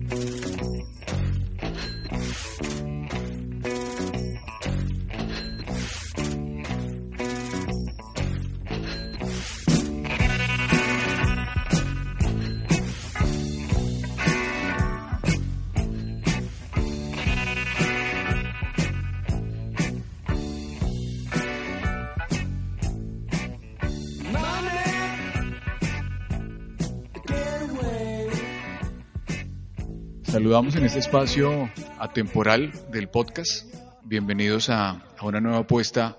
Música 0.00 0.63
Saludamos 30.54 30.76
en 30.76 30.84
este 30.84 31.00
espacio 31.00 31.68
atemporal 31.98 32.70
del 32.92 33.08
podcast. 33.08 33.74
Bienvenidos 34.04 34.70
a, 34.70 35.02
a 35.18 35.26
una 35.26 35.40
nueva 35.40 35.58
apuesta 35.58 36.16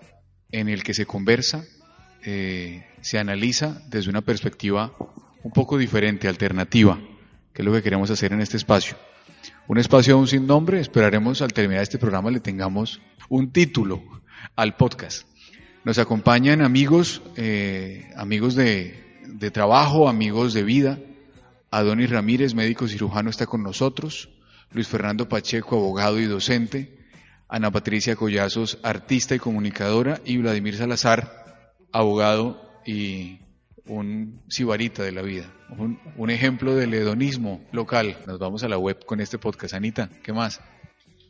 en 0.51 0.67
el 0.67 0.83
que 0.83 0.93
se 0.93 1.05
conversa, 1.05 1.63
eh, 2.21 2.85
se 2.99 3.17
analiza 3.17 3.81
desde 3.87 4.09
una 4.09 4.19
perspectiva 4.19 4.93
un 5.41 5.51
poco 5.53 5.77
diferente, 5.77 6.27
alternativa, 6.27 6.99
que 7.53 7.61
es 7.61 7.65
lo 7.65 7.71
que 7.71 7.81
queremos 7.81 8.11
hacer 8.11 8.33
en 8.33 8.41
este 8.41 8.57
espacio. 8.57 8.97
Un 9.69 9.77
espacio 9.77 10.15
aún 10.15 10.27
sin 10.27 10.45
nombre, 10.45 10.81
esperaremos 10.81 11.41
al 11.41 11.53
terminar 11.53 11.83
este 11.83 11.97
programa 11.97 12.29
le 12.29 12.41
tengamos 12.41 12.99
un 13.29 13.53
título 13.53 14.03
al 14.57 14.75
podcast. 14.75 15.29
Nos 15.85 15.97
acompañan 15.97 16.61
amigos, 16.61 17.21
eh, 17.37 18.11
amigos 18.17 18.55
de, 18.55 19.01
de 19.29 19.49
trabajo, 19.49 20.09
amigos 20.09 20.53
de 20.53 20.63
vida, 20.63 20.99
Adonis 21.75 22.09
Ramírez, 22.09 22.53
médico 22.53 22.87
cirujano, 22.87 23.29
está 23.29 23.47
con 23.47 23.61
nosotros. 23.61 24.29
Luis 24.71 24.87
Fernando 24.87 25.27
Pacheco, 25.27 25.75
abogado 25.75 26.21
y 26.21 26.25
docente. 26.25 27.05
Ana 27.49 27.69
Patricia 27.69 28.15
Collazos, 28.15 28.79
artista 28.81 29.35
y 29.35 29.39
comunicadora. 29.39 30.21
Y 30.23 30.37
Vladimir 30.37 30.77
Salazar, 30.77 31.75
abogado 31.91 32.81
y 32.85 33.39
un 33.85 34.41
sibarita 34.47 35.03
de 35.03 35.11
la 35.11 35.21
vida. 35.21 35.51
Un, 35.77 35.99
un 36.15 36.29
ejemplo 36.29 36.77
del 36.77 36.93
hedonismo 36.93 37.61
local. 37.73 38.19
Nos 38.25 38.39
vamos 38.39 38.63
a 38.63 38.69
la 38.69 38.77
web 38.77 39.03
con 39.05 39.19
este 39.19 39.37
podcast. 39.37 39.73
Anita, 39.73 40.09
¿qué 40.23 40.31
más? 40.31 40.61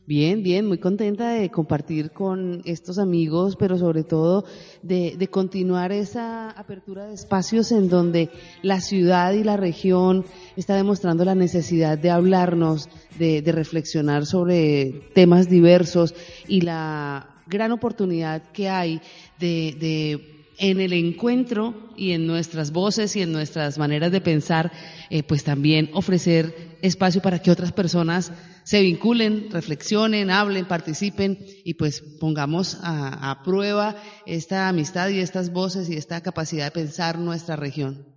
Bien, 0.07 0.43
bien, 0.43 0.67
muy 0.67 0.77
contenta 0.77 1.31
de 1.31 1.49
compartir 1.49 2.11
con 2.11 2.61
estos 2.65 2.99
amigos, 2.99 3.55
pero 3.55 3.75
sobre 3.79 4.03
todo 4.03 4.45
de, 4.83 5.15
de, 5.17 5.27
continuar 5.29 5.91
esa 5.91 6.51
apertura 6.51 7.07
de 7.07 7.15
espacios 7.15 7.71
en 7.71 7.89
donde 7.89 8.29
la 8.61 8.81
ciudad 8.81 9.33
y 9.33 9.43
la 9.43 9.57
región 9.57 10.23
está 10.55 10.75
demostrando 10.75 11.25
la 11.25 11.33
necesidad 11.33 11.97
de 11.97 12.11
hablarnos, 12.11 12.87
de, 13.17 13.41
de 13.41 13.51
reflexionar 13.51 14.27
sobre 14.27 15.09
temas 15.15 15.49
diversos 15.49 16.13
y 16.47 16.61
la 16.61 17.41
gran 17.47 17.71
oportunidad 17.71 18.43
que 18.51 18.69
hay 18.69 19.01
de, 19.39 19.75
de 19.79 20.35
en 20.57 20.79
el 20.79 20.93
encuentro 20.93 21.73
y 21.97 22.11
en 22.11 22.27
nuestras 22.27 22.71
voces 22.71 23.15
y 23.15 23.21
en 23.21 23.31
nuestras 23.31 23.77
maneras 23.77 24.11
de 24.11 24.21
pensar, 24.21 24.71
eh, 25.09 25.23
pues 25.23 25.43
también 25.43 25.89
ofrecer 25.93 26.74
espacio 26.85 27.21
para 27.21 27.39
que 27.39 27.51
otras 27.51 27.71
personas 27.71 28.31
se 28.63 28.81
vinculen, 28.81 29.49
reflexionen, 29.51 30.29
hablen, 30.29 30.65
participen 30.65 31.37
y 31.63 31.75
pues 31.75 32.01
pongamos 32.19 32.79
a, 32.81 33.31
a, 33.31 33.43
prueba 33.43 33.95
esta 34.25 34.69
amistad 34.69 35.09
y 35.09 35.19
estas 35.19 35.51
voces 35.51 35.89
y 35.89 35.95
esta 35.95 36.21
capacidad 36.21 36.65
de 36.65 36.71
pensar 36.71 37.19
nuestra 37.19 37.55
región. 37.55 38.07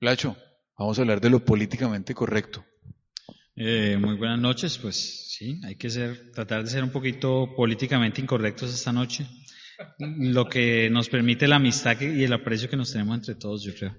Lacho, 0.00 0.36
vamos 0.78 0.98
a 0.98 1.02
hablar 1.02 1.20
de 1.20 1.30
lo 1.30 1.44
políticamente 1.44 2.14
correcto. 2.14 2.64
Eh, 3.54 3.96
muy 3.98 4.16
buenas 4.16 4.38
noches, 4.38 4.78
pues 4.78 5.30
sí, 5.30 5.60
hay 5.64 5.76
que 5.76 5.90
ser, 5.90 6.30
tratar 6.32 6.62
de 6.62 6.70
ser 6.70 6.84
un 6.84 6.90
poquito 6.90 7.54
políticamente 7.56 8.20
incorrectos 8.20 8.72
esta 8.72 8.92
noche 8.92 9.26
lo 9.98 10.48
que 10.48 10.88
nos 10.90 11.08
permite 11.08 11.48
la 11.48 11.56
amistad 11.56 12.00
y 12.00 12.24
el 12.24 12.32
aprecio 12.32 12.68
que 12.68 12.76
nos 12.76 12.92
tenemos 12.92 13.16
entre 13.16 13.34
todos, 13.34 13.62
yo 13.62 13.74
creo. 13.74 13.96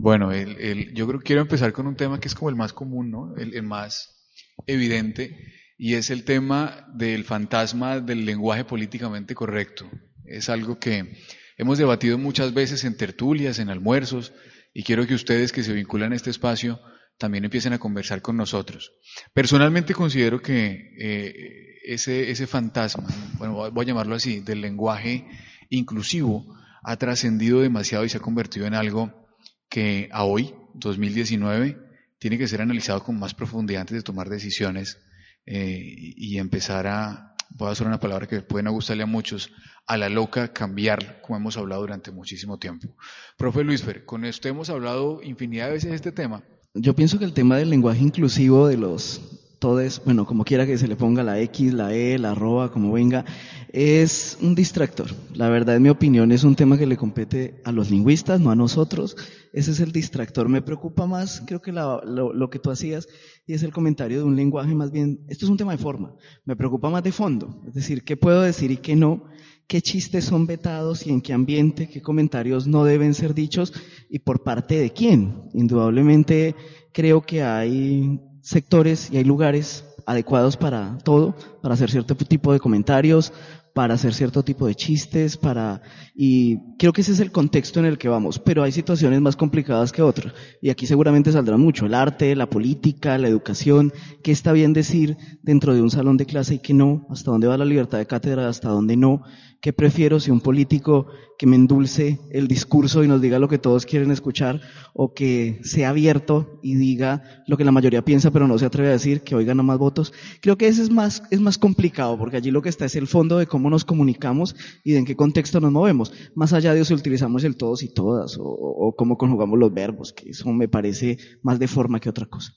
Bueno, 0.00 0.30
el, 0.30 0.94
yo 0.94 1.08
creo 1.08 1.18
que 1.18 1.26
quiero 1.26 1.42
empezar 1.42 1.72
con 1.72 1.88
un 1.88 1.96
tema 1.96 2.20
que 2.20 2.28
es 2.28 2.34
como 2.34 2.50
el 2.50 2.56
más 2.56 2.72
común, 2.72 3.10
¿no? 3.10 3.36
El, 3.36 3.54
el, 3.54 3.64
más 3.64 4.30
evidente, 4.66 5.36
y 5.76 5.94
es 5.94 6.10
el 6.10 6.24
tema 6.24 6.86
del 6.94 7.24
fantasma 7.24 7.98
del 7.98 8.24
lenguaje 8.24 8.64
políticamente 8.64 9.34
correcto. 9.34 9.90
Es 10.24 10.48
algo 10.48 10.78
que 10.78 11.16
hemos 11.56 11.78
debatido 11.78 12.16
muchas 12.16 12.54
veces 12.54 12.84
en 12.84 12.96
tertulias, 12.96 13.58
en 13.58 13.70
almuerzos, 13.70 14.32
y 14.72 14.84
quiero 14.84 15.04
que 15.04 15.14
ustedes 15.14 15.50
que 15.50 15.64
se 15.64 15.72
vinculan 15.72 16.12
a 16.12 16.16
este 16.16 16.30
espacio 16.30 16.80
también 17.18 17.44
empiecen 17.44 17.72
a 17.72 17.80
conversar 17.80 18.22
con 18.22 18.36
nosotros. 18.36 18.92
Personalmente 19.34 19.94
considero 19.94 20.40
que 20.40 20.94
eh, 21.00 21.80
ese, 21.84 22.30
ese 22.30 22.46
fantasma, 22.46 23.08
bueno, 23.38 23.72
voy 23.72 23.84
a 23.84 23.88
llamarlo 23.88 24.14
así, 24.14 24.38
del 24.38 24.60
lenguaje 24.60 25.26
inclusivo, 25.68 26.46
ha 26.84 26.96
trascendido 26.96 27.60
demasiado 27.60 28.04
y 28.04 28.08
se 28.08 28.18
ha 28.18 28.20
convertido 28.20 28.66
en 28.66 28.74
algo 28.74 29.27
que 29.68 30.08
a 30.12 30.24
hoy, 30.24 30.54
2019, 30.74 31.78
tiene 32.18 32.38
que 32.38 32.48
ser 32.48 32.60
analizado 32.60 33.02
con 33.02 33.18
más 33.18 33.34
profundidad 33.34 33.82
antes 33.82 33.96
de 33.96 34.02
tomar 34.02 34.28
decisiones 34.28 34.98
eh, 35.46 35.80
y 35.84 36.38
empezar 36.38 36.86
a, 36.86 37.34
voy 37.50 37.68
a 37.68 37.72
usar 37.72 37.86
una 37.86 38.00
palabra 38.00 38.26
que 38.26 38.42
puede 38.42 38.64
no 38.64 38.72
gustarle 38.72 39.04
a 39.04 39.06
muchos, 39.06 39.50
a 39.86 39.96
la 39.96 40.08
loca 40.08 40.52
cambiar, 40.52 41.20
como 41.22 41.36
hemos 41.36 41.56
hablado 41.56 41.82
durante 41.82 42.10
muchísimo 42.10 42.58
tiempo. 42.58 42.88
Profe 43.36 43.64
Luisfer, 43.64 44.04
con 44.04 44.24
esto 44.24 44.48
hemos 44.48 44.70
hablado 44.70 45.22
infinidad 45.22 45.66
de 45.66 45.72
veces 45.72 45.90
de 45.90 45.96
este 45.96 46.12
tema, 46.12 46.42
yo 46.74 46.94
pienso 46.94 47.18
que 47.18 47.24
el 47.24 47.32
tema 47.32 47.56
del 47.56 47.70
lenguaje 47.70 48.02
inclusivo 48.02 48.68
de 48.68 48.76
los 48.76 49.20
todes, 49.58 50.00
bueno, 50.04 50.24
como 50.24 50.44
quiera 50.44 50.66
que 50.66 50.78
se 50.78 50.88
le 50.88 50.96
ponga 50.96 51.22
la 51.22 51.40
X, 51.40 51.72
la 51.72 51.94
E, 51.94 52.18
la 52.18 52.32
arroba, 52.32 52.70
como 52.70 52.92
venga, 52.92 53.24
es 53.72 54.38
un 54.40 54.54
distractor. 54.54 55.10
La 55.34 55.48
verdad, 55.48 55.76
en 55.76 55.82
mi 55.82 55.88
opinión, 55.88 56.32
es 56.32 56.44
un 56.44 56.54
tema 56.54 56.78
que 56.78 56.86
le 56.86 56.96
compete 56.96 57.60
a 57.64 57.72
los 57.72 57.90
lingüistas, 57.90 58.40
no 58.40 58.50
a 58.50 58.56
nosotros. 58.56 59.16
Ese 59.52 59.72
es 59.72 59.80
el 59.80 59.92
distractor. 59.92 60.48
Me 60.48 60.62
preocupa 60.62 61.06
más, 61.06 61.42
creo 61.46 61.60
que 61.60 61.72
lo, 61.72 62.02
lo, 62.04 62.50
que 62.50 62.58
tú 62.58 62.70
hacías, 62.70 63.08
y 63.46 63.54
es 63.54 63.62
el 63.62 63.72
comentario 63.72 64.18
de 64.18 64.24
un 64.24 64.36
lenguaje 64.36 64.74
más 64.74 64.90
bien, 64.90 65.20
esto 65.28 65.44
es 65.44 65.50
un 65.50 65.56
tema 65.56 65.72
de 65.72 65.78
forma, 65.78 66.14
me 66.44 66.56
preocupa 66.56 66.90
más 66.90 67.02
de 67.02 67.12
fondo. 67.12 67.62
Es 67.66 67.74
decir, 67.74 68.04
qué 68.04 68.16
puedo 68.16 68.42
decir 68.42 68.70
y 68.70 68.76
qué 68.76 68.94
no, 68.94 69.24
qué 69.66 69.82
chistes 69.82 70.24
son 70.24 70.46
vetados 70.46 71.06
y 71.06 71.10
en 71.10 71.20
qué 71.20 71.32
ambiente, 71.32 71.88
qué 71.88 72.00
comentarios 72.00 72.66
no 72.66 72.84
deben 72.84 73.14
ser 73.14 73.34
dichos 73.34 73.72
y 74.08 74.20
por 74.20 74.42
parte 74.42 74.78
de 74.78 74.92
quién. 74.92 75.42
Indudablemente 75.52 76.54
creo 76.92 77.22
que 77.22 77.42
hay 77.42 78.20
sectores 78.48 79.10
y 79.12 79.18
hay 79.18 79.24
lugares 79.24 79.84
adecuados 80.06 80.56
para 80.56 80.96
todo, 81.04 81.36
para 81.60 81.74
hacer 81.74 81.90
cierto 81.90 82.14
tipo 82.14 82.54
de 82.54 82.60
comentarios, 82.60 83.30
para 83.74 83.92
hacer 83.92 84.14
cierto 84.14 84.42
tipo 84.42 84.66
de 84.66 84.74
chistes, 84.74 85.36
para 85.36 85.82
y 86.14 86.56
creo 86.78 86.94
que 86.94 87.02
ese 87.02 87.12
es 87.12 87.20
el 87.20 87.30
contexto 87.30 87.78
en 87.78 87.84
el 87.84 87.98
que 87.98 88.08
vamos, 88.08 88.38
pero 88.38 88.62
hay 88.62 88.72
situaciones 88.72 89.20
más 89.20 89.36
complicadas 89.36 89.92
que 89.92 90.00
otras 90.00 90.32
y 90.62 90.70
aquí 90.70 90.86
seguramente 90.86 91.30
saldrá 91.30 91.58
mucho 91.58 91.84
el 91.84 91.92
arte, 91.92 92.34
la 92.34 92.48
política, 92.48 93.18
la 93.18 93.28
educación, 93.28 93.92
qué 94.22 94.32
está 94.32 94.52
bien 94.52 94.72
decir 94.72 95.18
dentro 95.42 95.74
de 95.74 95.82
un 95.82 95.90
salón 95.90 96.16
de 96.16 96.24
clase 96.24 96.54
y 96.54 96.58
qué 96.60 96.72
no, 96.72 97.06
hasta 97.10 97.30
dónde 97.30 97.48
va 97.48 97.58
la 97.58 97.66
libertad 97.66 97.98
de 97.98 98.06
cátedra, 98.06 98.48
hasta 98.48 98.70
dónde 98.70 98.96
no, 98.96 99.24
qué 99.60 99.72
prefiero 99.72 100.20
si 100.20 100.30
un 100.30 100.40
político 100.40 101.06
que 101.36 101.46
me 101.46 101.56
endulce 101.56 102.18
el 102.30 102.48
discurso 102.48 103.02
y 103.02 103.08
nos 103.08 103.20
diga 103.20 103.38
lo 103.38 103.48
que 103.48 103.58
todos 103.58 103.86
quieren 103.86 104.10
escuchar 104.10 104.60
o 104.92 105.14
que 105.14 105.60
sea 105.62 105.90
abierto 105.90 106.58
y 106.62 106.74
diga 106.74 107.42
lo 107.46 107.56
que 107.56 107.64
la 107.64 107.72
mayoría 107.72 108.04
piensa 108.04 108.30
pero 108.30 108.46
no 108.46 108.58
se 108.58 108.66
atreve 108.66 108.88
a 108.88 108.92
decir, 108.92 109.22
que 109.22 109.34
hoy 109.34 109.44
gana 109.44 109.62
más 109.62 109.78
votos. 109.78 110.12
Creo 110.40 110.56
que 110.56 110.68
ese 110.68 110.82
es 110.82 110.90
más, 110.90 111.22
es 111.30 111.40
más 111.40 111.58
complicado 111.58 112.18
porque 112.18 112.36
allí 112.36 112.50
lo 112.50 112.62
que 112.62 112.68
está 112.68 112.84
es 112.84 112.96
el 112.96 113.06
fondo 113.06 113.38
de 113.38 113.46
cómo 113.46 113.70
nos 113.70 113.84
comunicamos 113.84 114.56
y 114.84 114.92
de 114.92 114.98
en 114.98 115.04
qué 115.04 115.16
contexto 115.16 115.60
nos 115.60 115.72
movemos, 115.72 116.12
más 116.34 116.52
allá 116.52 116.74
de 116.74 116.84
si 116.84 116.94
utilizamos 116.94 117.44
el 117.44 117.56
todos 117.56 117.82
y 117.82 117.92
todas 117.92 118.36
o, 118.38 118.44
o 118.44 118.94
cómo 118.96 119.16
conjugamos 119.16 119.58
los 119.58 119.72
verbos, 119.72 120.12
que 120.12 120.30
eso 120.30 120.50
me 120.52 120.68
parece 120.68 121.18
más 121.42 121.58
de 121.58 121.68
forma 121.68 122.00
que 122.00 122.08
otra 122.08 122.26
cosa. 122.26 122.52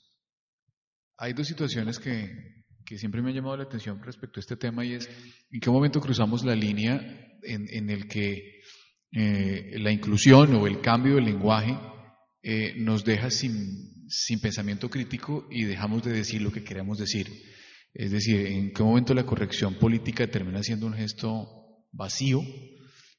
Hay 1.18 1.34
dos 1.34 1.46
situaciones 1.46 1.98
que, 2.00 2.61
que 2.84 2.98
siempre 2.98 3.22
me 3.22 3.30
ha 3.30 3.34
llamado 3.34 3.56
la 3.56 3.64
atención 3.64 4.00
respecto 4.02 4.38
a 4.38 4.42
este 4.42 4.56
tema 4.56 4.84
y 4.84 4.94
es 4.94 5.08
en 5.50 5.60
qué 5.60 5.70
momento 5.70 6.00
cruzamos 6.00 6.44
la 6.44 6.54
línea 6.54 7.00
en, 7.42 7.66
en 7.70 7.90
el 7.90 8.06
que 8.08 8.60
eh, 9.12 9.76
la 9.78 9.92
inclusión 9.92 10.54
o 10.54 10.66
el 10.66 10.80
cambio 10.80 11.16
del 11.16 11.26
lenguaje 11.26 11.76
eh, 12.42 12.74
nos 12.78 13.04
deja 13.04 13.30
sin, 13.30 14.08
sin 14.08 14.40
pensamiento 14.40 14.88
crítico 14.88 15.46
y 15.50 15.64
dejamos 15.64 16.02
de 16.02 16.12
decir 16.12 16.40
lo 16.40 16.50
que 16.50 16.64
queremos 16.64 16.98
decir. 16.98 17.30
Es 17.92 18.10
decir, 18.10 18.46
en 18.46 18.72
qué 18.72 18.82
momento 18.82 19.12
la 19.12 19.26
corrección 19.26 19.74
política 19.74 20.26
termina 20.26 20.62
siendo 20.62 20.86
un 20.86 20.94
gesto 20.94 21.46
vacío 21.92 22.42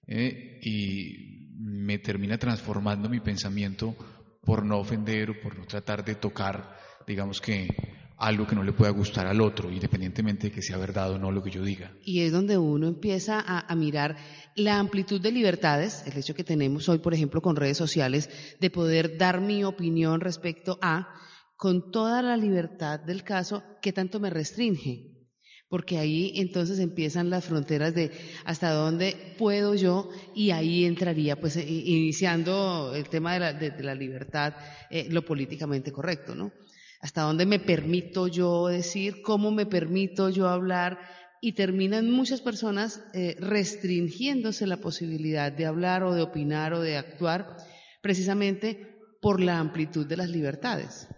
eh, 0.08 0.60
y 0.64 1.52
me 1.60 2.00
termina 2.00 2.40
transformando 2.40 3.08
mi 3.08 3.20
pensamiento 3.20 3.96
por 4.42 4.66
no 4.66 4.80
ofender 4.80 5.30
o 5.30 5.42
por 5.42 5.58
no 5.58 5.66
tratar 5.66 6.04
de 6.04 6.16
tocar, 6.16 6.76
digamos 7.08 7.40
que 7.40 7.70
algo 8.18 8.48
que 8.48 8.56
no 8.56 8.64
le 8.64 8.74
pueda 8.74 8.92
gustar 8.92 9.28
al 9.28 9.42
otro, 9.42 9.72
independientemente 9.72 10.48
de 10.48 10.54
que 10.54 10.62
sea 10.62 10.78
verdad 10.78 11.12
o 11.12 11.18
no 11.18 11.32
lo 11.32 11.44
que 11.44 11.52
yo 11.52 11.64
diga. 11.64 11.92
Y 12.04 12.22
es 12.22 12.32
donde 12.32 12.58
uno 12.58 12.88
empieza 12.88 13.40
a, 13.46 13.76
mirar 13.76 14.16
la 14.56 14.80
amplitud 14.80 15.20
de 15.20 15.32
libertades, 15.32 16.04
el 16.06 16.18
hecho 16.18 16.36
que 16.36 16.44
tenemos 16.44 16.88
hoy, 16.90 17.00
por 17.00 17.14
ejemplo, 17.14 17.42
con 17.42 17.56
redes 17.56 17.78
sociales, 17.78 18.30
de 18.60 18.70
poder 18.70 19.18
dar 19.18 19.42
mi 19.42 19.64
opinión 19.64 20.22
respecto 20.22 20.78
a, 20.82 21.10
con 21.58 21.92
toda 21.92 22.22
la 22.22 22.38
libertad 22.38 23.00
del 23.00 23.24
caso, 23.24 23.64
¿qué 23.82 23.92
tanto 23.94 24.20
me 24.20 24.30
restringe? 24.30 25.10
Porque 25.68 25.98
ahí 25.98 26.34
entonces 26.36 26.78
empiezan 26.78 27.32
las 27.32 27.46
fronteras 27.46 27.96
de 27.96 28.12
hasta 28.46 28.72
dónde 28.72 29.36
puedo 29.40 29.74
yo 29.74 30.10
y 30.36 30.52
ahí 30.52 30.86
entraría, 30.86 31.40
pues, 31.40 31.58
iniciando 31.58 32.94
el 32.96 33.10
tema 33.10 33.34
de 33.34 33.40
la, 33.40 33.54
de, 33.54 33.72
de 33.72 33.84
la 33.84 33.96
libertad, 33.96 34.54
eh, 34.92 35.08
lo 35.10 35.26
políticamente 35.26 35.92
correcto, 35.92 36.36
¿no? 36.36 36.52
Hasta 37.04 37.24
dónde 37.24 37.46
me 37.46 37.60
permito 37.60 38.28
yo 38.28 38.68
decir, 38.68 39.22
cómo 39.22 39.52
me 39.52 39.66
permito 39.66 40.30
yo 40.30 40.48
hablar, 40.48 40.98
y 41.42 41.52
terminan 41.52 42.10
muchas 42.10 42.40
personas 42.40 43.04
eh, 43.14 43.36
restringiéndose 43.38 44.66
la 44.66 44.78
posibilidad 44.78 45.52
de 45.52 45.66
hablar 45.66 46.04
o 46.04 46.14
de 46.14 46.22
opinar 46.22 46.72
o 46.72 46.80
de 46.80 46.96
actuar 46.96 47.58
precisamente 48.02 48.96
por 49.22 49.42
la 49.42 49.60
amplitud 49.60 50.08
de 50.08 50.16
las 50.16 50.30
libertades. 50.30 51.10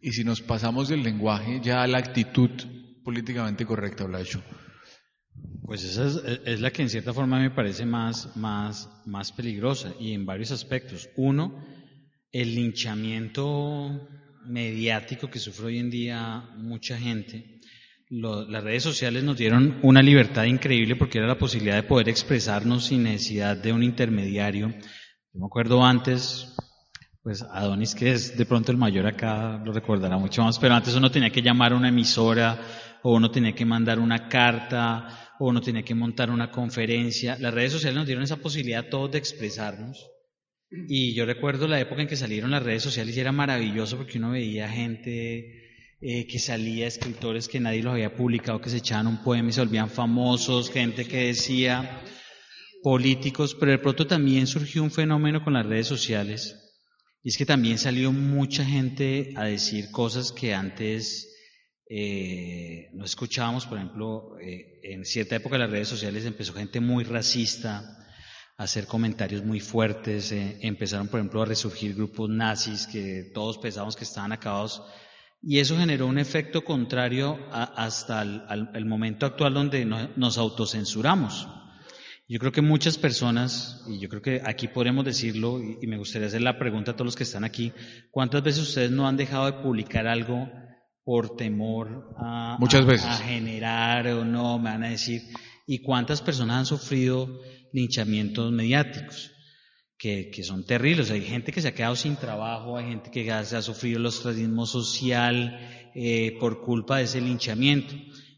Y 0.00 0.12
si 0.12 0.24
nos 0.24 0.40
pasamos 0.40 0.88
del 0.88 1.02
lenguaje 1.02 1.60
ya 1.62 1.82
a 1.82 1.86
la 1.86 1.98
actitud 1.98 2.48
políticamente 3.04 3.66
correcta, 3.66 4.04
Blacho. 4.04 4.42
Pues 5.66 5.84
esa 5.84 6.06
es, 6.06 6.40
es, 6.46 6.60
la 6.62 6.70
que 6.70 6.80
en 6.80 6.88
cierta 6.88 7.12
forma 7.12 7.38
me 7.38 7.50
parece 7.50 7.84
más, 7.84 8.34
más, 8.38 8.88
más 9.04 9.30
peligrosa 9.32 9.92
y 10.00 10.14
en 10.14 10.24
varios 10.24 10.52
aspectos. 10.52 11.10
Uno, 11.16 11.62
el 12.32 12.54
linchamiento 12.54 14.08
mediático 14.46 15.28
que 15.28 15.38
sufre 15.38 15.66
hoy 15.66 15.78
en 15.78 15.90
día 15.90 16.50
mucha 16.56 16.98
gente. 16.98 17.60
Las 18.10 18.62
redes 18.62 18.82
sociales 18.82 19.24
nos 19.24 19.36
dieron 19.36 19.78
una 19.82 20.02
libertad 20.02 20.44
increíble 20.44 20.94
porque 20.94 21.18
era 21.18 21.26
la 21.26 21.38
posibilidad 21.38 21.76
de 21.76 21.82
poder 21.82 22.08
expresarnos 22.08 22.86
sin 22.86 23.02
necesidad 23.04 23.56
de 23.56 23.72
un 23.72 23.82
intermediario. 23.82 24.68
Yo 24.68 25.40
me 25.40 25.46
acuerdo 25.46 25.84
antes, 25.84 26.54
pues 27.22 27.42
Adonis, 27.42 27.94
que 27.94 28.12
es 28.12 28.36
de 28.36 28.46
pronto 28.46 28.70
el 28.70 28.78
mayor 28.78 29.06
acá, 29.06 29.60
lo 29.64 29.72
recordará 29.72 30.18
mucho 30.18 30.44
más, 30.44 30.58
pero 30.58 30.74
antes 30.74 30.94
uno 30.94 31.10
tenía 31.10 31.30
que 31.30 31.42
llamar 31.42 31.72
a 31.72 31.76
una 31.76 31.88
emisora, 31.88 32.60
o 33.02 33.14
uno 33.14 33.30
tenía 33.30 33.54
que 33.54 33.64
mandar 33.64 33.98
una 33.98 34.28
carta, 34.28 35.32
o 35.38 35.48
uno 35.48 35.60
tenía 35.60 35.82
que 35.82 35.94
montar 35.94 36.30
una 36.30 36.50
conferencia. 36.50 37.36
Las 37.40 37.52
redes 37.52 37.72
sociales 37.72 37.96
nos 37.96 38.06
dieron 38.06 38.24
esa 38.24 38.36
posibilidad 38.36 38.88
todos 38.88 39.10
de 39.10 39.18
expresarnos. 39.18 40.13
Y 40.70 41.14
yo 41.14 41.26
recuerdo 41.26 41.68
la 41.68 41.80
época 41.80 42.02
en 42.02 42.08
que 42.08 42.16
salieron 42.16 42.50
las 42.50 42.62
redes 42.62 42.82
sociales 42.82 43.16
y 43.16 43.20
era 43.20 43.32
maravilloso 43.32 43.96
porque 43.96 44.18
uno 44.18 44.30
veía 44.30 44.68
gente 44.68 45.64
eh, 46.00 46.26
que 46.26 46.38
salía, 46.38 46.86
escritores 46.86 47.48
que 47.48 47.60
nadie 47.60 47.82
los 47.82 47.92
había 47.92 48.14
publicado, 48.14 48.60
que 48.60 48.70
se 48.70 48.78
echaban 48.78 49.06
un 49.06 49.22
poema 49.22 49.48
y 49.48 49.52
se 49.52 49.60
volvían 49.60 49.88
famosos, 49.88 50.70
gente 50.70 51.06
que 51.06 51.28
decía 51.28 52.02
políticos, 52.82 53.56
pero 53.58 53.72
de 53.72 53.78
pronto 53.78 54.06
también 54.06 54.46
surgió 54.46 54.82
un 54.82 54.90
fenómeno 54.90 55.42
con 55.42 55.54
las 55.54 55.64
redes 55.64 55.86
sociales. 55.86 56.60
Y 57.22 57.30
es 57.30 57.38
que 57.38 57.46
también 57.46 57.78
salió 57.78 58.12
mucha 58.12 58.64
gente 58.64 59.32
a 59.36 59.44
decir 59.44 59.90
cosas 59.90 60.30
que 60.30 60.52
antes 60.52 61.34
eh, 61.88 62.90
no 62.92 63.04
escuchábamos, 63.04 63.66
por 63.66 63.78
ejemplo, 63.78 64.38
eh, 64.40 64.80
en 64.82 65.06
cierta 65.06 65.36
época 65.36 65.54
de 65.54 65.60
las 65.60 65.70
redes 65.70 65.88
sociales 65.88 66.26
empezó 66.26 66.52
gente 66.52 66.80
muy 66.80 67.04
racista, 67.04 68.03
hacer 68.56 68.86
comentarios 68.86 69.44
muy 69.44 69.60
fuertes, 69.60 70.30
eh, 70.32 70.58
empezaron 70.62 71.08
por 71.08 71.20
ejemplo 71.20 71.42
a 71.42 71.46
resurgir 71.46 71.94
grupos 71.94 72.30
nazis 72.30 72.86
que 72.86 73.30
todos 73.34 73.58
pensábamos 73.58 73.96
que 73.96 74.04
estaban 74.04 74.32
acabados 74.32 74.82
y 75.46 75.58
eso 75.58 75.76
generó 75.76 76.06
un 76.06 76.18
efecto 76.18 76.64
contrario 76.64 77.38
a, 77.52 77.64
hasta 77.64 78.22
el, 78.22 78.42
al, 78.48 78.70
el, 78.74 78.86
momento 78.86 79.26
actual 79.26 79.52
donde 79.52 79.84
no, 79.84 80.08
nos 80.16 80.38
autocensuramos. 80.38 81.48
Yo 82.26 82.38
creo 82.38 82.50
que 82.50 82.62
muchas 82.62 82.96
personas, 82.96 83.84
y 83.86 83.98
yo 83.98 84.08
creo 84.08 84.22
que 84.22 84.40
aquí 84.42 84.68
podremos 84.68 85.04
decirlo, 85.04 85.60
y, 85.62 85.76
y 85.82 85.86
me 85.86 85.98
gustaría 85.98 86.28
hacer 86.28 86.40
la 86.40 86.58
pregunta 86.58 86.92
a 86.92 86.94
todos 86.94 87.04
los 87.04 87.16
que 87.16 87.24
están 87.24 87.44
aquí, 87.44 87.72
¿cuántas 88.10 88.42
veces 88.42 88.62
ustedes 88.62 88.90
no 88.90 89.06
han 89.06 89.18
dejado 89.18 89.44
de 89.44 89.52
publicar 89.62 90.06
algo 90.06 90.48
por 91.04 91.36
temor 91.36 92.14
a, 92.16 92.56
Muchas 92.58 92.86
veces. 92.86 93.04
a, 93.04 93.12
a 93.12 93.18
generar 93.18 94.06
o 94.08 94.24
no, 94.24 94.58
me 94.58 94.70
van 94.70 94.84
a 94.84 94.88
decir, 94.88 95.20
y 95.66 95.80
cuántas 95.80 96.22
personas 96.22 96.56
han 96.56 96.66
sufrido 96.66 97.28
linchamientos 97.74 98.52
mediáticos, 98.52 99.32
que, 99.98 100.30
que, 100.30 100.44
son 100.44 100.64
terribles. 100.64 101.10
Hay 101.10 101.22
gente 101.22 101.50
que 101.50 101.60
se 101.60 101.68
ha 101.68 101.74
quedado 101.74 101.96
sin 101.96 102.16
trabajo, 102.16 102.78
hay 102.78 102.86
gente 102.86 103.10
que 103.10 103.24
se 103.44 103.56
ha 103.56 103.62
sufrido 103.62 103.98
el 103.98 104.06
ostracismo 104.06 104.64
social 104.64 105.90
eh, 105.94 106.36
por 106.38 106.62
culpa 106.62 106.98
de 106.98 107.04
ese 107.04 107.20
linchamiento. 107.20 107.94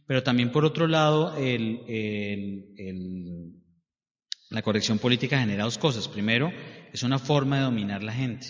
Pero 0.06 0.22
también, 0.22 0.50
por 0.50 0.64
otro 0.64 0.88
lado, 0.88 1.36
el, 1.36 1.80
el, 1.86 3.52
la 4.48 4.62
corrección 4.62 4.98
política 4.98 5.38
genera 5.38 5.64
dos 5.64 5.76
cosas. 5.76 6.08
Primero, 6.08 6.50
es 6.92 7.02
una 7.02 7.18
forma 7.18 7.58
de 7.58 7.64
dominar 7.64 8.02
la 8.02 8.12
gente. 8.12 8.46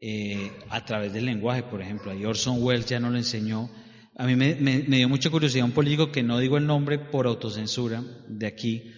Eh, 0.00 0.52
a 0.68 0.84
través 0.84 1.12
del 1.12 1.24
lenguaje, 1.24 1.62
por 1.62 1.80
ejemplo. 1.80 2.12
Ahí 2.12 2.24
Orson 2.24 2.62
Welles 2.62 2.86
ya 2.86 3.00
no 3.00 3.10
lo 3.10 3.16
enseñó. 3.16 3.70
A 4.16 4.26
mí 4.26 4.36
me, 4.36 4.54
me, 4.54 4.84
me 4.86 4.98
dio 4.98 5.08
mucha 5.08 5.30
curiosidad 5.30 5.64
un 5.64 5.72
político 5.72 6.12
que 6.12 6.22
no 6.22 6.38
digo 6.38 6.58
el 6.58 6.66
nombre 6.66 6.98
por 6.98 7.26
autocensura 7.26 8.04
de 8.28 8.46
aquí, 8.46 8.92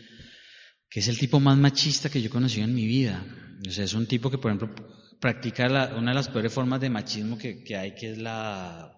que 0.90 0.98
es 0.98 1.08
el 1.08 1.18
tipo 1.18 1.38
más 1.38 1.56
machista 1.56 2.10
que 2.10 2.20
yo 2.20 2.26
he 2.26 2.30
conocido 2.30 2.64
en 2.64 2.74
mi 2.74 2.84
vida. 2.84 3.24
O 3.66 3.70
sea, 3.70 3.84
es 3.84 3.94
un 3.94 4.06
tipo 4.06 4.28
que, 4.28 4.38
por 4.38 4.50
ejemplo, 4.50 4.74
practica 5.20 5.66
una 5.96 6.10
de 6.10 6.14
las 6.14 6.28
peores 6.28 6.52
formas 6.52 6.80
de 6.80 6.90
machismo 6.90 7.38
que, 7.38 7.62
que 7.62 7.76
hay, 7.76 7.94
que 7.94 8.10
es 8.10 8.18
la, 8.18 8.92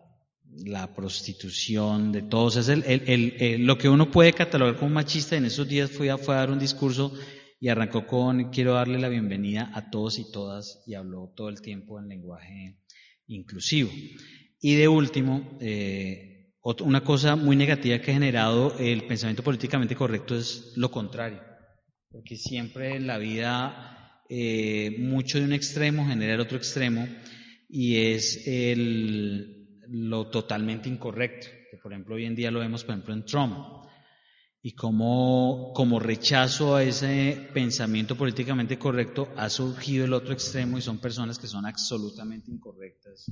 la 0.65 0.95
prostitución 0.95 2.11
de 2.11 2.23
todos. 2.23 2.57
Es 2.57 2.69
el, 2.69 2.83
el, 2.85 3.37
el, 3.39 3.67
lo 3.67 3.77
que 3.77 3.91
uno 3.91 4.11
puede 4.11 4.33
catalogar 4.33 4.77
como 4.77 4.95
machista. 4.95 5.37
En 5.37 5.45
esos 5.45 5.69
días 5.69 5.91
fui 5.91 6.09
a, 6.09 6.17
fue 6.17 6.35
a 6.35 6.39
dar 6.39 6.51
un 6.51 6.59
discurso 6.59 7.13
y 7.61 7.69
arrancó 7.69 8.07
con 8.07 8.51
quiero 8.51 8.73
darle 8.73 8.99
la 8.99 9.11
bienvenida 9.11 9.71
a 9.75 9.91
todos 9.91 10.19
y 10.19 10.33
todas 10.33 10.83
y 10.87 10.95
habló 10.95 11.33
todo 11.37 11.51
el 11.51 11.61
tiempo 11.61 12.01
en 12.01 12.09
lenguaje 12.09 12.79
inclusivo. 13.27 13.91
Y 14.61 14.77
de 14.77 14.89
último, 14.89 15.59
eh, 15.61 16.55
una 16.81 17.05
cosa 17.05 17.37
muy 17.37 17.55
negativa 17.55 17.99
que 17.99 18.13
ha 18.13 18.15
generado 18.15 18.79
el 18.79 19.07
pensamiento 19.07 19.43
políticamente 19.43 19.95
correcto 19.95 20.37
es 20.37 20.73
lo 20.77 20.91
contrario 20.91 21.52
porque 22.13 22.37
siempre 22.37 22.97
en 22.97 23.07
la 23.07 23.19
vida 23.19 24.23
eh, 24.29 24.97
mucho 24.99 25.39
de 25.39 25.45
un 25.45 25.53
extremo 25.53 26.07
genera 26.07 26.35
el 26.35 26.41
otro 26.41 26.59
extremo 26.59 27.09
y 27.69 27.97
es 27.97 28.47
el, 28.47 29.81
lo 29.89 30.29
totalmente 30.29 30.89
incorrecto, 30.89 31.49
que 31.71 31.79
por 31.79 31.93
ejemplo 31.93 32.15
hoy 32.15 32.27
en 32.27 32.37
día 32.37 32.51
lo 32.51 32.61
vemos 32.61 32.85
por 32.85 32.95
ejemplo 32.95 33.15
en 33.15 33.25
Trump, 33.25 33.57
y 34.65 34.73
como, 34.73 35.73
como 35.75 35.99
rechazo 35.99 36.77
a 36.77 36.85
ese 36.85 37.49
pensamiento 37.53 38.17
políticamente 38.17 38.79
correcto 38.79 39.33
ha 39.37 39.51
surgido 39.51 40.05
el 40.05 40.13
otro 40.13 40.33
extremo 40.33 40.79
y 40.79 40.83
son 40.83 41.01
personas 41.01 41.39
que 41.39 41.49
son 41.49 41.67
absolutamente 41.67 42.53
incorrectas 42.53 43.27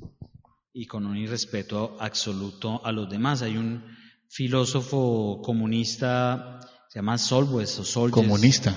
y 0.73 0.85
con 0.87 1.05
un 1.05 1.15
irrespeto 1.15 1.95
absoluto 1.99 2.85
a 2.85 2.91
los 2.91 3.09
demás. 3.09 3.41
Hay 3.43 3.55
un 3.55 3.83
filósofo 4.27 5.41
comunista 5.41 6.59
se 6.91 6.99
llama 6.99 7.17
Solwes 7.17 7.79
o 7.79 7.85
Soldiers. 7.85 8.27
Comunista. 8.27 8.75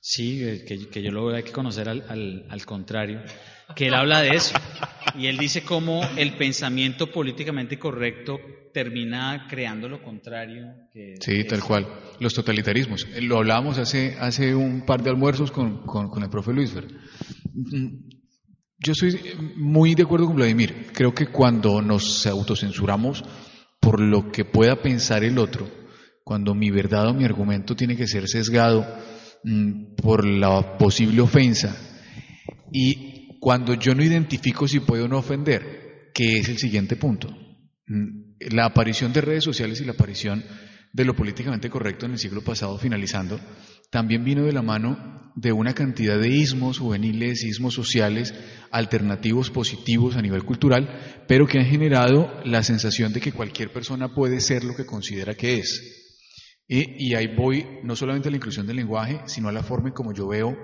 Sí, 0.00 0.40
que, 0.66 0.88
que, 0.88 1.02
yo 1.02 1.12
lo 1.12 1.32
hay 1.32 1.44
que 1.44 1.52
conocer 1.52 1.88
al, 1.88 2.04
al, 2.08 2.46
al, 2.50 2.66
contrario, 2.66 3.20
que 3.76 3.86
él 3.86 3.94
habla 3.94 4.22
de 4.22 4.30
eso. 4.30 4.56
Y 5.16 5.28
él 5.28 5.38
dice 5.38 5.62
cómo 5.62 6.02
el 6.16 6.36
pensamiento 6.36 7.12
políticamente 7.12 7.78
correcto 7.78 8.40
termina 8.72 9.46
creando 9.48 9.88
lo 9.88 10.02
contrario. 10.02 10.66
Que 10.92 11.14
sí, 11.20 11.42
es, 11.42 11.46
tal 11.46 11.62
cual. 11.62 11.86
Los 12.18 12.34
totalitarismos. 12.34 13.06
Lo 13.22 13.38
hablábamos 13.38 13.78
hace, 13.78 14.16
hace 14.18 14.52
un 14.52 14.84
par 14.84 15.04
de 15.04 15.10
almuerzos 15.10 15.52
con, 15.52 15.86
con, 15.86 16.08
con 16.08 16.24
el 16.24 16.30
profe 16.30 16.52
Luis 16.52 16.74
Ver. 16.74 16.88
Yo 18.80 18.94
soy 18.96 19.16
muy 19.54 19.94
de 19.94 20.02
acuerdo 20.02 20.26
con 20.26 20.34
Vladimir. 20.34 20.88
Creo 20.92 21.14
que 21.14 21.28
cuando 21.28 21.80
nos 21.80 22.26
autocensuramos 22.26 23.24
por 23.78 24.00
lo 24.00 24.32
que 24.32 24.44
pueda 24.44 24.82
pensar 24.82 25.22
el 25.22 25.38
otro, 25.38 25.83
cuando 26.24 26.54
mi 26.54 26.70
verdad 26.70 27.08
o 27.08 27.14
mi 27.14 27.24
argumento 27.24 27.76
tiene 27.76 27.96
que 27.96 28.08
ser 28.08 28.26
sesgado 28.28 28.86
mmm, 29.44 29.94
por 29.96 30.26
la 30.26 30.78
posible 30.78 31.20
ofensa 31.20 31.76
y 32.72 33.38
cuando 33.38 33.74
yo 33.74 33.94
no 33.94 34.02
identifico 34.02 34.66
si 34.66 34.80
puedo 34.80 35.06
no 35.06 35.18
ofender, 35.18 36.10
que 36.14 36.38
es 36.38 36.48
el 36.48 36.56
siguiente 36.56 36.96
punto. 36.96 37.28
Mmm, 37.86 38.24
la 38.50 38.64
aparición 38.64 39.12
de 39.12 39.20
redes 39.20 39.44
sociales 39.44 39.80
y 39.80 39.84
la 39.84 39.92
aparición 39.92 40.42
de 40.92 41.04
lo 41.04 41.14
políticamente 41.14 41.68
correcto 41.70 42.06
en 42.06 42.12
el 42.12 42.18
siglo 42.18 42.42
pasado 42.42 42.78
finalizando 42.78 43.38
también 43.90 44.24
vino 44.24 44.44
de 44.44 44.52
la 44.52 44.62
mano 44.62 45.32
de 45.36 45.52
una 45.52 45.74
cantidad 45.74 46.18
de 46.18 46.28
ismos 46.28 46.78
juveniles, 46.78 47.44
ismos 47.44 47.74
sociales, 47.74 48.32
alternativos 48.70 49.50
positivos 49.50 50.16
a 50.16 50.22
nivel 50.22 50.44
cultural, 50.44 51.24
pero 51.26 51.46
que 51.46 51.58
han 51.58 51.66
generado 51.66 52.40
la 52.44 52.62
sensación 52.62 53.12
de 53.12 53.20
que 53.20 53.32
cualquier 53.32 53.72
persona 53.72 54.14
puede 54.14 54.40
ser 54.40 54.62
lo 54.64 54.76
que 54.76 54.86
considera 54.86 55.34
que 55.34 55.58
es. 55.58 56.03
Y, 56.66 57.14
ahí 57.14 57.34
voy 57.34 57.80
no 57.82 57.94
solamente 57.94 58.28
a 58.28 58.30
la 58.30 58.38
inclusión 58.38 58.66
del 58.66 58.76
lenguaje, 58.76 59.20
sino 59.26 59.48
a 59.48 59.52
la 59.52 59.62
forma 59.62 59.88
en 59.88 59.94
como 59.94 60.14
yo 60.14 60.28
veo 60.28 60.56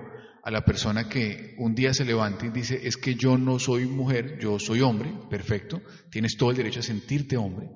a 0.43 0.49
la 0.49 0.65
persona 0.65 1.07
que 1.07 1.53
un 1.59 1.75
día 1.75 1.93
se 1.93 2.05
levanta 2.05 2.47
y 2.47 2.49
dice, 2.49 2.79
es 2.83 2.97
que 2.97 3.13
yo 3.13 3.37
no 3.37 3.59
soy 3.59 3.85
mujer, 3.85 4.39
yo 4.39 4.57
soy 4.57 4.81
hombre, 4.81 5.13
perfecto, 5.29 5.81
tienes 6.09 6.35
todo 6.35 6.49
el 6.49 6.57
derecho 6.57 6.79
a 6.79 6.83
sentirte 6.83 7.37
hombre. 7.37 7.69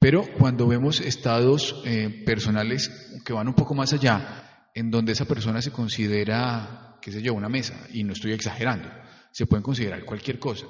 Pero 0.00 0.26
cuando 0.38 0.66
vemos 0.66 1.00
estados 1.00 1.80
eh, 1.84 2.24
personales 2.26 3.20
que 3.24 3.32
van 3.32 3.46
un 3.46 3.54
poco 3.54 3.74
más 3.74 3.92
allá, 3.92 4.70
en 4.74 4.90
donde 4.90 5.12
esa 5.12 5.26
persona 5.26 5.62
se 5.62 5.70
considera, 5.70 6.98
qué 7.00 7.12
sé 7.12 7.22
yo, 7.22 7.34
una 7.34 7.48
mesa, 7.48 7.86
y 7.92 8.02
no 8.02 8.12
estoy 8.12 8.32
exagerando, 8.32 8.88
se 9.30 9.46
pueden 9.46 9.62
considerar 9.62 10.04
cualquier 10.04 10.40
cosa. 10.40 10.66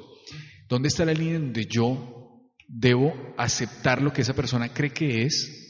¿Dónde 0.69 0.89
está 0.89 1.07
la 1.07 1.15
línea 1.15 1.39
donde 1.39 1.65
yo 1.65 2.53
debo 2.67 3.35
aceptar 3.39 4.03
lo 4.03 4.13
que 4.13 4.21
esa 4.21 4.35
persona 4.35 4.69
cree 4.69 4.91
que 4.91 5.23
es 5.23 5.68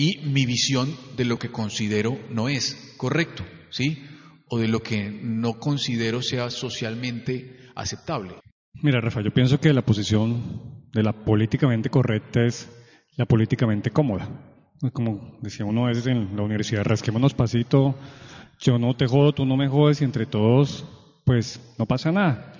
y 0.00 0.16
mi 0.24 0.46
visión 0.46 0.96
de 1.18 1.26
lo 1.26 1.38
que 1.38 1.50
considero 1.50 2.18
no 2.30 2.48
es 2.48 2.94
correcto, 2.96 3.44
¿sí? 3.68 4.02
O 4.48 4.58
de 4.58 4.66
lo 4.66 4.80
que 4.80 5.10
no 5.10 5.58
considero 5.58 6.22
sea 6.22 6.48
socialmente 6.48 7.58
aceptable. 7.74 8.36
Mira, 8.82 9.02
Rafa, 9.02 9.20
yo 9.20 9.30
pienso 9.30 9.60
que 9.60 9.74
la 9.74 9.84
posición 9.84 10.86
de 10.90 11.02
la 11.02 11.12
políticamente 11.12 11.90
correcta 11.90 12.46
es 12.46 12.66
la 13.18 13.26
políticamente 13.26 13.90
cómoda. 13.90 14.26
Como 14.94 15.38
decía 15.42 15.66
uno 15.66 15.84
a 15.84 15.92
en 15.92 16.34
la 16.34 16.44
universidad, 16.44 16.84
rasquémonos 16.84 17.34
pasito, 17.34 17.94
yo 18.58 18.78
no 18.78 18.96
te 18.96 19.06
jodo, 19.06 19.34
tú 19.34 19.44
no 19.44 19.58
me 19.58 19.68
jodes 19.68 20.00
y 20.00 20.04
entre 20.04 20.24
todos, 20.24 20.86
pues 21.26 21.60
no 21.78 21.84
pasa 21.84 22.10
nada. 22.10 22.54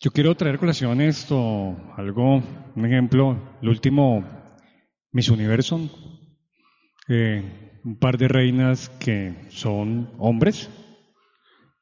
Yo 0.00 0.10
quiero 0.10 0.34
traer 0.34 0.58
colación 0.58 1.00
esto, 1.00 1.76
algo, 1.96 2.42
un 2.74 2.84
ejemplo, 2.84 3.58
el 3.62 3.68
último 3.68 4.24
Miss 5.12 5.30
Universo, 5.30 5.80
eh, 7.08 7.42
un 7.84 7.96
par 7.96 8.18
de 8.18 8.28
reinas 8.28 8.90
que 8.98 9.34
son 9.48 10.10
hombres 10.18 10.68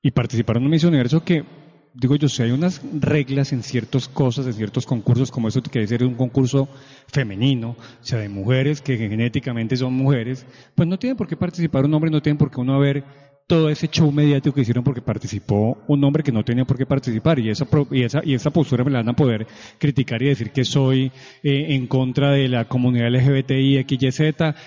y 0.02 0.10
participaron 0.10 0.64
en 0.64 0.70
Miss 0.70 0.84
Universo 0.84 1.24
que, 1.24 1.44
digo 1.94 2.16
yo, 2.16 2.28
si 2.28 2.42
hay 2.42 2.50
unas 2.50 2.82
reglas 2.92 3.52
en 3.52 3.62
ciertas 3.62 4.06
cosas, 4.06 4.46
en 4.46 4.52
ciertos 4.52 4.84
concursos, 4.84 5.30
como 5.30 5.48
eso 5.48 5.62
que 5.62 5.70
quiere 5.70 5.86
ser 5.86 6.04
un 6.04 6.14
concurso 6.14 6.68
femenino, 7.06 7.70
o 7.70 8.04
sea, 8.04 8.18
de 8.18 8.28
mujeres 8.28 8.82
que 8.82 8.98
genéticamente 8.98 9.76
son 9.76 9.94
mujeres, 9.94 10.46
pues 10.74 10.86
no 10.86 10.98
tienen 10.98 11.16
por 11.16 11.26
qué 11.26 11.36
participar 11.36 11.86
un 11.86 11.94
hombre, 11.94 12.10
no 12.10 12.20
tienen 12.20 12.36
por 12.36 12.50
qué 12.50 12.60
uno 12.60 12.78
ver 12.78 13.04
todo 13.46 13.68
ese 13.68 13.88
show 13.88 14.10
mediático 14.10 14.54
que 14.54 14.62
hicieron 14.62 14.84
porque 14.84 15.02
participó 15.02 15.84
un 15.86 16.02
hombre 16.04 16.22
que 16.22 16.32
no 16.32 16.44
tenía 16.44 16.64
por 16.64 16.78
qué 16.78 16.86
participar 16.86 17.38
y 17.38 17.50
esa, 17.50 17.66
y 17.90 18.02
esa, 18.02 18.20
y 18.24 18.34
esa 18.34 18.50
postura 18.50 18.84
me 18.84 18.90
la 18.90 19.00
van 19.00 19.10
a 19.10 19.16
poder 19.16 19.46
criticar 19.78 20.22
y 20.22 20.28
decir 20.28 20.50
que 20.50 20.64
soy 20.64 21.12
eh, 21.42 21.66
en 21.74 21.86
contra 21.86 22.30
de 22.30 22.48
la 22.48 22.66
comunidad 22.66 23.10
LGBTI, 23.10 23.84
XYZ, 23.86 24.20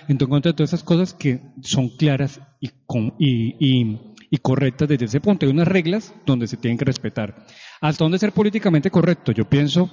en 0.08 0.18
contra 0.18 0.52
de 0.52 0.56
todas 0.56 0.70
esas 0.74 0.84
cosas 0.84 1.14
que 1.14 1.42
son 1.62 1.90
claras 1.90 2.40
y, 2.60 2.70
y, 3.18 3.98
y, 4.30 4.38
correctas 4.38 4.88
desde 4.88 5.06
ese 5.06 5.22
punto. 5.22 5.46
Hay 5.46 5.52
unas 5.52 5.68
reglas 5.68 6.14
donde 6.26 6.48
se 6.48 6.58
tienen 6.58 6.78
que 6.78 6.86
respetar. 6.86 7.48
¿Hasta 7.82 8.04
dónde 8.04 8.20
ser 8.20 8.32
políticamente 8.32 8.92
correcto? 8.92 9.32
Yo 9.32 9.46
pienso 9.46 9.90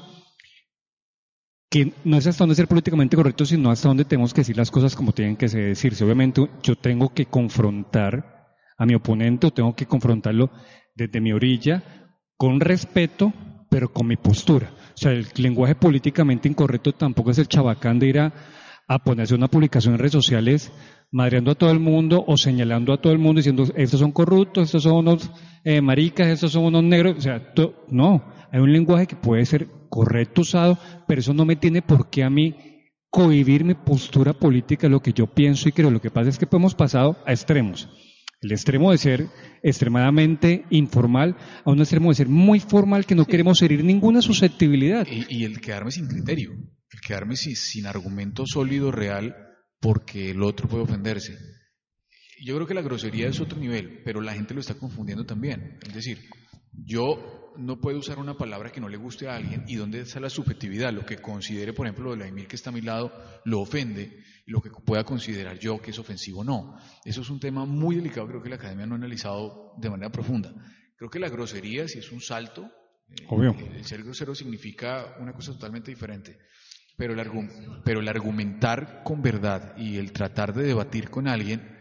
que 1.70 1.92
no 2.04 2.18
es 2.18 2.26
hasta 2.26 2.44
dónde 2.44 2.54
ser 2.54 2.68
políticamente 2.68 3.16
correcto, 3.16 3.46
sino 3.46 3.70
hasta 3.70 3.88
dónde 3.88 4.04
tenemos 4.04 4.34
que 4.34 4.42
decir 4.42 4.56
las 4.56 4.70
cosas 4.70 4.94
como 4.94 5.12
tienen 5.12 5.36
que 5.36 5.48
decirse. 5.48 6.04
Obviamente 6.04 6.48
yo 6.62 6.76
tengo 6.76 7.12
que 7.12 7.26
confrontar 7.26 8.34
a 8.76 8.86
mi 8.86 8.94
oponente 8.94 9.46
o 9.46 9.52
tengo 9.52 9.74
que 9.74 9.86
confrontarlo 9.86 10.50
desde 10.94 11.20
mi 11.20 11.32
orilla 11.32 11.82
con 12.36 12.60
respeto, 12.60 13.32
pero 13.70 13.92
con 13.92 14.06
mi 14.06 14.16
postura. 14.16 14.70
O 14.94 14.96
sea, 14.96 15.12
el 15.12 15.26
lenguaje 15.36 15.74
políticamente 15.74 16.48
incorrecto 16.48 16.92
tampoco 16.92 17.30
es 17.30 17.38
el 17.38 17.48
chabacán 17.48 17.98
de 17.98 18.06
ir 18.08 18.18
a, 18.18 18.32
ponerse 19.04 19.34
una 19.34 19.48
publicación 19.48 19.94
en 19.94 19.98
redes 19.98 20.12
sociales 20.12 20.70
madreando 21.10 21.52
a 21.52 21.54
todo 21.54 21.70
el 21.70 21.80
mundo 21.80 22.22
o 22.26 22.36
señalando 22.36 22.92
a 22.92 23.00
todo 23.00 23.12
el 23.12 23.18
mundo 23.18 23.38
diciendo 23.38 23.64
estos 23.76 24.00
son 24.00 24.12
corruptos, 24.12 24.64
estos 24.64 24.82
son 24.82 24.96
unos 24.96 25.30
eh, 25.64 25.80
maricas, 25.80 26.28
estos 26.28 26.52
son 26.52 26.64
unos 26.64 26.84
negros. 26.84 27.16
O 27.16 27.20
sea, 27.20 27.52
no, 27.88 28.24
hay 28.52 28.60
un 28.60 28.72
lenguaje 28.72 29.06
que 29.06 29.16
puede 29.16 29.46
ser 29.46 29.68
correcto 29.88 30.42
usado, 30.42 30.78
pero 31.06 31.20
eso 31.20 31.32
no 31.32 31.44
me 31.44 31.56
tiene 31.56 31.82
por 31.82 32.10
qué 32.10 32.24
a 32.24 32.30
mí 32.30 32.54
cohibir 33.10 33.64
mi 33.64 33.74
postura 33.74 34.32
política, 34.32 34.88
lo 34.88 35.00
que 35.00 35.12
yo 35.12 35.28
pienso 35.28 35.68
y 35.68 35.72
creo. 35.72 35.90
Lo 35.90 36.00
que 36.00 36.10
pasa 36.10 36.30
es 36.30 36.38
que 36.38 36.48
hemos 36.50 36.74
pasado 36.74 37.16
a 37.24 37.32
extremos. 37.32 37.88
El 38.44 38.52
extremo 38.52 38.92
de 38.92 38.98
ser 38.98 39.26
extremadamente 39.62 40.66
informal 40.68 41.34
a 41.64 41.70
un 41.70 41.78
extremo 41.78 42.10
de 42.10 42.16
ser 42.16 42.28
muy 42.28 42.60
formal 42.60 43.06
que 43.06 43.14
no 43.14 43.24
queremos 43.24 43.62
herir 43.62 43.82
ninguna 43.82 44.20
susceptibilidad. 44.20 45.06
Y, 45.06 45.44
el 45.44 45.62
quedarme 45.62 45.90
sin 45.90 46.06
criterio, 46.06 46.52
el 46.52 47.00
quedarme 47.00 47.36
sin, 47.36 47.56
sin 47.56 47.86
argumento 47.86 48.44
sólido, 48.46 48.92
real, 48.92 49.34
porque 49.80 50.30
el 50.30 50.42
otro 50.42 50.68
puede 50.68 50.82
ofenderse. 50.82 51.38
Yo 52.44 52.54
creo 52.56 52.66
que 52.66 52.74
la 52.74 52.82
grosería 52.82 53.28
es 53.28 53.40
otro 53.40 53.58
nivel, 53.58 54.02
pero 54.04 54.20
la 54.20 54.34
gente 54.34 54.52
lo 54.52 54.60
está 54.60 54.74
confundiendo 54.74 55.24
también. 55.24 55.78
Es 55.86 55.94
decir, 55.94 56.18
yo 56.72 57.54
no 57.56 57.80
puede 57.80 57.96
usar 57.96 58.18
una 58.18 58.36
palabra 58.36 58.72
que 58.72 58.80
no 58.80 58.90
le 58.90 58.98
guste 58.98 59.26
a 59.26 59.36
alguien 59.36 59.64
y 59.68 59.76
dónde 59.76 60.00
está 60.00 60.20
la 60.20 60.28
subjetividad, 60.28 60.92
lo 60.92 61.06
que 61.06 61.16
considere, 61.16 61.72
por 61.72 61.86
ejemplo, 61.86 62.14
lo 62.14 62.22
de 62.22 62.28
Emil 62.28 62.46
que 62.46 62.56
está 62.56 62.68
a 62.70 62.74
mi 62.74 62.82
lado, 62.82 63.12
lo 63.44 63.60
ofende, 63.60 64.22
y 64.46 64.50
lo 64.50 64.60
que 64.60 64.70
pueda 64.70 65.04
considerar 65.04 65.58
yo 65.58 65.80
que 65.80 65.90
es 65.90 65.98
ofensivo 65.98 66.44
no. 66.44 66.76
Eso 67.04 67.22
es 67.22 67.30
un 67.30 67.40
tema 67.40 67.64
muy 67.64 67.96
delicado, 67.96 68.26
creo 68.26 68.42
que 68.42 68.50
la 68.50 68.56
academia 68.56 68.86
no 68.86 68.94
ha 68.94 68.98
analizado 68.98 69.72
de 69.78 69.90
manera 69.90 70.10
profunda. 70.10 70.54
Creo 70.96 71.10
que 71.10 71.18
la 71.18 71.28
grosería, 71.28 71.88
si 71.88 71.98
es 71.98 72.12
un 72.12 72.20
salto, 72.20 72.70
eh, 73.08 73.26
Obvio. 73.28 73.56
el 73.74 73.84
ser 73.84 74.02
grosero 74.02 74.34
significa 74.34 75.16
una 75.20 75.32
cosa 75.32 75.52
totalmente 75.52 75.90
diferente. 75.90 76.38
Pero 76.96 77.12
el, 77.12 77.50
pero 77.84 78.00
el 78.00 78.08
argumentar 78.08 79.02
con 79.02 79.20
verdad 79.20 79.76
y 79.76 79.96
el 79.96 80.12
tratar 80.12 80.54
de 80.54 80.62
debatir 80.62 81.10
con 81.10 81.26
alguien 81.26 81.74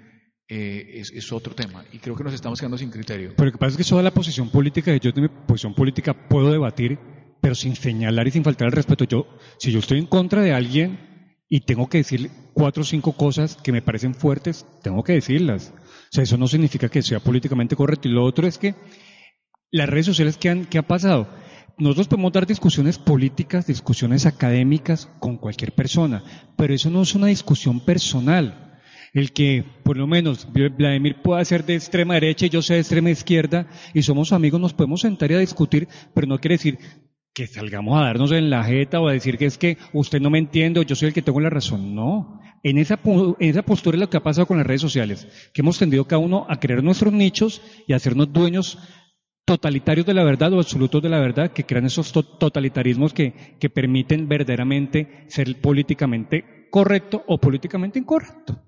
eh, 0.48 1.02
es, 1.02 1.32
otro 1.32 1.54
tema. 1.54 1.86
Y 1.92 2.00
creo 2.00 2.16
que 2.16 2.24
nos 2.24 2.34
estamos 2.34 2.60
quedando 2.60 2.78
sin 2.78 2.90
criterio. 2.90 3.34
Pero 3.36 3.46
lo 3.46 3.52
que 3.52 3.58
pasa 3.60 3.72
es 3.72 3.78
que 3.78 3.90
toda 3.90 4.02
la 4.02 4.12
posición 4.12 4.50
política, 4.50 4.96
yo 4.98 5.12
de 5.12 5.22
mi 5.22 5.28
posición 5.28 5.76
política 5.76 6.28
puedo 6.28 6.52
debatir, 6.52 6.98
pero 7.42 7.54
sin 7.54 7.76
señalar 7.76 8.28
y 8.28 8.32
sin 8.32 8.44
faltar 8.44 8.68
el 8.68 8.72
respeto. 8.72 9.06
Yo, 9.06 9.28
si 9.60 9.72
yo 9.72 9.80
estoy 9.80 10.00
en 10.00 10.08
contra 10.08 10.42
de 10.42 10.52
alguien 10.52 11.13
y 11.50 11.62
tengo 11.62 11.88
que 11.88 12.00
decir 12.00 12.32
cuatro 12.54 12.82
o 12.82 12.86
cinco 12.86 13.14
cosas 13.14 13.56
que 13.56 13.72
me 13.72 13.82
parecen 13.82 14.16
fuertes, 14.16 14.66
tengo 14.82 15.04
que 15.04 15.14
decirlas. 15.14 15.74
O 15.76 16.16
sea, 16.16 16.24
eso 16.24 16.38
no 16.38 16.48
significa 16.48 16.90
que 16.90 17.02
sea 17.02 17.20
políticamente 17.20 17.76
correcto. 17.76 18.08
Y 18.08 18.12
lo 18.12 18.24
otro 18.24 18.48
es 18.48 18.58
que 18.58 18.76
las 19.72 19.90
redes 19.90 20.06
sociales, 20.06 20.38
¿qué, 20.38 20.50
han, 20.50 20.66
qué 20.66 20.78
ha 20.78 20.88
pasado? 20.88 21.28
Nosotros 21.78 22.08
podemos 22.08 22.32
dar 22.32 22.46
discusiones 22.46 23.00
políticas, 23.00 23.66
discusiones 23.66 24.26
académicas 24.26 25.10
con 25.20 25.38
cualquier 25.38 25.74
persona, 25.74 26.24
pero 26.56 26.74
eso 26.74 26.90
no 26.90 27.02
es 27.02 27.16
una 27.16 27.28
discusión 27.28 27.84
personal 27.84 28.64
el 29.14 29.32
que 29.32 29.64
por 29.84 29.96
lo 29.96 30.08
menos 30.08 30.48
Vladimir 30.52 31.22
pueda 31.22 31.46
ser 31.46 31.66
de 31.66 31.76
extrema 31.76 32.16
derecha 32.16 32.48
y 32.48 32.50
yo 32.50 32.62
sea 32.62 32.76
de 32.76 32.82
extrema 32.82 33.12
izquierda 33.12 33.68
y 33.94 34.02
somos 34.02 34.34
amigos, 34.34 34.60
nos 34.60 34.74
podemos 34.74 35.02
sentar 35.02 35.32
y 35.32 35.36
a 35.36 35.40
discutir, 35.40 35.88
pero 36.14 36.28
no 36.28 36.40
quiere 36.40 36.56
decir 36.56 36.80
que 37.34 37.48
salgamos 37.48 37.98
a 38.00 38.06
darnos 38.06 38.32
en 38.32 38.50
la 38.50 38.64
jeta 38.64 39.00
o 39.00 39.08
a 39.08 39.14
decir 39.14 39.38
que 39.38 39.46
es 39.46 39.58
que 39.58 39.78
usted 39.92 40.22
no 40.22 40.30
me 40.30 40.38
entiende 40.38 40.86
yo 40.86 40.96
soy 40.96 41.10
el 41.10 41.14
que 41.14 41.22
tengo 41.22 41.40
la 41.40 41.50
razón. 41.50 41.96
No. 41.96 42.40
En 42.62 42.78
esa, 42.78 43.00
en 43.04 43.36
esa 43.50 43.64
postura 43.64 43.96
es 43.96 44.00
lo 44.02 44.10
que 44.10 44.18
ha 44.18 44.24
pasado 44.24 44.48
con 44.48 44.58
las 44.58 44.68
redes 44.68 44.82
sociales, 44.82 45.28
que 45.54 45.62
hemos 45.62 45.78
tendido 45.78 46.06
cada 46.06 46.20
uno 46.20 46.46
a 46.48 46.60
crear 46.60 46.84
nuestros 46.84 47.12
nichos 47.12 47.62
y 47.88 47.94
a 47.94 47.98
hacernos 47.98 48.32
dueños 48.32 48.78
totalitarios 49.46 50.06
de 50.06 50.14
la 50.14 50.24
verdad 50.24 50.54
o 50.54 50.60
absolutos 50.60 51.02
de 51.02 51.10
la 51.10 51.20
verdad, 51.20 51.52
que 51.52 51.66
crean 51.66 51.86
esos 51.86 52.14
totalitarismos 52.14 53.14
que, 53.14 53.58
que 53.60 53.70
permiten 53.70 54.30
verdaderamente 54.30 55.26
ser 55.28 55.60
políticamente 55.60 56.70
correcto 56.72 57.24
o 57.28 57.38
políticamente 57.38 58.00
incorrecto. 58.00 58.64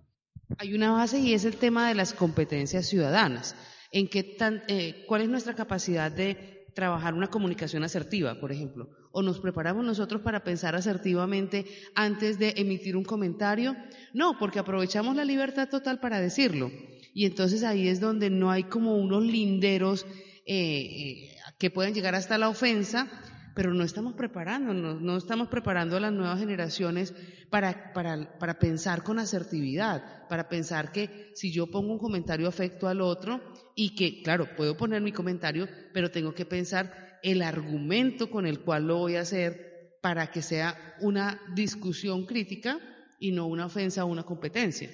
Hay 0.57 0.73
una 0.73 0.91
base 0.91 1.19
y 1.19 1.33
es 1.33 1.45
el 1.45 1.55
tema 1.55 1.87
de 1.87 1.95
las 1.95 2.13
competencias 2.13 2.87
ciudadanas. 2.87 3.55
¿En 3.91 4.09
qué 4.09 4.23
tan, 4.23 4.63
eh, 4.67 5.05
¿Cuál 5.07 5.21
es 5.21 5.29
nuestra 5.29 5.55
capacidad 5.55 6.11
de 6.11 6.54
trabajar 6.75 7.13
una 7.13 7.29
comunicación 7.29 7.83
asertiva, 7.83 8.39
por 8.39 8.51
ejemplo? 8.51 8.89
¿O 9.11 9.23
nos 9.23 9.39
preparamos 9.39 9.83
nosotros 9.83 10.21
para 10.21 10.43
pensar 10.43 10.75
asertivamente 10.75 11.65
antes 11.95 12.37
de 12.37 12.53
emitir 12.57 12.97
un 12.97 13.05
comentario? 13.05 13.75
No, 14.13 14.37
porque 14.37 14.59
aprovechamos 14.59 15.15
la 15.15 15.25
libertad 15.25 15.69
total 15.69 15.99
para 15.99 16.19
decirlo. 16.19 16.69
Y 17.13 17.25
entonces 17.25 17.63
ahí 17.63 17.87
es 17.87 18.01
donde 18.01 18.29
no 18.29 18.51
hay 18.51 18.65
como 18.65 18.97
unos 18.97 19.23
linderos 19.23 20.05
eh, 20.45 20.45
eh, 20.45 21.29
que 21.57 21.71
pueden 21.71 21.93
llegar 21.93 22.13
hasta 22.13 22.37
la 22.37 22.49
ofensa, 22.49 23.07
pero 23.55 23.73
no 23.73 23.85
estamos 23.85 24.13
preparándonos, 24.13 25.01
no 25.01 25.15
estamos 25.15 25.47
preparando 25.47 25.95
a 25.95 26.01
las 26.01 26.11
nuevas 26.11 26.39
generaciones 26.39 27.13
para, 27.49 27.93
para, 27.93 28.37
para, 28.37 28.59
pensar 28.59 29.01
con 29.01 29.17
asertividad, 29.17 30.27
para 30.27 30.49
pensar 30.49 30.91
que 30.91 31.31
si 31.35 31.53
yo 31.53 31.67
pongo 31.67 31.93
un 31.93 31.99
comentario 31.99 32.49
afecto 32.49 32.89
al 32.89 32.99
otro 32.99 33.39
y 33.75 33.93
que, 33.93 34.23
claro, 34.23 34.55
puedo 34.55 34.77
poner 34.77 35.01
mi 35.01 35.11
comentario, 35.11 35.67
pero 35.93 36.09
tengo 36.09 36.33
que 36.33 36.45
pensar 36.45 37.19
el 37.21 37.41
argumento 37.41 38.29
con 38.29 38.47
el 38.47 38.61
cual 38.61 38.87
lo 38.87 38.97
voy 38.97 39.17
a 39.17 39.21
hacer 39.21 39.97
para 40.01 40.31
que 40.31 40.41
sea 40.41 40.95
una 41.01 41.41
discusión 41.53 42.25
crítica 42.25 42.79
y 43.19 43.31
no 43.31 43.47
una 43.47 43.65
ofensa 43.65 44.05
o 44.05 44.07
una 44.07 44.23
competencia. 44.23 44.89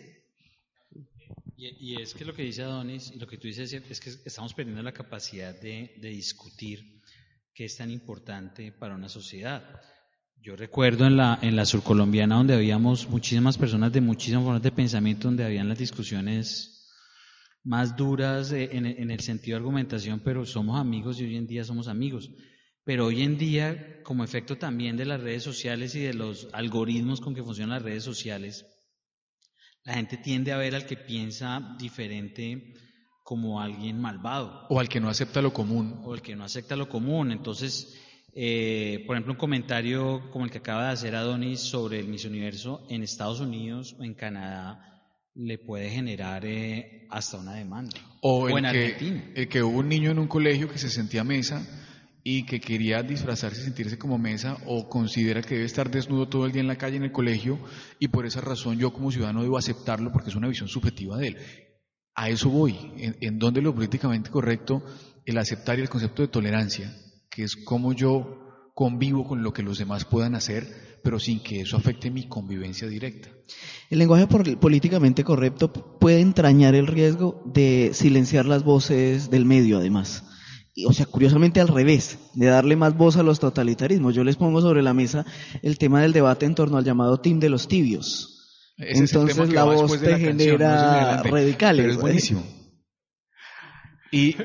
Y, 1.58 2.02
es 2.02 2.16
que 2.16 2.26
lo 2.26 2.34
que 2.34 2.42
dice 2.42 2.64
Adonis 2.64 3.12
y 3.14 3.20
lo 3.20 3.28
que 3.28 3.38
tú 3.38 3.48
dices 3.48 3.72
es 3.72 4.00
que 4.00 4.10
estamos 4.26 4.52
perdiendo 4.56 4.82
la 4.82 4.94
capacidad 4.94 5.54
de, 5.62 5.94
discutir 6.00 7.02
qué 7.54 7.66
es 7.66 7.78
tan 7.78 7.92
importante 7.92 8.72
para 8.72 8.96
una 8.96 9.10
sociedad. 9.10 9.64
Yo 10.42 10.56
recuerdo 10.56 11.06
en 11.06 11.18
la, 11.18 11.38
en 11.44 11.56
la 11.56 11.66
surcolombiana 11.66 12.38
donde 12.38 12.56
habíamos 12.56 13.08
muchísimas 13.08 13.60
personas 13.60 13.94
de 13.94 14.02
muchísimas 14.02 14.44
formas 14.44 14.64
de 14.64 14.72
pensamiento, 14.72 15.28
donde 15.28 15.46
habían 15.46 15.70
las 15.70 15.78
discusiones 15.78 16.71
más 17.64 17.96
duras 17.96 18.52
en, 18.52 18.86
en, 18.86 19.12
el 19.12 19.20
sentido 19.20 19.56
de 19.56 19.62
argumentación, 19.62 20.22
pero 20.24 20.46
somos 20.46 20.80
amigos 20.80 21.20
y 21.20 21.26
hoy 21.26 21.36
en 21.36 21.48
día 21.48 21.64
somos 21.64 21.88
amigos. 21.88 22.32
Pero 22.84 23.06
hoy 23.06 23.22
en 23.22 23.38
día, 23.38 24.02
como 24.04 24.24
efecto 24.24 24.58
también 24.58 24.98
de 24.98 25.06
las 25.06 25.22
redes 25.22 25.44
sociales 25.44 25.94
y 25.96 26.00
de 26.00 26.14
los 26.14 26.48
algoritmos 26.54 27.22
con 27.22 27.36
que 27.36 27.44
funcionan 27.44 27.76
las 27.76 27.84
redes 27.84 28.04
sociales, 28.04 28.66
la 29.84 29.94
gente 29.94 30.18
tiende 30.18 30.52
a 30.52 30.58
ver 30.58 30.76
al 30.76 30.86
que 30.86 30.98
piensa 30.98 31.76
diferente 31.80 32.74
como 33.24 33.62
alguien 33.62 34.00
malvado. 34.00 34.66
O 34.70 34.80
al 34.80 34.90
que 34.90 35.00
no 35.00 35.10
acepta 35.10 35.42
lo 35.42 35.54
común. 35.54 36.02
O 36.04 36.14
al 36.14 36.22
que 36.22 36.36
no 36.36 36.44
acepta 36.44 36.76
lo 36.76 36.90
común. 36.90 37.32
Entonces, 37.32 38.00
eh, 38.34 39.04
por 39.06 39.16
ejemplo, 39.16 39.34
un 39.34 39.40
comentario 39.40 40.30
como 40.32 40.46
el 40.46 40.52
que 40.52 40.58
acaba 40.58 40.86
de 40.86 40.94
hacer 40.94 41.16
Adonis 41.16 41.60
sobre 41.60 42.00
el 42.00 42.08
Miss 42.08 42.26
Universo 42.26 42.86
en 42.90 43.04
Estados 43.04 43.40
Unidos 43.40 43.96
o 44.00 44.04
en 44.04 44.16
Canadá 44.16 44.91
le 45.36 45.58
puede 45.58 45.90
generar 45.90 46.46
eh, 46.46 47.08
hasta 47.10 47.38
una 47.38 47.54
demanda. 47.54 47.98
O, 48.22 48.50
en 48.50 48.66
Argentina. 48.66 49.32
el 49.36 49.48
que 49.48 49.64
hubo 49.64 49.80
un 49.80 49.90
niño 49.90 50.12
en 50.12 50.20
un 50.20 50.28
colegio 50.28 50.70
que 50.70 50.78
se 50.78 50.90
sentía 50.90 51.24
mesa 51.24 51.66
y 52.24 52.46
que 52.46 52.60
quería 52.60 53.02
disfrazarse 53.02 53.62
y 53.62 53.64
sentirse 53.64 53.98
como 53.98 54.18
mesa 54.18 54.58
o 54.66 54.90
considera 54.90 55.42
que 55.42 55.56
debe 55.56 55.66
estar 55.66 55.90
desnudo 55.90 56.28
todo 56.28 56.46
el 56.46 56.52
día 56.52 56.62
en 56.62 56.68
la 56.68 56.78
calle, 56.78 56.98
en 56.98 57.04
el 57.04 57.12
colegio, 57.12 57.60
y 57.98 58.10
por 58.10 58.26
esa 58.26 58.42
razón 58.42 58.78
yo 58.78 58.94
como 58.94 59.12
ciudadano 59.12 59.42
debo 59.42 59.58
aceptarlo 59.58 60.12
porque 60.12 60.30
es 60.30 60.36
una 60.36 60.48
visión 60.48 60.68
subjetiva 60.68 61.18
de 61.18 61.28
él. 61.30 61.38
A 62.14 62.30
eso 62.30 62.50
voy, 62.50 62.78
en, 62.98 63.16
en 63.22 63.40
donde 63.40 63.62
lo 63.62 63.74
políticamente 63.74 64.30
correcto, 64.30 64.84
el 65.26 65.38
aceptar 65.38 65.80
y 65.80 65.82
el 65.82 65.90
concepto 65.90 66.22
de 66.22 66.28
tolerancia, 66.28 66.94
que 67.30 67.44
es 67.44 67.56
como 67.56 67.94
yo 67.94 68.72
convivo 68.76 69.28
con 69.28 69.42
lo 69.42 69.54
que 69.54 69.64
los 69.64 69.80
demás 69.80 70.06
puedan 70.06 70.36
hacer, 70.36 70.91
pero 71.04 71.20
sin 71.20 71.42
que 71.42 71.62
eso 71.62 71.78
afecte 71.78 72.12
mi 72.12 72.28
convivencia 72.28 72.88
directa. 72.88 73.30
El 73.90 74.00
lenguaje 74.00 74.28
políticamente 74.28 75.24
correcto 75.24 75.72
puede 75.72 76.22
entrañar 76.22 76.76
el 76.76 76.88
riesgo 76.88 77.42
de 77.46 77.92
silenciar 77.94 78.46
las 78.46 78.64
voces 78.64 79.30
del 79.30 79.46
medio, 79.46 79.78
además 79.78 80.24
o 80.86 80.94
sea, 80.94 81.06
curiosamente 81.06 81.60
al 81.60 81.68
revés, 81.68 82.18
de 82.34 82.48
darle 82.48 82.76
más 82.76 82.96
voz 82.96 83.18
a 83.18 83.24
los 83.24 83.40
totalitarismos. 83.40 84.16
Yo 84.16 84.24
les 84.24 84.38
pongo 84.38 84.62
sobre 84.62 84.82
la 84.82 84.94
mesa 84.94 85.26
el 85.62 85.78
tema 85.78 86.02
del 86.02 86.14
debate 86.14 86.46
en 86.46 86.56
torno 86.56 86.78
al 86.78 86.86
llamado 86.86 87.20
team 87.20 87.40
de 87.40 87.50
los 87.50 87.68
tibios. 87.68 88.38
Entonces 88.78 89.52
la 89.52 89.64
voz 89.66 90.00
te 90.00 90.18
genera 90.18 91.24
radicales. 91.24 91.84
Pero 91.84 91.94
es 91.94 92.00
buenísimo. 92.00 92.44
Y 94.12 94.36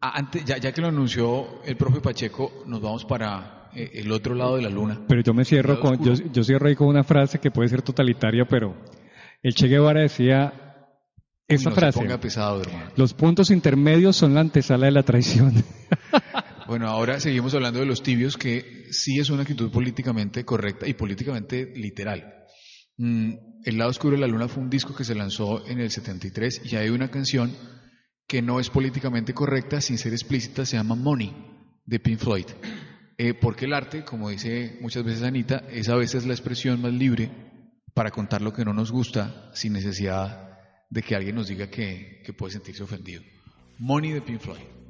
antes, 0.00 0.44
ya, 0.44 0.58
ya, 0.58 0.72
que 0.72 0.80
lo 0.80 0.88
anunció 0.88 1.62
el 1.64 1.76
profe 1.76 2.00
Pacheco, 2.00 2.64
nos 2.66 2.80
vamos 2.80 3.04
para 3.04 3.61
eh, 3.61 3.61
el 3.74 4.10
otro 4.12 4.34
lado 4.34 4.56
de 4.56 4.62
la 4.62 4.70
luna. 4.70 5.00
Pero 5.08 5.22
yo 5.22 5.34
me 5.34 5.44
cierro 5.44 5.80
con, 5.80 6.02
yo, 6.04 6.14
yo 6.14 6.44
cierro 6.44 6.68
ahí 6.68 6.74
con 6.74 6.88
una 6.88 7.04
frase 7.04 7.38
que 7.38 7.50
puede 7.50 7.68
ser 7.68 7.82
totalitaria, 7.82 8.44
pero 8.44 8.76
el 9.42 9.54
Che 9.54 9.68
Guevara 9.68 10.00
decía, 10.00 10.52
esa 11.48 11.70
frase. 11.70 12.00
Los 12.96 13.14
puntos 13.14 13.50
intermedios 13.50 14.16
son 14.16 14.34
la 14.34 14.40
antesala 14.40 14.86
de 14.86 14.92
la 14.92 15.02
traición. 15.02 15.52
Bueno, 16.64 16.88
ahora 16.88 17.20
seguimos 17.20 17.52
hablando 17.54 17.80
de 17.80 17.86
los 17.86 18.02
tibios, 18.02 18.38
que 18.38 18.86
sí 18.92 19.18
es 19.18 19.28
una 19.28 19.42
actitud 19.42 19.70
políticamente 19.70 20.44
correcta 20.44 20.88
y 20.88 20.94
políticamente 20.94 21.70
literal. 21.74 22.46
Mm, 22.96 23.32
el 23.64 23.76
lado 23.76 23.90
oscuro 23.90 24.14
de 24.14 24.20
la 24.20 24.26
luna 24.26 24.48
fue 24.48 24.62
un 24.62 24.70
disco 24.70 24.94
que 24.94 25.04
se 25.04 25.14
lanzó 25.14 25.66
en 25.66 25.80
el 25.80 25.90
73 25.90 26.62
y 26.64 26.76
hay 26.76 26.88
una 26.88 27.10
canción 27.10 27.54
que 28.26 28.40
no 28.40 28.58
es 28.58 28.70
políticamente 28.70 29.34
correcta, 29.34 29.82
sin 29.82 29.98
ser 29.98 30.12
explícita, 30.12 30.64
se 30.64 30.78
llama 30.78 30.94
Money, 30.94 31.34
de 31.84 32.00
Pink 32.00 32.18
Floyd. 32.20 32.46
Eh, 33.18 33.34
porque 33.34 33.66
el 33.66 33.74
arte, 33.74 34.04
como 34.04 34.30
dice 34.30 34.78
muchas 34.80 35.04
veces 35.04 35.22
Anita, 35.22 35.64
es 35.70 35.88
a 35.88 35.96
veces 35.96 36.26
la 36.26 36.32
expresión 36.32 36.80
más 36.80 36.92
libre 36.92 37.30
para 37.94 38.10
contar 38.10 38.42
lo 38.42 38.52
que 38.52 38.64
no 38.64 38.72
nos 38.72 38.90
gusta 38.90 39.50
sin 39.54 39.72
necesidad 39.74 40.58
de 40.88 41.02
que 41.02 41.14
alguien 41.14 41.36
nos 41.36 41.48
diga 41.48 41.68
que, 41.68 42.22
que 42.24 42.32
puede 42.32 42.52
sentirse 42.52 42.82
ofendido. 42.82 43.22
Money 43.78 44.12
de 44.12 44.22
Pink 44.22 44.40
Floyd. 44.40 44.81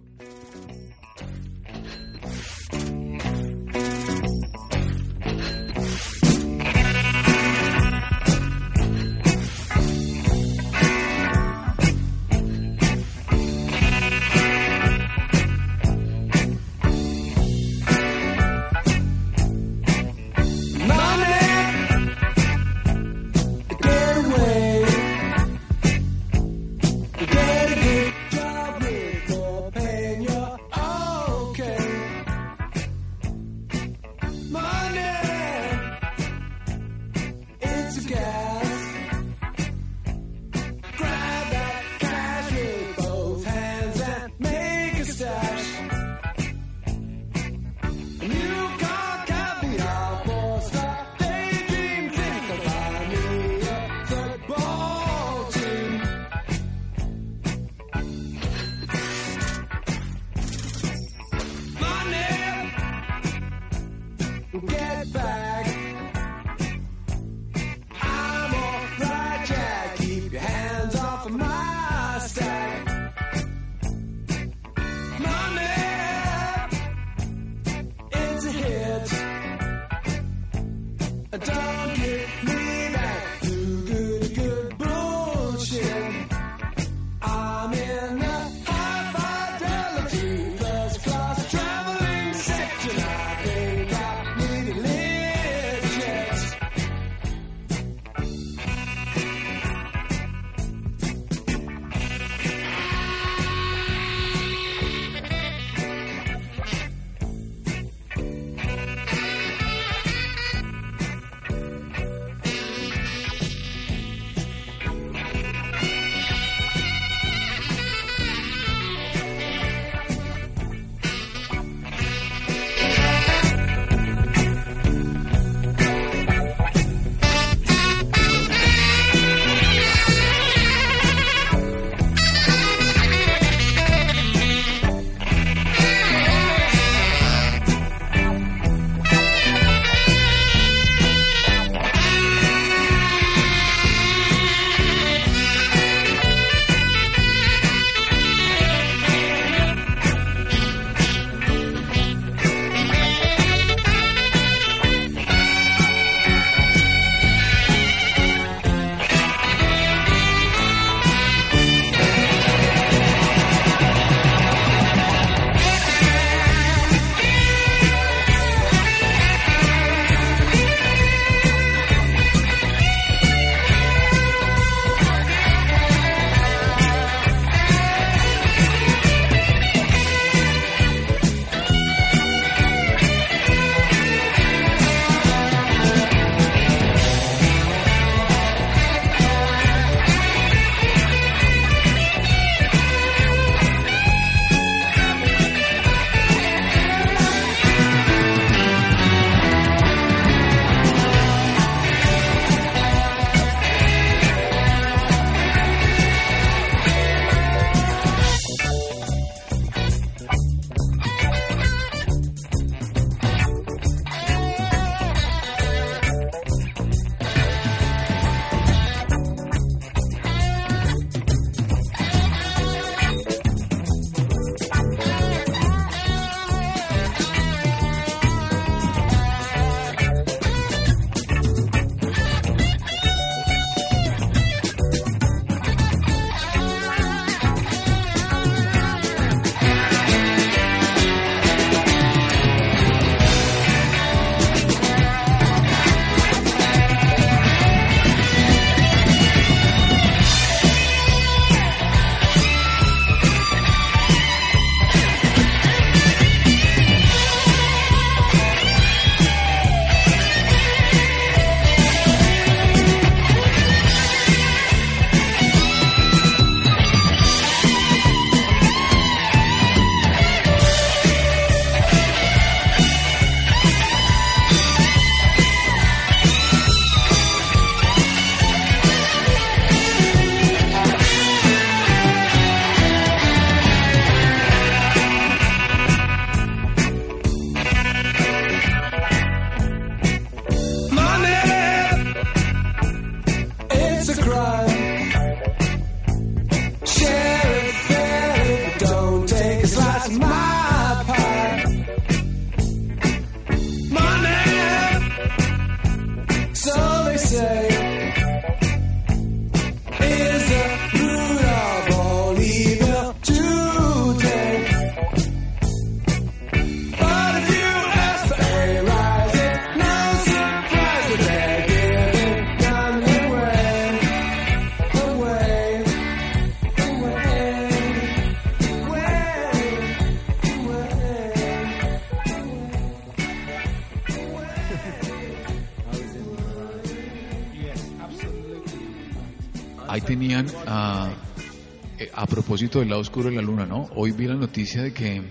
Propósito 342.73 342.81
del 342.81 342.89
lado 342.89 343.01
oscuro 343.03 343.29
de 343.29 343.37
la 343.37 343.43
luna, 343.43 343.67
¿no? 343.67 343.91
Hoy 343.95 344.13
vi 344.13 344.27
la 344.27 344.35
noticia 344.35 344.83
de 344.83 344.93
que, 344.95 345.23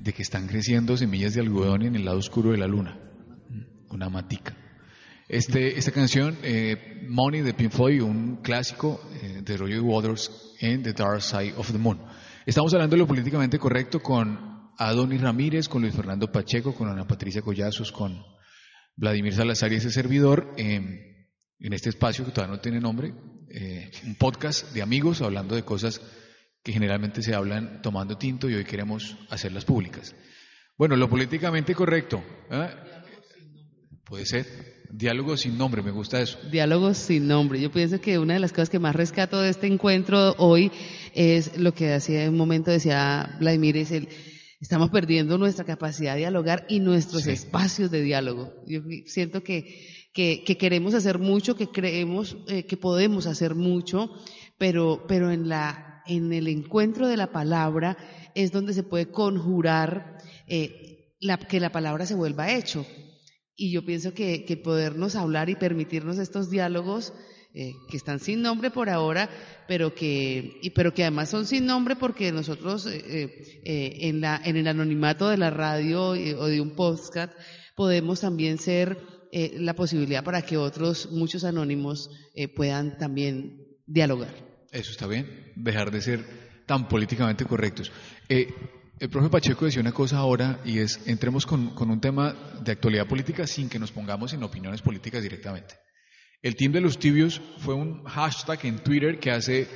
de 0.00 0.12
que 0.12 0.22
están 0.22 0.46
creciendo 0.46 0.96
semillas 0.96 1.34
de 1.34 1.42
algodón 1.42 1.82
en 1.82 1.96
el 1.96 2.04
lado 2.04 2.18
oscuro 2.18 2.52
de 2.52 2.56
la 2.56 2.66
luna. 2.66 2.98
Una 3.90 4.08
matica. 4.08 4.56
Este, 5.28 5.78
esta 5.78 5.92
canción, 5.92 6.36
eh, 6.42 7.04
Money 7.08 7.42
de 7.42 7.52
Pink 7.52 7.72
Floyd, 7.72 8.02
un 8.02 8.36
clásico 8.36 9.00
eh, 9.22 9.42
de 9.42 9.56
Roger 9.56 9.80
Waters 9.80 10.54
en 10.60 10.82
The 10.82 10.94
Dark 10.94 11.20
Side 11.20 11.54
of 11.56 11.70
the 11.70 11.78
Moon. 11.78 12.00
Estamos 12.46 12.72
hablando 12.72 12.96
de 12.96 13.00
lo 13.00 13.06
políticamente 13.06 13.58
correcto 13.58 14.00
con 14.00 14.70
Adonis 14.78 15.20
Ramírez, 15.20 15.68
con 15.68 15.82
Luis 15.82 15.94
Fernando 15.94 16.32
Pacheco, 16.32 16.74
con 16.74 16.88
Ana 16.88 17.06
Patricia 17.06 17.42
Collazos, 17.42 17.92
con 17.92 18.22
Vladimir 18.96 19.34
Salazar 19.34 19.72
y 19.72 19.76
ese 19.76 19.90
servidor, 19.90 20.54
eh, 20.56 21.26
en 21.58 21.72
este 21.72 21.90
espacio 21.90 22.24
que 22.24 22.30
todavía 22.30 22.56
no 22.56 22.62
tiene 22.62 22.80
nombre, 22.80 23.12
eh, 23.54 23.90
un 24.04 24.16
podcast 24.16 24.72
de 24.72 24.82
amigos 24.82 25.22
hablando 25.22 25.54
de 25.54 25.62
cosas 25.64 26.00
que 26.62 26.72
generalmente 26.72 27.22
se 27.22 27.34
hablan 27.34 27.82
tomando 27.82 28.16
tinto 28.18 28.48
y 28.50 28.54
hoy 28.54 28.64
queremos 28.64 29.16
hacerlas 29.30 29.64
públicas. 29.64 30.14
Bueno, 30.76 30.96
lo 30.96 31.08
políticamente 31.08 31.74
correcto. 31.74 32.22
¿eh? 32.50 32.68
Puede 34.04 34.26
ser. 34.26 34.46
Diálogo 34.90 35.36
sin 35.36 35.58
nombre, 35.58 35.82
me 35.82 35.90
gusta 35.90 36.20
eso. 36.20 36.38
Diálogos 36.50 36.98
sin 36.98 37.26
nombre. 37.26 37.60
Yo 37.60 37.70
pienso 37.72 38.00
que 38.00 38.18
una 38.18 38.34
de 38.34 38.40
las 38.40 38.52
cosas 38.52 38.70
que 38.70 38.78
más 38.78 38.94
rescato 38.94 39.40
de 39.40 39.50
este 39.50 39.66
encuentro 39.66 40.34
hoy 40.38 40.70
es 41.14 41.56
lo 41.58 41.74
que 41.74 41.92
hacía 41.94 42.28
un 42.28 42.36
momento 42.36 42.70
decía 42.70 43.36
Vladimir, 43.40 43.76
es 43.76 43.90
el 43.90 44.08
estamos 44.60 44.90
perdiendo 44.90 45.36
nuestra 45.36 45.64
capacidad 45.64 46.14
de 46.14 46.20
dialogar 46.20 46.64
y 46.68 46.80
nuestros 46.80 47.24
Sí. 47.24 47.30
espacios 47.32 47.90
de 47.90 48.02
diálogo. 48.02 48.52
Yo 48.66 48.80
siento 49.06 49.42
que, 49.42 49.93
que, 50.14 50.42
que 50.44 50.56
queremos 50.56 50.94
hacer 50.94 51.18
mucho, 51.18 51.56
que 51.56 51.68
creemos 51.68 52.36
eh, 52.48 52.64
que 52.64 52.78
podemos 52.78 53.26
hacer 53.26 53.54
mucho, 53.54 54.10
pero, 54.56 55.04
pero 55.06 55.30
en 55.30 55.48
la, 55.48 56.02
en 56.06 56.32
el 56.32 56.48
encuentro 56.48 57.08
de 57.08 57.18
la 57.18 57.32
palabra 57.32 57.98
es 58.34 58.52
donde 58.52 58.72
se 58.72 58.84
puede 58.84 59.10
conjurar 59.10 60.18
eh, 60.46 61.14
la, 61.20 61.36
que 61.38 61.60
la 61.60 61.72
palabra 61.72 62.06
se 62.06 62.14
vuelva 62.14 62.52
hecho. 62.52 62.86
Y 63.56 63.72
yo 63.72 63.84
pienso 63.84 64.14
que, 64.14 64.44
que 64.44 64.56
podernos 64.56 65.16
hablar 65.16 65.50
y 65.50 65.56
permitirnos 65.56 66.18
estos 66.18 66.50
diálogos 66.50 67.12
eh, 67.54 67.72
que 67.88 67.96
están 67.96 68.18
sin 68.18 68.42
nombre 68.42 68.70
por 68.70 68.90
ahora, 68.90 69.30
pero 69.68 69.94
que, 69.94 70.58
y, 70.60 70.70
pero 70.70 70.92
que 70.92 71.02
además 71.02 71.28
son 71.28 71.46
sin 71.46 71.66
nombre 71.66 71.94
porque 71.94 72.32
nosotros 72.32 72.86
eh, 72.86 73.02
eh, 73.06 73.62
eh, 73.64 73.96
en, 74.08 74.20
la, 74.20 74.40
en 74.44 74.56
el 74.56 74.66
anonimato 74.66 75.28
de 75.28 75.36
la 75.36 75.50
radio 75.50 76.08
o 76.08 76.46
de 76.46 76.60
un 76.60 76.74
podcast 76.74 77.32
podemos 77.76 78.20
también 78.20 78.58
ser 78.58 78.98
eh, 79.36 79.56
la 79.58 79.74
posibilidad 79.74 80.22
para 80.22 80.42
que 80.42 80.56
otros, 80.56 81.10
muchos 81.10 81.42
anónimos, 81.44 82.08
eh, 82.34 82.46
puedan 82.48 82.96
también 82.98 83.66
dialogar. 83.86 84.32
Eso 84.70 84.90
está 84.92 85.06
bien, 85.08 85.52
dejar 85.56 85.90
de 85.90 86.00
ser 86.00 86.24
tan 86.66 86.88
políticamente 86.88 87.44
correctos. 87.44 87.90
Eh, 88.28 88.48
el 89.00 89.10
profe 89.10 89.28
Pacheco 89.28 89.64
decía 89.64 89.80
una 89.82 89.92
cosa 89.92 90.18
ahora 90.18 90.60
y 90.64 90.78
es, 90.78 91.00
entremos 91.06 91.46
con, 91.46 91.74
con 91.74 91.90
un 91.90 92.00
tema 92.00 92.34
de 92.64 92.72
actualidad 92.72 93.06
política 93.08 93.46
sin 93.46 93.68
que 93.68 93.78
nos 93.80 93.90
pongamos 93.90 94.32
en 94.32 94.42
opiniones 94.44 94.82
políticas 94.82 95.20
directamente. 95.22 95.74
El 96.40 96.54
Team 96.56 96.72
de 96.72 96.80
los 96.80 96.98
Tibios 96.98 97.40
fue 97.58 97.74
un 97.74 98.04
hashtag 98.04 98.60
en 98.66 98.78
Twitter 98.84 99.18
que 99.18 99.30
hace 99.32 99.66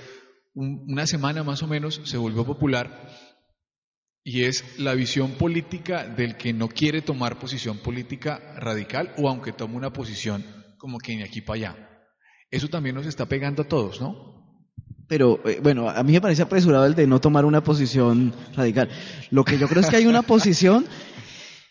un- 0.54 0.84
una 0.88 1.06
semana 1.06 1.42
más 1.42 1.62
o 1.62 1.66
menos 1.66 2.00
se 2.04 2.16
volvió 2.16 2.44
popular 2.44 3.10
y 4.24 4.44
es 4.44 4.78
la 4.78 4.94
visión 4.94 5.32
política 5.32 6.04
del 6.04 6.36
que 6.36 6.52
no 6.52 6.68
quiere 6.68 7.02
tomar 7.02 7.38
posición 7.38 7.78
política 7.78 8.40
radical 8.56 9.14
o 9.16 9.28
aunque 9.28 9.52
tome 9.52 9.76
una 9.76 9.92
posición 9.92 10.44
como 10.76 10.98
que 10.98 11.16
ni 11.16 11.22
aquí 11.22 11.40
para 11.40 11.56
allá. 11.56 11.88
Eso 12.50 12.68
también 12.68 12.94
nos 12.94 13.06
está 13.06 13.26
pegando 13.26 13.62
a 13.62 13.68
todos, 13.68 14.00
¿no? 14.00 14.38
Pero 15.06 15.40
eh, 15.46 15.60
bueno, 15.62 15.88
a 15.88 16.02
mí 16.02 16.12
me 16.12 16.20
parece 16.20 16.42
apresurado 16.42 16.84
el 16.86 16.94
de 16.94 17.06
no 17.06 17.20
tomar 17.20 17.44
una 17.44 17.62
posición 17.62 18.34
radical. 18.54 18.88
Lo 19.30 19.44
que 19.44 19.58
yo 19.58 19.66
creo 19.66 19.82
es 19.82 19.88
que 19.88 19.96
hay 19.96 20.06
una 20.06 20.22
posición. 20.22 20.86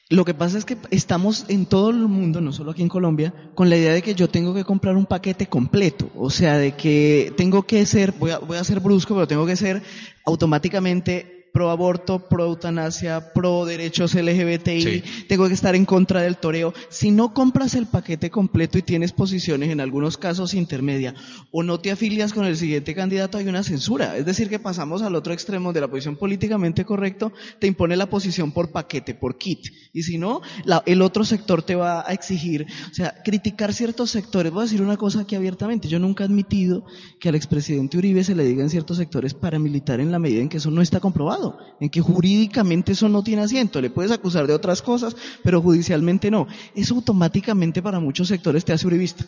Lo 0.10 0.24
que 0.24 0.34
pasa 0.34 0.58
es 0.58 0.66
que 0.66 0.78
estamos 0.90 1.46
en 1.50 1.66
todo 1.66 1.90
el 1.90 1.98
mundo, 1.98 2.40
no 2.42 2.54
solo 2.54 2.72
aquí 2.72 2.82
en 2.82 2.90
Colombia, 2.90 3.34
con 3.56 3.70
la 3.70 3.76
idea 3.76 3.94
de 3.94 4.02
que 4.02 4.16
yo 4.16 4.30
tengo 4.30 4.54
que 4.54 4.64
comprar 4.64 4.96
un 4.96 5.06
paquete 5.06 5.48
completo. 5.48 6.10
O 6.16 6.30
sea, 6.30 6.58
de 6.58 6.76
que 6.76 7.34
tengo 7.38 7.64
que 7.64 7.86
ser, 7.86 8.14
voy 8.14 8.32
a, 8.32 8.40
voy 8.40 8.58
a 8.58 8.64
ser 8.64 8.80
brusco, 8.80 9.14
pero 9.14 9.28
tengo 9.28 9.46
que 9.46 9.56
ser 9.56 9.84
automáticamente 10.26 11.37
pro 11.54 11.70
aborto, 11.72 12.28
pro 12.28 12.46
eutanasia, 12.46 13.34
pro 13.34 13.66
derechos 13.66 14.14
LGBTI, 14.16 14.82
Sí. 14.82 15.04
tengo 15.28 15.48
que 15.48 15.54
estar 15.54 15.76
en 15.76 15.86
contra 15.86 16.22
del 16.22 16.38
toreo. 16.38 16.74
Si 16.90 17.12
no 17.12 17.34
compras 17.34 17.74
el 17.76 17.88
paquete 17.88 18.30
completo 18.30 18.78
y 18.78 18.82
tienes 18.84 19.12
posiciones 19.12 19.70
en 19.70 19.80
algunos 19.80 20.18
casos 20.18 20.54
intermedia 20.54 21.16
o 21.52 21.64
no 21.64 21.80
te 21.80 21.92
afilias 21.92 22.34
con 22.34 22.46
el 22.46 22.58
siguiente 22.58 22.94
candidato, 22.94 23.38
hay 23.38 23.48
una 23.48 23.64
censura. 23.64 24.18
Es 24.18 24.26
decir, 24.26 24.50
que 24.50 24.60
pasamos 24.60 25.02
al 25.02 25.16
otro 25.16 25.34
extremo 25.34 25.74
de 25.74 25.82
la 25.82 25.88
posición 25.88 26.16
políticamente 26.16 26.86
correcto, 26.86 27.32
te 27.60 27.68
impone 27.68 27.96
la 27.98 28.10
posición 28.10 28.52
por 28.52 28.72
paquete, 28.72 29.16
por 29.16 29.38
kit. 29.38 29.60
Y 29.94 30.04
si 30.04 30.18
no, 30.18 30.42
la- 30.66 30.84
el 30.86 31.02
otro 31.02 31.26
sector 31.26 31.64
te 31.64 31.76
va 31.76 32.02
a 32.08 32.14
exigir, 32.14 32.66
o 32.92 32.94
sea, 32.94 33.16
criticar 33.24 33.74
ciertos 33.74 34.12
sectores. 34.12 34.52
Voy 34.52 34.62
a 34.62 34.66
decir 34.66 34.82
una 34.82 34.98
cosa 34.98 35.22
aquí 35.22 35.36
abiertamente. 35.36 35.88
Yo 35.88 36.00
nunca 36.00 36.24
he 36.24 36.28
admitido 36.28 36.86
que 37.20 37.30
al 37.30 37.36
expresidente 37.36 37.98
Uribe 37.98 38.24
se 38.24 38.36
le 38.36 38.44
diga 38.44 38.64
en 38.64 38.70
ciertos 38.70 38.98
sectores 38.98 39.34
paramilitar 39.34 40.00
en 40.00 40.12
la 40.12 40.20
medida 40.20 40.42
en 40.42 40.50
que 40.50 40.58
eso 40.58 40.72
no 40.72 40.82
está 40.82 41.00
comprobado, 41.00 41.37
en 41.80 41.90
que 41.90 42.02
jurídicamente 42.02 42.92
eso 42.94 43.10
no 43.10 43.24
tiene 43.24 43.44
asiento. 43.44 43.82
Le 43.82 43.90
puedes 43.90 44.12
acusar 44.12 44.48
de 44.48 44.54
otras 44.54 44.82
cosas, 44.82 45.16
pero 45.44 45.62
judicialmente 45.62 46.32
no. 46.32 46.48
Eso 46.76 46.96
automáticamente 46.96 47.82
para 47.82 48.00
muchos 48.00 48.28
sectores 48.28 48.66
te 48.66 48.74
hace 48.74 48.88
uribista. 48.88 49.26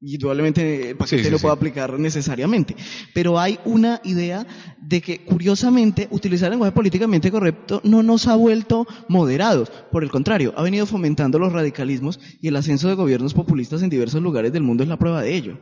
Y 0.00 0.14
indudablemente 0.16 0.90
el 0.90 0.96
paquete 0.96 1.18
Sí, 1.18 1.24
sí, 1.24 1.30
lo 1.30 1.38
sí. 1.38 1.42
puede 1.42 1.54
aplicar 1.54 1.98
necesariamente. 1.98 2.76
Pero 3.14 3.38
hay 3.38 3.58
una 3.64 4.00
idea 4.04 4.46
de 4.82 5.00
que, 5.00 5.24
curiosamente, 5.24 6.08
utilizar 6.10 6.48
el 6.48 6.52
lenguaje 6.52 6.72
políticamente 6.72 7.30
correcto 7.30 7.80
no 7.84 8.02
nos 8.02 8.26
ha 8.26 8.34
vuelto 8.36 8.86
moderados. 9.08 9.70
Por 9.90 10.04
el 10.04 10.10
contrario, 10.10 10.52
ha 10.56 10.62
venido 10.62 10.84
fomentando 10.84 11.38
los 11.38 11.52
radicalismos 11.52 12.20
y 12.42 12.48
el 12.48 12.56
ascenso 12.56 12.88
de 12.88 12.94
gobiernos 12.96 13.32
populistas 13.32 13.82
en 13.82 13.88
diversos 13.88 14.20
lugares 14.20 14.52
del 14.52 14.62
mundo 14.62 14.82
es 14.82 14.90
la 14.90 14.98
prueba 14.98 15.22
de 15.22 15.34
ello. 15.34 15.58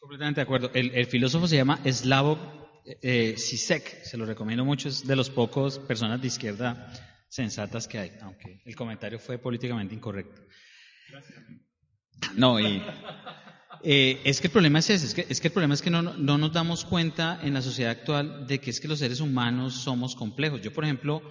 Completamente 0.00 0.40
de 0.40 0.42
acuerdo. 0.42 0.70
El, 0.74 0.92
el 0.94 1.06
filósofo 1.06 1.48
se 1.48 1.56
llama 1.56 1.80
Slavoj 1.84 2.38
eh, 2.84 3.34
Zizek, 3.38 4.04
se 4.04 4.16
lo 4.16 4.26
recomiendo 4.26 4.64
mucho, 4.64 4.88
es 4.88 5.06
de 5.06 5.16
los 5.16 5.30
pocos 5.30 5.78
personas 5.78 6.20
de 6.20 6.28
izquierda 6.28 6.92
sensatas 7.28 7.88
que 7.88 7.98
hay, 7.98 8.12
aunque 8.20 8.60
el 8.64 8.76
comentario 8.76 9.18
fue 9.18 9.38
políticamente 9.38 9.94
incorrecto. 9.94 10.42
No, 12.34 12.60
y 12.60 12.82
eh, 13.82 14.20
es 14.24 14.40
que 14.40 14.48
el 14.48 14.52
problema 14.52 14.78
es 14.78 14.90
ese, 14.90 15.24
es 15.28 15.40
que, 15.40 15.48
el 15.48 15.52
problema 15.52 15.74
es 15.74 15.82
que 15.82 15.90
no, 15.90 16.02
no 16.02 16.38
nos 16.38 16.52
damos 16.52 16.84
cuenta 16.84 17.40
en 17.42 17.54
la 17.54 17.62
sociedad 17.62 17.92
actual 17.92 18.46
de 18.46 18.60
que 18.60 18.70
es 18.70 18.80
que 18.80 18.88
los 18.88 18.98
seres 18.98 19.20
humanos 19.20 19.74
somos 19.82 20.14
complejos. 20.14 20.60
Yo, 20.60 20.72
por 20.72 20.84
ejemplo, 20.84 21.22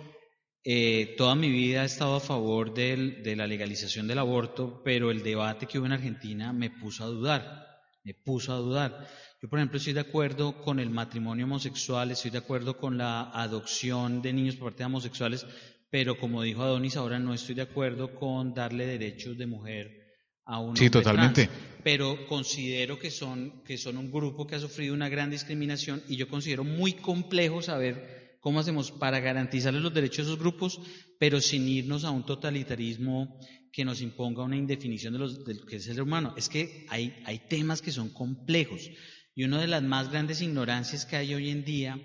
eh, 0.64 1.16
toda 1.18 1.34
mi 1.34 1.50
vida 1.50 1.82
he 1.84 1.86
estado 1.86 2.16
a 2.16 2.20
favor 2.20 2.74
de 2.74 3.36
la 3.36 3.48
legalización 3.48 4.08
del 4.08 4.20
aborto, 4.20 4.82
pero 4.84 5.10
el 5.10 5.24
debate 5.24 5.66
que 5.66 5.80
hubo 5.80 5.88
en 5.88 5.94
Argentina 5.94 6.54
me 6.54 6.70
puso 6.70 7.04
a 7.04 7.08
dudar, 7.08 7.68
me 8.04 8.14
puso 8.14 8.54
a 8.54 8.58
dudar. 8.58 9.08
Yo, 9.42 9.50
por 9.50 9.58
ejemplo, 9.58 9.80
estoy 9.80 9.94
de 9.94 10.02
acuerdo 10.02 10.62
con 10.62 10.80
el 10.80 10.92
matrimonio 10.92 11.46
homosexual, 11.46 12.12
estoy 12.12 12.30
de 12.30 12.38
acuerdo 12.38 12.78
con 12.78 13.00
la 13.00 13.32
adopción 13.32 14.22
de 14.22 14.34
niños 14.34 14.56
por 14.56 14.70
parte 14.70 14.84
de 14.84 14.86
homosexuales, 14.86 15.48
pero 15.90 16.16
como 16.20 16.44
dijo 16.44 16.62
Adonis, 16.62 16.96
ahora 16.96 17.18
no 17.18 17.34
estoy 17.34 17.56
de 17.56 17.64
acuerdo 17.64 18.14
con 18.14 18.54
darle 18.54 18.86
derechos 18.86 19.36
de 19.40 19.48
mujer 19.48 19.98
a 20.46 20.60
un 20.60 20.78
Sí, 20.78 20.92
totalmente. 20.92 21.48
trans. 21.48 21.60
Pero 21.84 22.28
considero 22.28 23.00
que 23.00 23.10
son, 23.10 23.64
que 23.64 23.80
son 23.80 23.98
un 23.98 24.12
grupo 24.12 24.46
que 24.46 24.54
ha 24.54 24.60
sufrido 24.60 24.94
una 24.94 25.10
gran 25.10 25.32
discriminación 25.32 26.04
y 26.08 26.18
yo 26.18 26.28
considero 26.28 26.64
muy 26.64 26.94
complejo 26.94 27.64
saber 27.64 28.38
cómo 28.42 28.60
hacemos 28.60 28.92
para 28.92 29.22
garantizarles 29.22 29.82
los 29.82 29.94
derechos 29.94 30.20
a 30.20 30.22
esos 30.30 30.40
grupos, 30.40 30.80
pero 31.18 31.42
sin 31.42 31.68
irnos 31.68 32.04
a 32.04 32.12
un 32.12 32.28
totalitarismo 32.28 33.40
que 33.74 33.86
nos 33.86 34.02
imponga 34.02 34.44
una 34.44 34.58
indefinición 34.58 35.14
de, 35.14 35.20
los, 35.20 35.44
de 35.44 35.56
lo 35.56 35.66
que 35.66 35.78
es 35.78 35.88
el 35.88 35.96
ser 35.96 36.04
humano. 36.04 36.36
Es 36.38 36.48
que 36.48 36.86
hay, 36.90 37.16
hay 37.26 37.40
temas 37.40 37.82
que 37.82 37.92
son 37.92 38.10
complejos 38.10 38.88
y 39.36 39.44
una 39.44 39.60
de 39.62 39.68
las 39.68 39.84
más 39.84 40.12
grandes 40.12 40.42
ignorancias 40.42 41.06
que 41.06 41.16
hay 41.16 41.34
hoy 41.34 41.50
en 41.50 41.64
día 41.64 42.00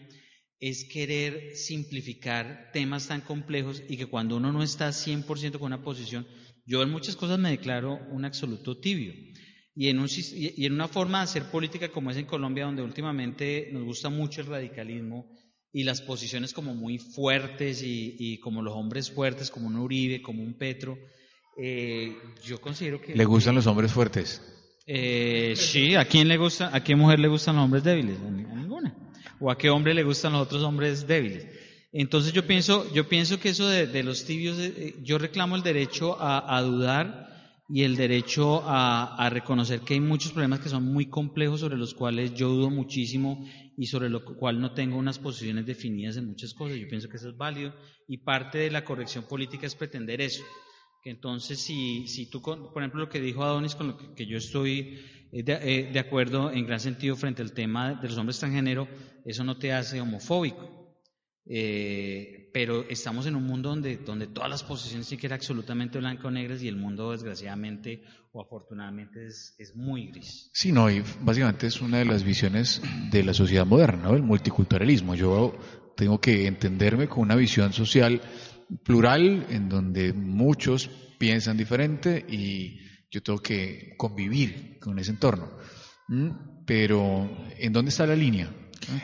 es 0.61 0.89
querer 0.91 1.55
simplificar 1.57 2.71
temas 2.73 3.09
tan 3.09 3.21
complejos 3.21 3.83
y 3.89 3.97
que 3.97 4.07
cuando 4.07 4.37
uno 4.37 4.53
no 4.53 4.62
está 4.62 4.89
100% 4.89 5.59
con 5.59 5.67
una 5.67 5.83
posición, 5.83 6.27
yo 6.65 6.83
en 6.83 6.91
muchas 6.91 7.17
cosas 7.17 7.39
me 7.39 7.51
declaro 7.51 7.99
un 8.11 8.25
absoluto 8.25 8.79
tibio. 8.79 9.12
Y 9.75 9.89
en, 9.89 9.99
un 9.99 10.09
y 10.09 10.65
en 10.65 10.73
una 10.73 10.89
forma 10.89 11.19
de 11.19 11.25
hacer 11.25 11.51
política 11.51 11.91
como 11.91 12.11
es 12.11 12.17
en 12.17 12.25
Colombia, 12.25 12.65
donde 12.65 12.83
últimamente 12.83 13.69
nos 13.73 13.85
gusta 13.85 14.09
mucho 14.09 14.41
el 14.41 14.47
radicalismo 14.47 15.31
y 15.71 15.85
las 15.85 16.01
posiciones 16.01 16.55
como 16.55 16.75
muy 16.75 16.97
fuertes 16.97 17.83
y, 17.83 18.17
y 18.19 18.41
como 18.41 18.62
los 18.62 18.75
hombres 18.75 19.11
fuertes, 19.11 19.51
como 19.51 19.67
un 19.67 19.77
Uribe, 19.77 20.23
como 20.23 20.43
un 20.43 20.57
Petro, 20.57 20.97
eh, 21.59 22.17
yo 22.43 22.61
considero 22.61 23.01
que... 23.01 23.15
Le 23.15 23.25
gustan 23.25 23.55
los 23.55 23.67
hombres 23.67 23.93
fuertes. 23.93 24.43
Eh, 24.87 25.55
sí, 25.57 25.94
¿a 25.96 26.05
quién 26.05 26.29
le 26.29 26.37
gusta, 26.37 26.75
a 26.75 26.83
qué 26.83 26.94
mujer 26.94 27.18
le 27.18 27.29
gustan 27.29 27.57
los 27.57 27.64
hombres 27.64 27.83
débiles? 27.83 28.18
A 28.20 28.31
ni- 28.31 28.44
a 28.44 28.55
ninguna. 28.55 28.94
¿O 29.40 29.51
a 29.51 29.59
qué 29.59 29.68
hombre 29.68 29.92
le 29.94 30.05
gustan 30.05 30.33
los 30.33 30.42
otros 30.42 30.62
hombres 30.62 31.07
débiles? 31.07 31.46
Entonces 31.92 32.33
yo 32.33 32.46
pienso, 32.46 32.92
yo 32.92 33.09
pienso 33.09 33.40
que 33.40 33.49
eso 33.51 33.68
de, 33.68 34.03
los 34.03 34.25
tibios, 34.25 34.59
eh, 34.59 34.94
yo 35.03 35.18
reclamo 35.18 35.57
el 35.57 35.62
derecho 35.62 36.16
a, 36.20 36.57
a 36.57 36.62
dudar 36.62 37.27
y 37.68 37.83
el 37.83 37.96
derecho 37.96 38.62
a, 38.64 39.29
reconocer 39.31 39.81
que 39.81 39.94
hay 39.94 40.01
muchos 40.01 40.33
problemas 40.33 40.61
que 40.61 40.68
son 40.68 40.85
muy 40.85 41.07
complejos 41.07 41.61
sobre 41.61 41.77
los 41.77 41.94
cuales 41.94 42.35
yo 42.35 42.49
dudo 42.49 42.70
muchísimo 42.70 43.44
y 43.77 43.87
sobre 43.87 44.09
lo 44.09 44.25
cual 44.25 44.61
no 44.61 44.72
tengo 44.72 44.96
unas 44.96 45.18
posiciones 45.18 45.66
definidas 45.66 46.16
en 46.16 46.27
muchas 46.27 46.55
cosas. 46.55 46.79
Yo 46.79 46.87
pienso 46.88 47.09
que 47.09 47.16
eso 47.16 47.29
es 47.29 47.37
válido 47.37 47.75
y 48.07 48.18
parte 48.18 48.59
de 48.59 48.70
la 48.70 48.85
corrección 48.85 49.25
política 49.25 49.66
es 49.66 49.75
pretender 49.75 50.20
eso. 50.20 50.44
Que 51.07 51.12
entonces, 51.12 51.61
si, 51.61 52.09
si 52.09 52.27
tú, 52.27 52.42
por 52.42 52.83
ejemplo, 52.83 52.99
lo 52.99 53.09
que 53.09 53.21
dijo 53.21 53.45
Adonis, 53.45 53.77
con 53.77 53.87
lo 53.87 54.14
que, 54.16 54.27
yo 54.27 54.38
estoy 54.38 54.99
eh, 55.31 55.45
eh, 55.47 55.90
de, 55.92 55.99
acuerdo 56.01 56.51
en 56.51 56.66
gran 56.66 56.81
sentido 56.81 57.14
frente 57.14 57.42
al 57.42 57.53
tema 57.53 57.95
de 57.95 58.09
los 58.09 58.19
hombres 58.19 58.40
transgénero, 58.40 58.88
eso 59.25 59.45
no 59.45 59.57
te 59.57 59.73
hace 59.73 60.01
homofóbico. 60.01 60.99
Eh, 61.49 62.51
pero 62.53 62.87
estamos 62.88 63.25
en 63.27 63.37
un 63.37 63.45
mundo 63.45 63.69
donde, 63.69 63.99
donde 63.99 64.27
todas 64.27 64.51
las 64.51 64.64
posiciones 64.64 65.07
sí 65.07 65.16
que 65.16 65.29
eran 65.29 65.37
absolutamente 65.37 66.01
blanco 66.01 66.27
o 66.27 66.31
negras 66.33 66.61
y 66.61 66.66
el 66.66 66.75
mundo 66.75 67.12
desgraciadamente 67.12 68.03
o 68.33 68.42
afortunadamente 68.42 69.29
es, 69.29 69.55
es, 69.59 69.77
muy 69.77 70.09
gris. 70.09 70.51
Sí, 70.55 70.73
no, 70.73 70.90
y 70.90 71.05
básicamente 71.21 71.69
es 71.69 71.81
una 71.81 71.99
de 71.99 72.07
las 72.07 72.25
visiones 72.25 72.83
de 73.12 73.23
la 73.23 73.33
sociedad 73.33 73.64
moderna, 73.64 74.09
¿no? 74.09 74.16
el 74.16 74.25
multiculturalismo. 74.25 75.14
Yo 75.14 75.57
tengo 75.97 76.21
que 76.21 76.49
entenderme 76.49 77.07
con 77.07 77.21
una 77.21 77.37
visión 77.37 77.73
social 77.73 78.21
plural 78.85 79.46
en 79.50 79.68
donde 79.68 80.12
muchos 80.12 80.88
piensan 81.18 81.57
diferente 81.57 82.24
y 82.29 82.81
yo 83.11 83.22
tengo 83.22 83.38
que 83.38 83.94
convivir 83.96 84.79
con 84.81 84.98
ese 84.98 85.12
entorno. 85.12 85.48
¿Mm? 86.09 86.31
Pero, 86.66 87.31
¿en 87.59 87.72
dónde 87.72 87.90
está 87.90 88.07
la 88.07 88.16
línea? 88.16 88.50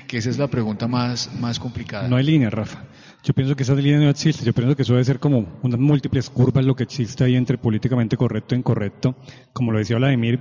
Que 0.06 0.18
esa 0.18 0.30
es 0.30 0.38
la 0.38 0.48
pregunta 0.48 0.86
más, 0.86 1.30
más 1.40 1.58
complicada. 1.58 2.08
No 2.08 2.16
hay 2.16 2.24
línea, 2.24 2.50
Rafa. 2.50 2.84
Yo 3.24 3.34
pienso 3.34 3.56
que 3.56 3.62
esa 3.62 3.74
línea 3.74 3.98
no 3.98 4.10
existe. 4.10 4.44
Yo 4.44 4.52
pienso 4.52 4.76
que 4.76 4.82
eso 4.82 4.92
debe 4.92 5.04
ser 5.04 5.18
como 5.18 5.58
unas 5.62 5.78
múltiples 5.78 6.28
curvas 6.28 6.64
lo 6.64 6.74
que 6.74 6.82
existe 6.82 7.24
ahí 7.24 7.36
entre 7.36 7.58
políticamente 7.58 8.16
correcto 8.16 8.54
e 8.54 8.58
incorrecto. 8.58 9.16
Como 9.52 9.72
lo 9.72 9.78
decía 9.78 9.96
Vladimir, 9.96 10.40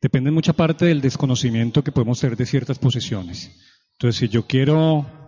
depende 0.00 0.28
en 0.28 0.34
mucha 0.34 0.52
parte 0.52 0.84
del 0.84 1.00
desconocimiento 1.00 1.82
que 1.82 1.92
podemos 1.92 2.20
tener 2.20 2.36
de 2.36 2.46
ciertas 2.46 2.78
posiciones. 2.78 3.50
Entonces, 3.92 4.18
si 4.18 4.28
yo 4.28 4.46
quiero 4.46 5.23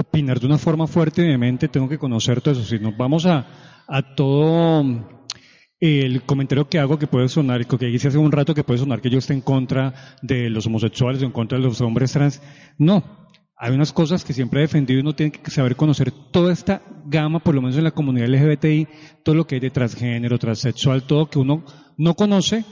opinar 0.00 0.40
de 0.40 0.46
una 0.46 0.58
forma 0.58 0.86
fuerte 0.86 1.30
y 1.30 1.38
mente, 1.38 1.68
tengo 1.68 1.88
que 1.88 1.98
conocer 1.98 2.40
todo 2.40 2.52
eso. 2.52 2.64
Si 2.64 2.78
nos 2.78 2.96
vamos 2.96 3.26
a, 3.26 3.46
todo 4.16 4.84
el 5.80 6.22
comentario 6.22 6.68
que 6.68 6.78
hago 6.78 6.98
que 6.98 7.06
puede 7.06 7.28
sonar, 7.28 7.66
que 7.66 7.88
hice 7.88 8.08
hace 8.08 8.18
un 8.18 8.32
rato 8.32 8.54
que 8.54 8.64
puede 8.64 8.80
sonar 8.80 9.00
que 9.00 9.10
yo 9.10 9.18
esté 9.18 9.34
en 9.34 9.40
contra 9.40 9.94
de 10.22 10.50
los 10.50 10.66
homosexuales 10.66 11.22
o 11.22 11.26
en 11.26 11.32
contra 11.32 11.58
de 11.58 11.64
los 11.64 11.80
hombres 11.80 12.12
trans. 12.12 12.42
No, 12.78 13.04
hay 13.56 13.72
unas 13.72 13.92
cosas 13.92 14.24
que 14.24 14.32
siempre 14.32 14.60
he 14.60 14.62
defendido 14.62 14.98
y 14.98 15.02
uno 15.02 15.14
tiene 15.14 15.32
que 15.32 15.50
saber 15.50 15.76
conocer 15.76 16.12
toda 16.32 16.52
esta 16.52 16.82
gama, 17.06 17.38
por 17.40 17.54
lo 17.54 17.62
menos 17.62 17.76
en 17.76 17.84
la 17.84 17.92
comunidad 17.92 18.28
LGBTI, 18.28 18.88
todo 19.24 19.34
lo 19.34 19.46
que 19.46 19.56
hay 19.56 19.60
de 19.60 19.70
transgénero, 19.70 20.38
transexual, 20.38 21.04
todo 21.04 21.30
que 21.30 21.38
uno 21.38 21.64
no 21.96 22.14
conoce 22.14 22.64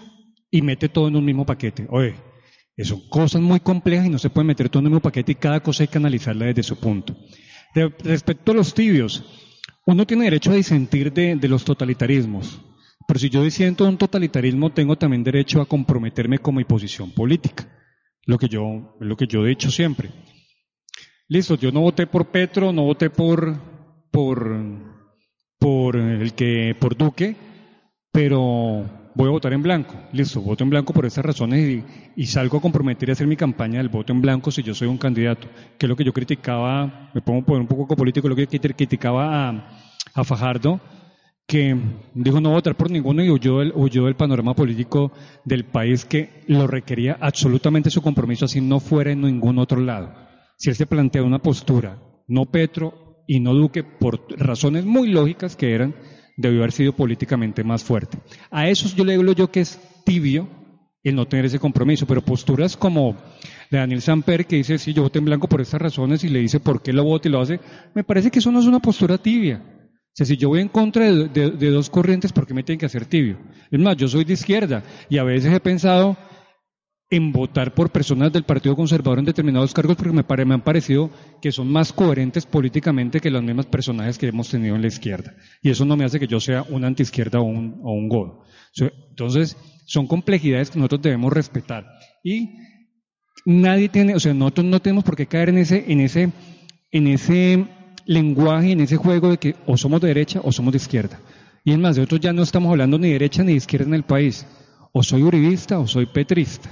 y 0.50 0.62
mete 0.62 0.88
todo 0.88 1.08
en 1.08 1.16
un 1.16 1.24
mismo 1.24 1.46
paquete. 1.46 1.86
Oye, 1.90 2.14
son 2.82 3.08
cosas 3.08 3.40
muy 3.40 3.60
complejas 3.60 4.06
y 4.06 4.10
no 4.10 4.18
se 4.18 4.30
puede 4.30 4.46
meter 4.46 4.68
todo 4.68 4.80
en 4.80 4.86
un 4.86 4.92
mismo 4.92 5.02
paquete 5.02 5.32
y 5.32 5.36
cada 5.36 5.60
cosa 5.60 5.84
hay 5.84 5.88
que 5.88 5.98
analizarla 5.98 6.46
desde 6.46 6.64
su 6.64 6.76
punto. 6.76 7.16
respecto 8.02 8.52
a 8.52 8.54
los 8.54 8.74
tibios, 8.74 9.22
uno 9.86 10.06
tiene 10.06 10.24
derecho 10.24 10.50
a 10.50 10.54
disentir 10.54 11.12
de, 11.12 11.36
de 11.36 11.48
los 11.48 11.64
totalitarismos. 11.64 12.60
Pero 13.06 13.20
si 13.20 13.28
yo 13.28 13.42
disiento 13.42 13.86
un 13.86 13.98
totalitarismo, 13.98 14.72
tengo 14.72 14.96
también 14.96 15.22
derecho 15.22 15.60
a 15.60 15.66
comprometerme 15.66 16.38
con 16.38 16.54
mi 16.54 16.64
posición 16.64 17.10
política. 17.12 17.68
Lo 18.26 18.38
que 18.38 18.48
yo, 18.48 18.96
lo 18.98 19.16
que 19.16 19.26
yo 19.26 19.44
he 19.44 19.50
dicho 19.50 19.70
siempre. 19.70 20.10
Listo, 21.28 21.56
yo 21.56 21.70
no 21.70 21.80
voté 21.80 22.06
por 22.06 22.30
Petro, 22.30 22.72
no 22.72 22.84
voté 22.84 23.10
por, 23.10 23.60
por, 24.10 24.56
por 25.58 25.96
el 25.96 26.32
que, 26.34 26.74
por 26.78 26.96
Duque, 26.96 27.36
pero 28.10 29.03
voy 29.14 29.28
a 29.28 29.32
votar 29.32 29.52
en 29.52 29.62
blanco. 29.62 29.94
Listo, 30.12 30.40
voto 30.40 30.64
en 30.64 30.70
blanco 30.70 30.92
por 30.92 31.06
estas 31.06 31.24
razones 31.24 31.84
y, 32.16 32.26
salgo 32.26 32.58
a 32.58 32.60
comprometer 32.60 33.10
a 33.10 33.12
hacer 33.12 33.26
mi 33.26 33.36
campaña 33.36 33.78
del 33.78 33.88
voto 33.88 34.12
en 34.12 34.20
blanco 34.20 34.50
si 34.50 34.62
yo 34.62 34.74
soy 34.74 34.88
un 34.88 34.98
candidato. 34.98 35.48
Que 35.78 35.86
es 35.86 35.88
lo 35.88 35.96
que 35.96 36.04
yo 36.04 36.12
criticaba, 36.12 37.10
me 37.14 37.20
pongo 37.20 37.56
un 37.56 37.66
poco 37.66 37.96
político, 37.96 38.28
lo 38.28 38.36
que 38.36 38.46
criticaba 38.46 39.48
a, 39.48 39.68
a 40.14 40.24
Fajardo 40.24 40.80
que 41.46 41.76
dijo 42.14 42.40
no 42.40 42.50
votar 42.50 42.74
por 42.74 42.90
ninguno 42.90 43.22
y 43.22 43.30
huyó 43.30 43.58
del, 43.58 43.72
huyó 43.74 44.06
del 44.06 44.16
panorama 44.16 44.54
político 44.54 45.12
del 45.44 45.64
país 45.64 46.04
que 46.04 46.42
lo 46.46 46.66
requería 46.66 47.18
absolutamente 47.20 47.90
su 47.90 48.00
compromiso, 48.00 48.46
así 48.46 48.60
no 48.60 48.80
fuera 48.80 49.12
en 49.12 49.20
ningún 49.20 49.58
otro 49.58 49.80
lado. 49.80 50.14
Si 50.56 50.70
él 50.70 50.76
se 50.76 50.86
plantea 50.86 51.22
una 51.22 51.40
postura, 51.40 51.98
no 52.28 52.46
Petro 52.46 53.24
y 53.26 53.40
no 53.40 53.52
Duque, 53.54 53.82
por 53.84 54.26
razones 54.38 54.84
muy 54.84 55.08
lógicas 55.08 55.56
que 55.56 55.74
eran, 55.74 55.94
debió 56.36 56.60
haber 56.60 56.72
sido 56.72 56.92
políticamente 56.92 57.64
más 57.64 57.84
fuerte. 57.84 58.18
A 58.50 58.68
eso 58.68 58.88
yo 58.94 59.04
le 59.04 59.16
digo 59.16 59.32
yo 59.32 59.50
que 59.50 59.60
es 59.60 59.78
tibio 60.04 60.48
el 61.04 61.14
no 61.14 61.28
tener 61.28 61.44
ese 61.44 61.58
compromiso, 61.58 62.06
pero 62.06 62.22
posturas 62.22 62.76
como 62.76 63.16
de 63.70 63.78
Daniel 63.78 64.00
Samper 64.00 64.46
que 64.46 64.56
dice, 64.56 64.78
sí, 64.78 64.94
yo 64.94 65.02
voté 65.02 65.18
en 65.18 65.26
blanco 65.26 65.48
por 65.48 65.60
estas 65.60 65.80
razones 65.80 66.24
y 66.24 66.28
le 66.28 66.40
dice 66.40 66.60
por 66.60 66.82
qué 66.82 66.94
lo 66.94 67.04
voto 67.04 67.28
y 67.28 67.30
lo 67.30 67.40
hace, 67.40 67.60
me 67.94 68.04
parece 68.04 68.30
que 68.30 68.38
eso 68.38 68.50
no 68.50 68.58
es 68.58 68.66
una 68.66 68.80
postura 68.80 69.18
tibia. 69.18 69.62
O 70.14 70.16
sea, 70.16 70.24
si 70.24 70.36
yo 70.36 70.48
voy 70.48 70.60
en 70.60 70.68
contra 70.68 71.10
de, 71.10 71.70
dos 71.70 71.90
corrientes, 71.90 72.32
¿por 72.32 72.46
qué 72.46 72.54
me 72.54 72.62
tienen 72.62 72.78
que 72.78 72.86
hacer 72.86 73.04
tibio? 73.04 73.36
Es 73.70 73.80
más, 73.80 73.96
yo 73.96 74.08
soy 74.08 74.24
de 74.24 74.32
izquierda 74.32 74.82
y 75.10 75.18
a 75.18 75.24
veces 75.24 75.52
he 75.52 75.60
pensado 75.60 76.16
en 77.10 77.32
votar 77.32 77.74
por 77.74 77.90
personas 77.90 78.32
del 78.32 78.44
Partido 78.44 78.74
Conservador 78.74 79.18
en 79.18 79.24
determinados 79.24 79.72
cargos 79.72 79.96
porque 79.96 80.12
me, 80.12 80.44
me 80.44 80.54
han 80.54 80.62
parecido 80.62 81.10
que 81.40 81.52
son 81.52 81.70
más 81.70 81.92
coherentes 81.92 82.46
políticamente 82.46 83.20
que 83.20 83.30
los 83.30 83.42
mismos 83.42 83.66
personajes 83.66 84.18
que 84.18 84.26
hemos 84.26 84.48
tenido 84.48 84.74
en 84.74 84.82
la 84.82 84.88
izquierda. 84.88 85.34
Y 85.62 85.70
eso 85.70 85.84
no 85.84 85.96
me 85.96 86.04
hace 86.04 86.18
que 86.18 86.26
yo 86.26 86.40
sea 86.40 86.62
un 86.62 86.84
antiizquierda 86.84 87.40
o 87.40 87.44
un, 87.44 87.80
o 87.82 87.92
un 87.92 88.08
godo. 88.08 88.44
Entonces, 89.10 89.56
son 89.86 90.06
complejidades 90.06 90.70
que 90.70 90.78
nosotros 90.78 91.02
debemos 91.02 91.32
respetar. 91.32 91.86
Y 92.22 92.56
nadie 93.44 93.88
tiene, 93.88 94.14
o 94.14 94.20
sea, 94.20 94.34
nosotros 94.34 94.66
no 94.66 94.80
tenemos 94.80 95.04
por 95.04 95.16
qué 95.16 95.26
caer 95.26 95.50
en 95.50 95.58
ese, 95.58 95.84
en 95.86 96.00
ese, 96.00 96.32
en 96.90 97.06
ese 97.06 97.66
lenguaje 98.06 98.72
en 98.72 98.80
ese 98.80 98.96
juego 98.96 99.30
de 99.30 99.38
que 99.38 99.56
o 99.66 99.76
somos 99.76 100.00
de 100.00 100.08
derecha 100.08 100.40
o 100.42 100.52
somos 100.52 100.72
de 100.72 100.78
izquierda. 100.78 101.20
Y 101.64 101.72
es 101.72 101.78
más, 101.78 101.96
nosotros 101.96 102.20
ya 102.20 102.32
no 102.32 102.42
estamos 102.42 102.70
hablando 102.70 102.98
ni 102.98 103.08
de 103.08 103.14
derecha 103.14 103.42
ni 103.42 103.52
de 103.52 103.58
izquierda 103.58 103.86
en 103.86 103.94
el 103.94 104.02
país. 104.02 104.46
O 104.92 105.02
soy 105.02 105.22
uribista 105.22 105.78
o 105.78 105.86
soy 105.86 106.06
petrista. 106.06 106.70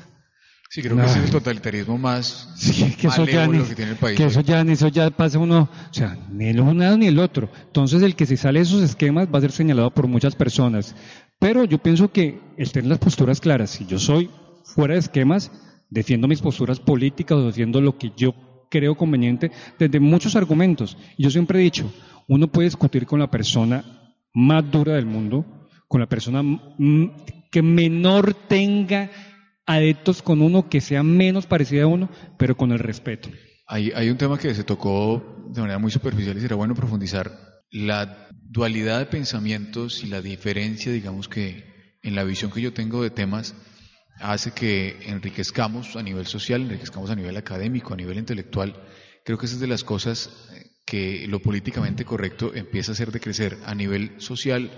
Sí, 0.73 0.81
creo 0.81 0.97
que 0.97 1.05
ese 1.05 1.19
es 1.19 1.25
el 1.27 1.31
totalitarismo 1.31 1.99
más 1.99 2.49
sí, 2.57 2.97
que 2.99 3.09
eso 3.09 3.27
ya 3.27 3.47
que 3.47 3.75
tiene 3.75 3.91
el 3.91 3.99
país. 3.99 4.17
Que 4.17 4.25
eso 4.25 4.41
ya, 4.41 4.63
eso 4.63 4.89
ya 4.89 5.11
pasa 5.11 5.39
uno, 5.39 5.69
o 5.69 5.93
sea, 5.93 6.17
ni 6.31 6.47
el 6.47 6.61
uno 6.61 6.97
ni 6.97 7.09
el 7.09 7.19
otro. 7.19 7.51
Entonces, 7.67 8.01
el 8.01 8.17
que 8.17 8.25
se 8.25 8.39
sale 8.39 8.61
de 8.61 8.63
esos 8.63 8.81
esquemas 8.81 9.29
va 9.29 9.37
a 9.37 9.43
ser 9.43 9.53
señalado 9.53 9.91
por 9.91 10.07
muchas 10.07 10.35
personas. 10.35 10.97
Pero 11.39 11.65
yo 11.65 11.77
pienso 11.77 12.11
que 12.11 12.41
el 12.57 12.73
tener 12.73 12.89
las 12.89 13.01
posturas 13.01 13.39
claras, 13.39 13.69
si 13.69 13.85
yo 13.85 13.99
soy 13.99 14.31
fuera 14.65 14.95
de 14.95 15.01
esquemas, 15.01 15.53
defiendo 15.91 16.27
mis 16.27 16.41
posturas 16.41 16.81
políticas 16.81 17.37
o 17.37 17.49
defiendo 17.49 17.79
lo 17.83 17.99
que 17.99 18.11
yo 18.17 18.35
creo 18.71 18.95
conveniente 18.95 19.53
desde 19.79 20.01
muchos 20.01 20.37
argumentos. 20.37 20.97
Yo 21.19 21.29
siempre 21.29 21.61
he 21.61 21.63
dicho, 21.65 21.93
uno 22.29 22.51
puede 22.51 22.69
discutir 22.69 23.05
con 23.05 23.19
la 23.19 23.31
persona 23.31 23.85
más 24.33 24.71
dura 24.71 24.95
del 24.95 25.05
mundo, 25.05 25.69
con 25.87 26.01
la 26.01 26.09
persona 26.09 26.43
que 27.51 27.61
menor 27.61 28.33
tenga 28.49 29.11
adeptos 29.67 30.23
con 30.23 30.43
uno, 30.43 30.69
que 30.69 30.81
sea 30.81 31.03
menos 31.03 31.47
parecida 31.47 31.85
a 31.85 31.87
uno, 31.87 32.11
pero 32.39 32.57
con 32.57 32.73
el 32.73 32.79
respeto. 32.79 33.31
Hay, 33.67 34.11
un 34.11 34.19
tema 34.19 34.39
que 34.39 34.55
se 34.55 34.65
tocó 34.65 35.47
de 35.49 35.61
manera 35.61 35.79
muy 35.79 35.91
superficial 35.91 36.37
y 36.37 36.41
será 36.41 36.57
bueno 36.57 36.75
profundizar. 36.75 37.63
La 37.71 38.29
dualidad 38.31 38.99
de 38.99 39.07
pensamientos 39.07 40.05
y 40.05 40.09
la 40.09 40.21
diferencia, 40.21 40.93
digamos 40.93 41.29
que 41.29 41.99
en 42.03 42.15
la 42.15 42.25
visión 42.25 42.51
que 42.51 42.61
yo 42.61 42.75
tengo 42.75 43.03
de 43.03 43.11
temas, 43.11 43.55
hace 44.21 44.51
que 44.51 44.99
enriquezcamos 45.07 45.97
a 45.97 46.03
nivel 46.03 46.27
social, 46.27 46.63
enriquezcamos 46.63 47.11
a 47.11 47.17
nivel 47.17 47.37
académico, 47.37 47.95
a 47.95 47.97
nivel 47.97 48.19
intelectual. 48.19 48.77
Creo 49.25 49.39
que 49.39 49.47
esa 49.47 49.55
es 49.55 49.61
de 49.61 49.69
las 49.69 49.85
cosas 49.85 50.31
que 50.85 51.27
lo 51.29 51.41
políticamente 51.41 52.05
correcto 52.05 52.53
empieza 52.55 52.93
a 52.93 52.95
hacer 52.95 53.13
de 53.13 53.21
crecer 53.21 53.57
a 53.65 53.75
nivel 53.75 54.21
social. 54.21 54.71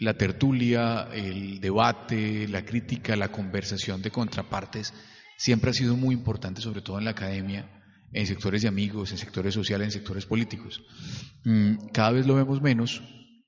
La 0.00 0.14
tertulia, 0.14 1.08
el 1.12 1.60
debate, 1.60 2.48
la 2.48 2.64
crítica, 2.64 3.16
la 3.16 3.30
conversación 3.30 4.00
de 4.00 4.10
contrapartes 4.10 4.94
siempre 5.36 5.70
ha 5.70 5.74
sido 5.74 5.94
muy 5.94 6.14
importante, 6.14 6.62
sobre 6.62 6.80
todo 6.80 6.98
en 6.98 7.04
la 7.04 7.10
academia, 7.10 7.68
en 8.10 8.26
sectores 8.26 8.62
de 8.62 8.68
amigos, 8.68 9.12
en 9.12 9.18
sectores 9.18 9.52
sociales, 9.52 9.86
en 9.86 9.92
sectores 9.92 10.24
políticos. 10.24 10.82
Mm, 11.44 11.88
cada 11.92 12.12
vez 12.12 12.26
lo 12.26 12.34
vemos 12.34 12.62
menos, 12.62 13.02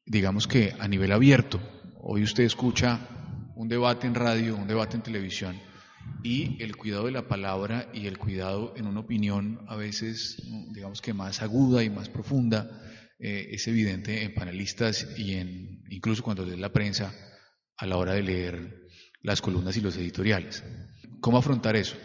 digamos 0.05 0.47
que 0.47 0.75
a 0.79 0.87
nivel 0.89 1.13
abierto. 1.13 1.59
Hoy 2.03 2.23
usted 2.23 2.45
escucha 2.45 3.01
un 3.57 3.69
debate 3.69 4.07
en 4.07 4.15
radio, 4.15 4.55
un 4.55 4.69
debate 4.69 4.97
en 4.97 5.03
televisión, 5.03 5.57
y 6.23 6.63
el 6.63 6.77
cuidado 6.77 7.07
de 7.07 7.13
la 7.13 7.29
palabra 7.29 7.89
y 7.95 8.09
el 8.09 8.19
cuidado 8.19 8.75
en 8.77 8.87
una 8.87 9.01
opinión 9.01 9.61
a 9.69 9.77
veces, 9.77 10.37
digamos 10.71 11.01
que 11.01 11.15
más 11.15 11.41
aguda 11.41 11.83
y 11.83 11.89
más 11.89 12.11
profunda, 12.11 12.71
eh, 13.25 13.55
es 13.55 13.69
evidente 13.69 14.25
en 14.25 14.35
panelistas 14.35 15.07
y 15.17 15.35
en 15.35 15.85
incluso 15.91 16.25
cuando 16.25 16.45
lees 16.45 16.59
la 16.59 16.73
prensa 16.73 17.15
a 17.77 17.87
la 17.87 17.97
hora 17.97 18.15
de 18.15 18.23
leer 18.25 18.89
las 19.23 19.41
columnas 19.41 19.77
y 19.77 19.81
los 19.81 19.97
editoriales. 19.97 20.65
¿Cómo 21.21 21.39
afrontar 21.39 21.77
eso? 21.77 21.97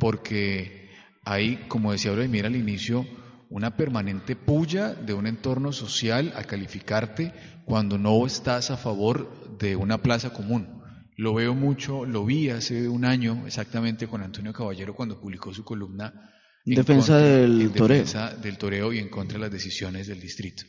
Porque 0.00 0.90
hay, 1.24 1.66
como 1.68 1.92
decía 1.92 2.10
Vladimir 2.10 2.46
al 2.46 2.56
inicio, 2.56 3.06
una 3.48 3.76
permanente 3.76 4.34
puya 4.34 4.92
de 4.92 5.14
un 5.14 5.28
entorno 5.28 5.70
social 5.70 6.32
a 6.34 6.42
calificarte 6.42 7.32
cuando 7.64 7.96
no 7.96 8.26
estás 8.26 8.72
a 8.72 8.76
favor 8.76 9.56
de 9.58 9.76
una 9.76 9.98
plaza 9.98 10.32
común. 10.32 10.82
Lo 11.16 11.34
veo 11.34 11.54
mucho, 11.54 12.04
lo 12.04 12.24
vi 12.24 12.50
hace 12.50 12.88
un 12.88 13.04
año 13.04 13.44
exactamente 13.46 14.08
con 14.08 14.20
Antonio 14.20 14.52
Caballero 14.52 14.96
cuando 14.96 15.20
publicó 15.20 15.54
su 15.54 15.62
columna 15.62 16.32
en 16.66 16.74
defensa 16.74 17.16
del 17.18 17.70
toreo. 17.72 18.04
del 18.42 18.58
toreo 18.58 18.92
y 18.92 18.98
en 18.98 19.08
contra 19.08 19.38
de 19.38 19.42
las 19.42 19.52
decisiones 19.52 20.06
del 20.06 20.20
distrito. 20.20 20.64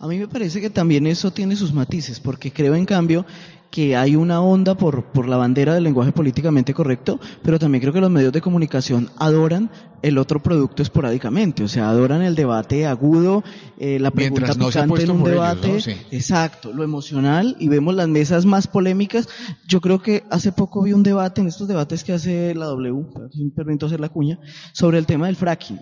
A 0.00 0.06
mí 0.06 0.16
me 0.16 0.28
parece 0.28 0.60
que 0.60 0.70
también 0.70 1.08
eso 1.08 1.32
tiene 1.32 1.56
sus 1.56 1.72
matices, 1.72 2.20
porque 2.20 2.52
creo 2.52 2.76
en 2.76 2.84
cambio 2.84 3.26
que 3.70 3.96
hay 3.96 4.14
una 4.14 4.40
onda 4.40 4.76
por, 4.76 5.06
por 5.12 5.28
la 5.28 5.36
bandera 5.36 5.74
del 5.74 5.82
lenguaje 5.82 6.12
políticamente 6.12 6.72
correcto, 6.72 7.18
pero 7.42 7.58
también 7.58 7.80
creo 7.80 7.92
que 7.92 8.00
los 8.00 8.10
medios 8.10 8.32
de 8.32 8.40
comunicación 8.40 9.10
adoran 9.18 9.70
el 10.02 10.18
otro 10.18 10.42
producto 10.42 10.82
esporádicamente, 10.82 11.64
o 11.64 11.68
sea, 11.68 11.88
adoran 11.88 12.22
el 12.22 12.34
debate 12.34 12.86
agudo, 12.86 13.42
eh, 13.78 13.98
la 13.98 14.10
pregunta 14.10 14.54
no 14.54 14.68
picante 14.68 15.02
en 15.02 15.10
un 15.10 15.24
debate, 15.24 15.78
exacto, 16.10 16.72
lo 16.72 16.84
emocional, 16.84 17.56
y 17.58 17.68
vemos 17.68 17.94
las 17.94 18.08
mesas 18.08 18.46
más 18.46 18.66
polémicas. 18.66 19.28
Yo 19.66 19.80
creo 19.80 20.00
que 20.00 20.24
hace 20.30 20.52
poco 20.52 20.82
vi 20.82 20.92
un 20.92 21.02
debate, 21.02 21.40
en 21.40 21.48
estos 21.48 21.68
debates 21.68 22.04
que 22.04 22.12
hace 22.12 22.54
la 22.54 22.66
W, 22.66 23.06
si 23.32 23.44
me 23.44 23.50
permito 23.50 23.86
hacer 23.86 24.00
la 24.00 24.08
cuña, 24.08 24.38
sobre 24.72 24.98
el 24.98 25.06
tema 25.06 25.26
del 25.26 25.36
fracking. 25.36 25.80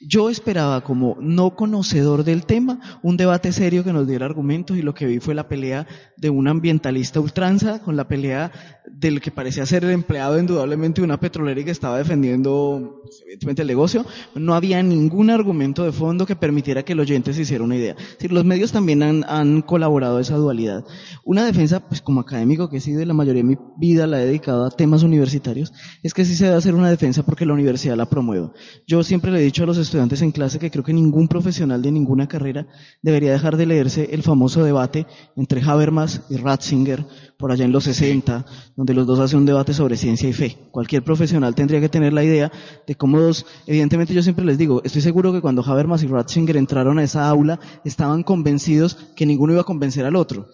Yo 0.00 0.30
esperaba, 0.30 0.82
como 0.82 1.16
no 1.20 1.56
conocedor 1.56 2.24
del 2.24 2.44
tema, 2.44 2.80
un 3.02 3.16
debate 3.16 3.52
serio 3.52 3.84
que 3.84 3.92
nos 3.92 4.06
diera 4.06 4.26
argumentos, 4.26 4.76
y 4.76 4.82
lo 4.82 4.94
que 4.94 5.06
vi 5.06 5.18
fue 5.18 5.34
la 5.34 5.48
pelea 5.48 5.86
de 6.16 6.30
un 6.30 6.48
ambientalista 6.48 7.20
ultranza 7.20 7.80
con 7.80 7.96
la 7.96 8.06
pelea 8.08 8.52
del 8.90 9.20
que 9.20 9.30
parecía 9.30 9.66
ser 9.66 9.84
el 9.84 9.90
empleado 9.90 10.38
indudablemente 10.38 11.00
de 11.00 11.06
una 11.06 11.18
petrolera 11.18 11.60
y 11.60 11.64
que 11.64 11.70
estaba 11.70 11.98
defendiendo 11.98 13.02
evidentemente 13.22 13.62
el 13.62 13.68
negocio, 13.68 14.04
no 14.34 14.54
había 14.54 14.82
ningún 14.82 15.30
argumento 15.30 15.84
de 15.84 15.92
fondo 15.92 16.26
que 16.26 16.36
permitiera 16.36 16.82
que 16.82 16.92
el 16.92 17.00
oyente 17.00 17.32
se 17.32 17.42
hiciera 17.42 17.64
una 17.64 17.76
idea. 17.76 17.96
los 18.28 18.44
medios 18.44 18.72
también 18.72 19.02
han, 19.02 19.24
han, 19.28 19.62
colaborado 19.62 20.18
a 20.18 20.20
esa 20.20 20.36
dualidad. 20.36 20.84
Una 21.24 21.44
defensa, 21.44 21.86
pues 21.88 22.00
como 22.00 22.20
académico 22.20 22.68
que 22.68 22.78
he 22.78 22.80
sido 22.80 23.04
la 23.04 23.14
mayoría 23.14 23.42
de 23.42 23.48
mi 23.48 23.56
vida 23.76 24.06
la 24.06 24.20
he 24.20 24.26
dedicado 24.26 24.64
a 24.64 24.70
temas 24.70 25.02
universitarios, 25.02 25.72
es 26.02 26.14
que 26.14 26.24
sí 26.24 26.36
se 26.36 26.44
debe 26.44 26.56
hacer 26.56 26.74
una 26.74 26.90
defensa 26.90 27.22
porque 27.22 27.46
la 27.46 27.54
universidad 27.54 27.96
la 27.96 28.08
promueve. 28.08 28.50
Yo 28.86 29.02
siempre 29.02 29.30
le 29.30 29.40
he 29.40 29.42
dicho 29.42 29.62
a 29.62 29.66
los 29.66 29.78
estudiantes 29.78 30.22
en 30.22 30.32
clase 30.32 30.58
que 30.58 30.70
creo 30.70 30.84
que 30.84 30.92
ningún 30.92 31.28
profesional 31.28 31.82
de 31.82 31.92
ninguna 31.92 32.28
carrera 32.28 32.66
debería 33.02 33.32
dejar 33.32 33.56
de 33.56 33.66
leerse 33.66 34.08
el 34.12 34.22
famoso 34.22 34.64
debate 34.64 35.06
entre 35.36 35.62
Habermas 35.62 36.22
y 36.30 36.36
Ratzinger 36.36 37.04
por 37.38 37.52
allá 37.52 37.64
en 37.64 37.72
los 37.72 37.84
60, 37.84 38.46
donde 38.76 38.94
los 38.94 39.06
dos 39.06 39.20
hacen 39.20 39.40
un 39.40 39.46
debate 39.46 39.74
sobre 39.74 39.96
ciencia 39.96 40.28
y 40.28 40.32
fe. 40.32 40.56
Cualquier 40.70 41.02
profesional 41.04 41.54
tendría 41.54 41.80
que 41.80 41.88
tener 41.88 42.12
la 42.12 42.24
idea 42.24 42.50
de 42.86 42.94
cómo 42.94 43.03
dos, 43.12 43.46
evidentemente 43.66 44.14
yo 44.14 44.22
siempre 44.22 44.44
les 44.44 44.58
digo, 44.58 44.82
estoy 44.84 45.02
seguro 45.02 45.32
que 45.32 45.40
cuando 45.40 45.62
Habermas 45.64 46.02
y 46.02 46.06
Ratzinger 46.06 46.56
entraron 46.56 46.98
a 46.98 47.04
esa 47.04 47.28
aula, 47.28 47.60
estaban 47.84 48.22
convencidos 48.22 48.96
que 49.16 49.26
ninguno 49.26 49.52
iba 49.52 49.62
a 49.62 49.66
convencer 49.66 50.04
al 50.04 50.16
otro 50.16 50.48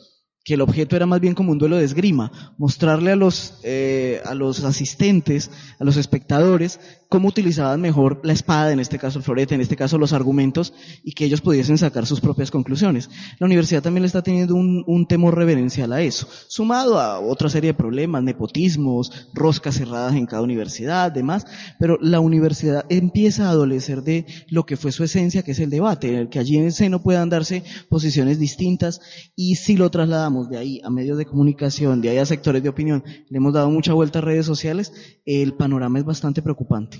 que 0.44 0.54
el 0.54 0.62
objeto 0.62 0.96
era 0.96 1.06
más 1.06 1.20
bien 1.20 1.34
como 1.34 1.52
un 1.52 1.58
duelo 1.58 1.76
de 1.76 1.84
esgrima, 1.84 2.54
mostrarle 2.56 3.12
a 3.12 3.16
los, 3.16 3.60
eh, 3.62 4.22
a 4.24 4.34
los 4.34 4.64
asistentes, 4.64 5.50
a 5.78 5.84
los 5.84 5.96
espectadores, 5.96 6.80
cómo 7.10 7.28
utilizaban 7.28 7.80
mejor 7.80 8.20
la 8.22 8.32
espada, 8.32 8.72
en 8.72 8.78
este 8.78 8.96
caso 8.96 9.18
el 9.18 9.24
florete, 9.24 9.56
en 9.56 9.60
este 9.60 9.76
caso 9.76 9.98
los 9.98 10.12
argumentos, 10.12 10.72
y 11.02 11.12
que 11.12 11.24
ellos 11.24 11.40
pudiesen 11.40 11.76
sacar 11.76 12.06
sus 12.06 12.20
propias 12.20 12.52
conclusiones. 12.52 13.10
La 13.40 13.46
universidad 13.46 13.82
también 13.82 14.02
le 14.02 14.06
está 14.06 14.22
teniendo 14.22 14.54
un, 14.54 14.84
un 14.86 15.06
temor 15.06 15.34
reverencial 15.36 15.92
a 15.92 16.02
eso, 16.02 16.28
sumado 16.46 17.00
a 17.00 17.18
otra 17.18 17.50
serie 17.50 17.72
de 17.72 17.74
problemas, 17.74 18.22
nepotismos, 18.22 19.28
roscas 19.34 19.74
cerradas 19.74 20.14
en 20.14 20.26
cada 20.26 20.42
universidad, 20.42 21.10
demás, 21.10 21.46
pero 21.80 21.98
la 22.00 22.20
universidad 22.20 22.86
empieza 22.88 23.48
a 23.48 23.50
adolecer 23.50 24.02
de 24.04 24.24
lo 24.48 24.64
que 24.64 24.76
fue 24.76 24.92
su 24.92 25.02
esencia, 25.02 25.42
que 25.42 25.50
es 25.50 25.58
el 25.58 25.68
debate, 25.68 26.10
en 26.10 26.14
el 26.14 26.28
que 26.28 26.38
allí 26.38 26.58
en 26.58 26.66
el 26.66 26.72
seno 26.72 27.02
puedan 27.02 27.28
darse 27.28 27.64
posiciones 27.88 28.38
distintas, 28.38 29.00
y 29.34 29.56
si 29.56 29.76
lo 29.76 29.90
trasladamos 29.90 30.48
de 30.48 30.58
ahí 30.58 30.80
a 30.84 30.90
medios 30.90 31.18
de 31.18 31.26
comunicación, 31.26 32.00
de 32.00 32.10
ahí 32.10 32.18
a 32.18 32.24
sectores 32.24 32.62
de 32.62 32.68
opinión, 32.68 33.02
le 33.28 33.36
hemos 33.36 33.52
dado 33.52 33.68
mucha 33.68 33.94
vuelta 33.94 34.20
a 34.20 34.22
redes 34.22 34.46
sociales, 34.46 34.92
el 35.26 35.54
panorama 35.54 35.98
es 35.98 36.04
bastante 36.04 36.40
preocupante. 36.40 36.99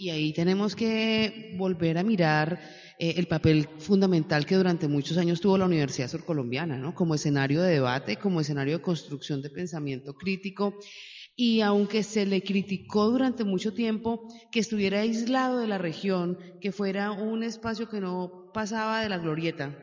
Y, 0.00 0.08
ahí 0.08 0.32
tenemos 0.32 0.74
que 0.74 1.54
volver 1.58 1.98
a 1.98 2.02
mirar 2.02 2.58
eh, 2.98 3.16
el 3.18 3.26
papel 3.26 3.68
fundamental 3.78 4.46
que 4.46 4.56
durante 4.56 4.88
muchos 4.88 5.18
años 5.18 5.42
tuvo 5.42 5.58
la 5.58 5.66
Universidad 5.66 6.08
Surcolombiana, 6.08 6.78
¿no? 6.78 6.94
Como 6.94 7.14
escenario 7.14 7.60
de 7.60 7.74
debate, 7.74 8.16
como 8.16 8.40
escenario 8.40 8.78
de 8.78 8.82
construcción 8.82 9.42
de 9.42 9.50
pensamiento 9.50 10.14
crítico. 10.14 10.74
Y 11.36 11.60
aunque 11.60 12.02
se 12.02 12.24
le 12.24 12.42
criticó 12.42 13.10
durante 13.10 13.44
mucho 13.44 13.74
tiempo 13.74 14.26
que 14.50 14.60
estuviera 14.60 15.00
aislado 15.00 15.58
de 15.58 15.66
la 15.66 15.76
región, 15.76 16.38
que 16.62 16.72
fuera 16.72 17.12
un 17.12 17.42
espacio 17.42 17.90
que 17.90 18.00
no 18.00 18.50
pasaba 18.54 19.02
de 19.02 19.10
la 19.10 19.18
glorieta 19.18 19.76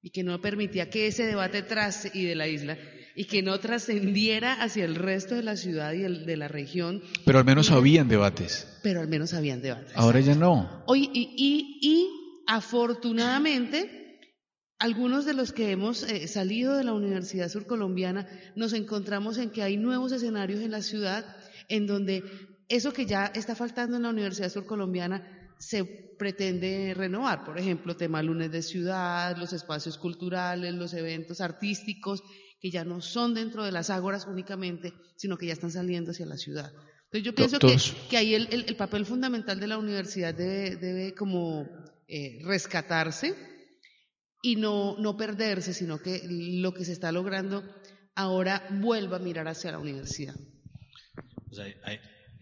y 0.00 0.10
que 0.10 0.22
no 0.22 0.40
permitía 0.40 0.90
que 0.90 1.08
ese 1.08 1.26
debate 1.26 1.62
tras 1.62 2.14
y 2.14 2.24
de 2.24 2.36
la 2.36 2.46
isla 2.46 2.78
y 3.16 3.24
que 3.24 3.42
no 3.42 3.58
trascendiera 3.58 4.52
hacia 4.52 4.84
el 4.84 4.94
resto 4.94 5.34
de 5.34 5.42
la 5.42 5.56
ciudad 5.56 5.94
y 5.94 6.02
de 6.02 6.36
la 6.36 6.48
región. 6.48 7.02
Pero 7.24 7.38
al 7.38 7.46
menos 7.46 7.70
habían 7.70 8.08
debates. 8.08 8.68
Pero 8.82 9.00
al 9.00 9.08
menos 9.08 9.32
habían 9.32 9.62
debates. 9.62 9.92
Ahora 9.96 10.20
ya 10.20 10.34
no. 10.34 10.84
Hoy, 10.86 11.10
y, 11.14 11.78
y, 11.80 12.08
afortunadamente, 12.46 14.20
algunos 14.78 15.24
de 15.24 15.32
los 15.32 15.52
que 15.52 15.70
hemos 15.70 16.02
eh, 16.02 16.28
salido 16.28 16.76
de 16.76 16.84
la 16.84 16.92
Universidad 16.92 17.48
Surcolombiana 17.48 18.28
nos 18.54 18.74
encontramos 18.74 19.38
en 19.38 19.48
que 19.48 19.62
hay 19.62 19.78
nuevos 19.78 20.12
escenarios 20.12 20.60
en 20.60 20.70
la 20.70 20.82
ciudad 20.82 21.24
en 21.68 21.86
donde 21.86 22.22
eso 22.68 22.92
que 22.92 23.06
ya 23.06 23.26
está 23.34 23.54
faltando 23.54 23.96
en 23.96 24.02
la 24.02 24.10
Universidad 24.10 24.50
Surcolombiana 24.50 25.54
se 25.58 25.84
pretende 26.18 26.92
renovar. 26.94 27.46
Por 27.46 27.58
ejemplo, 27.58 27.96
tema 27.96 28.22
lunes 28.22 28.52
de 28.52 28.60
ciudad, 28.60 29.38
los 29.38 29.54
espacios 29.54 29.96
culturales, 29.96 30.74
los 30.74 30.92
eventos 30.92 31.40
artísticos 31.40 32.22
que 32.60 32.70
ya 32.70 32.84
no 32.84 33.00
son 33.00 33.34
dentro 33.34 33.64
de 33.64 33.72
las 33.72 33.90
ágoras 33.90 34.26
únicamente, 34.26 34.92
sino 35.16 35.36
que 35.36 35.46
ya 35.46 35.52
están 35.52 35.70
saliendo 35.70 36.10
hacia 36.10 36.26
la 36.26 36.36
ciudad. 36.36 36.72
Entonces 37.04 37.22
yo 37.22 37.34
pienso 37.34 37.58
que, 37.58 37.76
que, 38.10 38.16
ahí 38.16 38.34
el, 38.34 38.48
el, 38.50 38.76
papel 38.76 39.06
fundamental 39.06 39.60
de 39.60 39.66
la 39.68 39.78
universidad 39.78 40.34
debe, 40.34 40.76
debe 40.76 41.14
como 41.14 41.68
eh, 42.08 42.40
rescatarse 42.42 43.34
y 44.42 44.56
no, 44.56 44.96
no 44.98 45.16
perderse, 45.16 45.72
sino 45.72 45.98
que 45.98 46.22
lo 46.28 46.72
que 46.74 46.84
se 46.84 46.92
está 46.92 47.12
logrando 47.12 47.64
ahora 48.14 48.66
vuelva 48.70 49.16
a 49.16 49.20
mirar 49.20 49.46
hacia 49.48 49.72
la 49.72 49.78
universidad. 49.78 50.34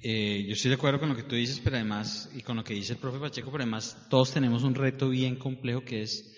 eh, 0.03 0.45
yo 0.47 0.53
estoy 0.53 0.71
de 0.71 0.75
acuerdo 0.75 1.01
con 1.01 1.09
lo 1.09 1.17
que 1.17 1.23
tú 1.23 1.35
dices, 1.35 1.61
pero 1.63 1.77
además, 1.77 2.31
y 2.35 2.43
con 2.43 2.57
lo 2.57 2.65
que 2.65 2.75
dice 2.75 2.93
el 2.93 2.99
profe 2.99 3.19
Pacheco, 3.19 3.51
pero 3.51 3.63
además 3.63 3.97
todos 4.11 4.33
tenemos 4.33 4.63
un 4.65 4.75
reto 4.75 5.09
bien 5.09 5.37
complejo 5.37 5.85
que 5.85 6.03
es 6.03 6.34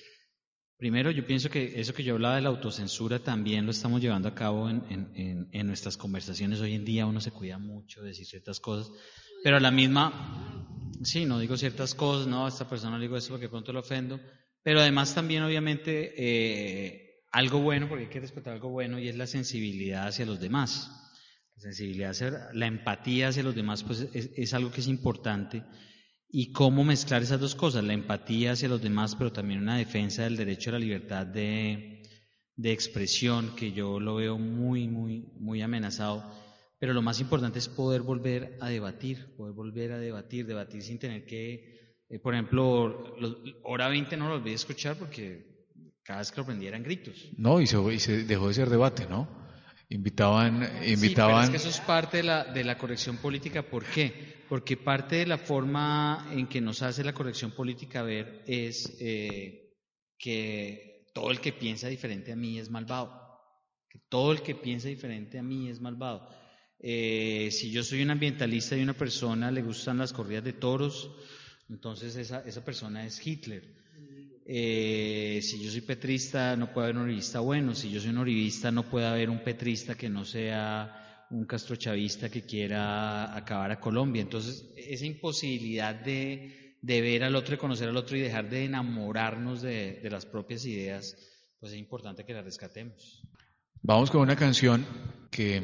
Primero, 0.79 1.11
yo 1.11 1.27
pienso 1.27 1.49
que 1.49 1.81
eso 1.81 1.95
que 1.95 2.05
yo 2.05 2.15
hablaba 2.15 2.37
de 2.37 2.43
la 2.43 2.51
autocensura 2.51 3.19
también 3.19 3.65
lo 3.65 3.71
estamos 3.71 4.03
llevando 4.03 4.29
a 4.29 4.35
cabo 4.35 4.69
en, 4.69 5.49
nuestras 5.67 5.97
conversaciones. 5.97 6.61
Hoy 6.61 6.75
en 6.75 6.85
día 6.85 7.07
uno 7.07 7.21
se 7.23 7.31
cuida 7.31 7.59
mucho 7.59 8.03
de 8.03 8.09
decir 8.09 8.27
ciertas 8.27 8.61
cosas, 8.61 8.93
pero 9.43 9.57
a 9.57 9.61
la 9.61 9.71
misma, 9.71 10.93
sí, 11.03 11.25
no 11.25 11.39
digo 11.39 11.57
ciertas 11.57 11.95
cosas, 11.95 12.27
no, 12.27 12.45
a 12.45 12.51
esta 12.51 12.69
persona 12.69 12.99
le 12.99 13.05
digo 13.05 13.17
eso 13.17 13.31
porque 13.31 13.49
pronto 13.49 13.73
lo 13.73 13.81
ofendo, 13.81 14.21
pero 14.63 14.81
además 14.81 15.15
también 15.15 15.45
obviamente 15.45 16.13
eh, 16.15 17.23
algo 17.33 17.61
bueno, 17.61 17.89
porque 17.89 18.05
hay 18.05 18.11
que 18.11 18.21
respetar 18.21 18.53
algo 18.53 18.69
bueno, 18.69 18.99
y 18.99 19.09
es 19.09 19.17
la 19.17 19.27
sensibilidad 19.27 20.07
hacia 20.07 20.27
los 20.27 20.41
demás. 20.41 20.91
La 21.55 21.63
sensibilidad 21.63 22.11
hacia, 22.11 22.51
la 22.53 22.67
empatía 22.67 23.29
hacia 23.29 23.43
los 23.43 23.55
demás, 23.55 23.83
pues 23.83 24.09
es 24.13 24.53
algo 24.53 24.71
que 24.71 24.83
es 24.83 24.89
importante 24.89 25.63
y 26.39 26.53
cómo 26.53 26.85
mezclar 26.85 27.23
esas 27.23 27.41
dos 27.41 27.55
cosas, 27.55 27.83
la 27.83 27.95
empatía 27.95 28.53
hacia 28.53 28.69
los 28.69 28.83
demás, 28.83 29.17
pero 29.17 29.33
también 29.33 29.63
una 29.63 29.79
defensa 29.79 30.25
del 30.25 30.37
derecho 30.37 30.69
a 30.69 30.75
la 30.75 30.79
libertad 30.79 31.27
de, 31.27 32.03
expresión, 32.63 33.57
que 33.57 33.73
yo 33.73 33.99
lo 33.99 34.17
veo 34.17 34.37
muy, 34.37 34.87
muy, 34.87 35.31
muy 35.39 35.63
amenazado. 35.63 36.23
Pero 36.79 36.93
lo 36.93 37.01
más 37.01 37.21
importante 37.21 37.59
es 37.59 37.71
poder 37.71 38.03
volver 38.03 38.59
a 38.61 38.69
debatir, 38.69 39.35
poder 39.35 39.55
volver 39.55 39.93
a 39.93 39.99
debatir, 39.99 40.45
debatir 40.47 40.83
sin 40.83 40.99
tener 40.99 41.25
que, 41.25 42.03
eh, 42.11 42.19
por 42.19 42.35
ejemplo, 42.35 43.17
hora 43.63 43.89
20 43.89 44.19
no 44.19 44.29
lo 44.29 44.35
olvidé 44.35 44.57
escuchar 44.57 44.99
porque 44.99 45.65
cada 46.03 46.19
vez 46.19 46.33
que 46.33 46.41
lo 46.43 46.47
prendía 46.47 46.69
eran 46.69 46.83
gritos. 46.83 47.31
No, 47.39 47.63
y 47.63 47.67
se 47.67 48.25
dejó 48.25 48.49
de 48.49 48.55
ser 48.55 48.69
debate, 48.69 49.07
¿no? 49.09 49.46
Invitaban, 49.89 50.69
invitaban. 50.85 51.43
Sí, 51.43 51.45
es 51.45 51.51
que 51.51 51.69
eso 51.69 51.69
es 51.69 51.87
parte 51.87 52.17
de 52.17 52.23
la, 52.25 52.45
de 52.45 52.65
la 52.65 52.77
corrección 52.77 53.19
política. 53.19 53.63
¿Por 53.63 53.85
qué? 53.85 54.43
Porque 54.49 54.77
parte 54.77 55.17
de 55.17 55.27
la 55.27 55.39
forma 55.39 56.29
en 56.33 56.49
que 56.49 56.61
nos 56.61 56.83
hace 56.83 57.05
la 57.05 57.13
corrección 57.13 57.53
política 57.53 58.03
ver 58.03 58.43
es 58.47 58.97
eh, 59.01 59.75
que 60.19 61.07
todo 61.15 61.31
el 61.31 61.41
que 61.41 61.53
piensa 61.53 61.89
diferente 61.89 62.33
a 62.33 62.37
mí 62.37 62.59
es 62.59 62.69
malvado. 62.69 63.13
Que 63.89 64.01
todo 64.09 64.33
el 64.33 64.43
que 64.43 64.57
piensa 64.57 64.89
diferente 64.89 65.39
a 65.39 65.43
mí 65.43 65.69
es 65.69 65.81
malvado. 65.81 66.29
Eh, 66.81 67.51
si 67.53 67.71
yo 67.71 67.85
soy 67.85 68.03
un 68.03 68.11
ambientalista 68.11 68.77
y 68.77 68.83
una 68.83 68.93
persona 68.93 69.53
le 69.53 69.63
gustan 69.63 69.99
las 69.99 70.13
corridas 70.13 70.45
de 70.45 70.53
toros, 70.53 71.11
entonces 71.69 72.17
esa, 72.17 72.41
esa 72.41 72.65
persona 72.65 73.07
es 73.07 73.25
Hitler. 73.25 73.76
Eh, 74.49 75.41
si 75.43 75.63
yo 75.63 75.71
soy 75.71 75.81
petrista, 75.81 76.57
no 76.57 76.73
puede 76.73 76.87
haber 76.87 76.97
un 76.97 77.05
uribista 77.05 77.41
bueno. 77.41 77.75
Si 77.75 77.91
yo 77.91 78.01
soy 78.01 78.11
un 78.11 78.19
uribista, 78.19 78.71
no 78.71 78.85
puede 78.85 79.07
haber 79.07 79.29
un 79.29 79.43
petrista 79.43 79.97
que 79.97 80.09
no 80.09 80.25
sea 80.25 81.27
un 81.31 81.45
castrochavista 81.45 82.29
que 82.29 82.43
quiera 82.43 83.37
acabar 83.37 83.73
a 83.73 83.81
Colombia. 83.81 84.23
Entonces, 84.23 84.73
esa 84.77 85.05
imposibilidad 85.05 85.95
de, 85.95 86.77
de 86.81 87.01
ver 87.01 87.25
al 87.25 87.35
otro, 87.35 87.53
de 87.53 87.59
conocer 87.59 87.89
al 87.89 87.97
otro 87.97 88.17
y 88.17 88.21
dejar 88.21 88.49
de 88.49 88.65
enamorarnos 88.65 89.63
de, 89.63 89.99
de 90.01 90.11
las 90.11 90.25
propias 90.25 90.65
ideas, 90.65 91.17
pues 91.59 91.73
es 91.73 91.79
importante 91.79 92.25
que 92.25 92.33
las 92.33 92.45
rescatemos. 92.45 93.23
Vamos 93.83 94.11
con 94.11 94.21
una 94.21 94.37
canción 94.37 94.87
que 95.31 95.63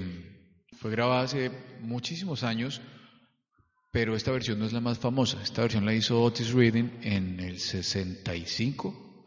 fue 0.72 0.90
grabada 0.90 1.22
hace 1.22 1.50
muchísimos 1.80 2.42
años, 2.42 2.80
pero 3.92 4.16
esta 4.16 4.32
versión 4.32 4.58
no 4.58 4.64
es 4.64 4.72
la 4.72 4.80
más 4.80 4.98
famosa. 4.98 5.40
Esta 5.42 5.62
versión 5.62 5.84
la 5.84 5.94
hizo 5.94 6.20
Otis 6.20 6.52
Reading 6.52 6.88
en 7.02 7.38
el 7.38 7.60
65. 7.60 9.26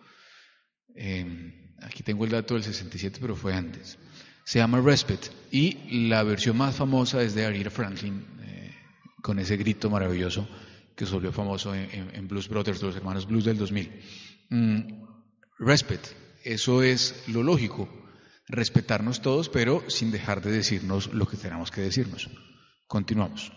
Eh, 0.96 1.76
aquí 1.82 2.02
tengo 2.02 2.26
el 2.26 2.32
dato 2.32 2.56
del 2.56 2.64
67, 2.64 3.20
pero 3.22 3.36
fue 3.36 3.54
antes. 3.54 4.00
Se 4.44 4.60
llama 4.60 4.82
Respect 4.82 5.28
y 5.52 6.08
la 6.08 6.24
versión 6.24 6.58
más 6.58 6.76
famosa 6.76 7.22
es 7.22 7.36
de 7.36 7.46
Aretha 7.46 7.70
Franklin, 7.70 8.26
eh, 8.42 8.74
con 9.22 9.38
ese 9.38 9.56
grito 9.56 9.90
maravilloso 9.90 10.48
que 10.96 11.06
se 11.06 11.14
volvió 11.14 11.32
famoso 11.32 11.76
en, 11.76 12.28
Blues 12.28 12.48
Brothers, 12.48 12.82
los 12.82 12.96
hermanos 12.96 13.28
Blues 13.28 13.46
del 13.46 13.58
2000. 13.58 14.02
Mm, 14.50 14.80
respect, 15.60 16.08
eso 16.44 16.84
es 16.84 17.24
lo 17.28 17.44
lógico, 17.44 17.90
respetarnos 18.48 19.22
todos, 19.22 19.50
pero 19.50 19.84
sin 19.90 20.12
dejar 20.12 20.42
de 20.42 20.52
decirnos 20.52 21.14
lo 21.14 21.28
que 21.28 21.38
tenemos 21.38 21.70
que 21.70 21.82
decirnos. 21.82 22.30
Continuamos. 22.88 23.52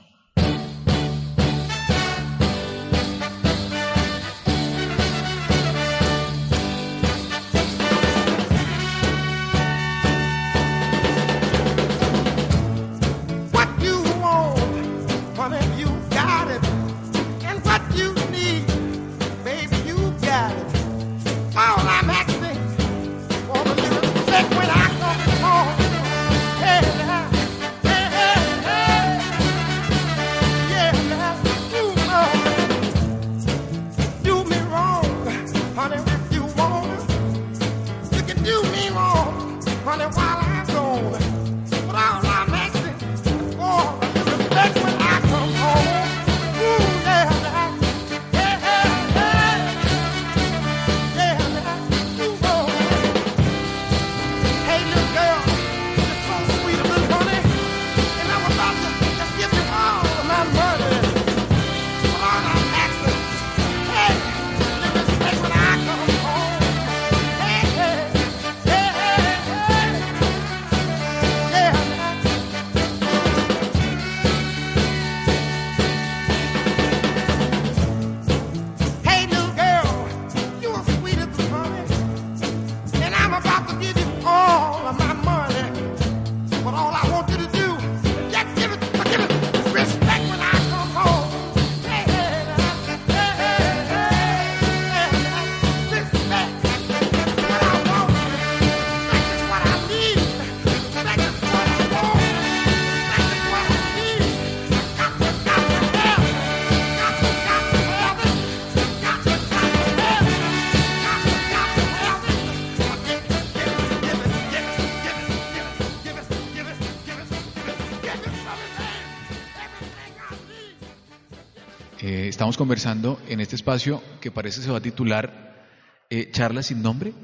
Estamos 122.29 122.59
conversando 122.59 123.19
en 123.27 123.41
este 123.41 123.57
espacio 123.57 124.03
que 124.21 124.31
parece 124.31 124.61
se 124.61 124.71
va 124.71 124.77
a 124.77 124.83
titular 124.83 125.67
eh, 126.11 126.31
Charla 126.31 126.63
sin 126.63 126.83
nombre. 126.83 127.15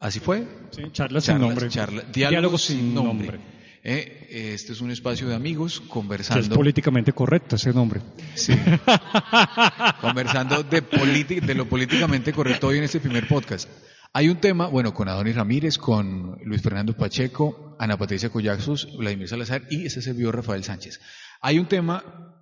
¿Así 0.00 0.20
fue? 0.20 0.46
Sí, 0.70 0.82
charla 0.92 1.20
sin 1.20 1.38
nombre. 1.38 1.68
diálogo, 2.12 2.58
sin, 2.58 2.94
nombre. 2.94 3.40
Eh, 3.82 4.52
este 4.54 4.72
es 4.72 4.80
un 4.80 4.90
espacio 4.90 5.28
de 5.28 5.34
amigos 5.34 5.80
conversando. 5.80 6.42
es 6.42 6.48
políticamente 6.48 7.12
correcto 7.12 7.56
ese 7.56 7.72
nombre. 7.72 8.00
Sí. 8.34 8.54
conversando 10.00 10.62
de, 10.62 10.80
de 10.80 11.54
lo 11.54 11.68
políticamente 11.68 12.32
correcto 12.32 12.68
hoy 12.68 12.78
en 12.78 12.84
este 12.84 13.00
primer 13.00 13.28
podcast. 13.28 13.68
Hay 14.14 14.28
un 14.28 14.36
tema, 14.36 14.66
bueno, 14.68 14.94
con 14.94 15.08
Adonis 15.08 15.36
Ramírez, 15.36 15.76
con 15.76 16.38
Luis 16.44 16.62
Fernando 16.62 16.96
Pacheco, 16.96 17.76
Ana 17.78 17.98
Patricia 17.98 18.30
Collaxos, 18.30 18.96
Vladimir 18.96 19.28
Salazar 19.28 19.62
y 19.70 19.86
ese 19.86 20.00
se 20.00 20.12
vio 20.14 20.32
Rafael 20.32 20.64
Sánchez. 20.64 21.00
Hay 21.40 21.58
un 21.58 21.66
tema 21.66 22.33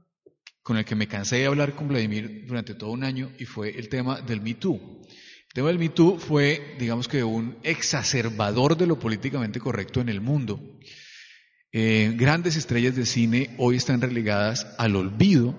con 0.63 0.77
el 0.77 0.85
que 0.85 0.95
me 0.95 1.09
cansé 1.09 1.37
de 1.37 1.47
hablar 1.47 1.75
con 1.75 1.89
Vladimir 1.89 2.45
durante 2.47 2.75
todo 2.75 2.91
un 2.91 3.05
año 3.05 3.33
y 3.39 3.45
fue 3.45 3.71
el 3.79 3.89
tema 3.89 4.21
del 4.21 4.41
Me 4.41 4.55
Too. 4.55 4.75
El 4.75 5.55
tema 5.55 5.69
del 5.69 5.79
Me 5.79 5.89
Too 5.89 6.19
fue, 6.19 6.77
digamos 6.79 7.09
que, 7.09 7.25
un 7.25 7.59
exacerbador 7.63 8.77
de 8.77 8.87
lo 8.87 8.99
políticamente 8.99 9.61
correcto 9.61 10.01
en 10.01 10.09
el 10.09 10.21
mundo. 10.21 10.79
Eh, 11.73 12.15
grandes 12.17 12.57
estrellas 12.57 12.95
de 12.95 13.07
cine 13.07 13.55
hoy 13.59 13.77
están 13.77 14.01
relegadas 14.01 14.67
al 14.79 14.95
olvido, 14.95 15.55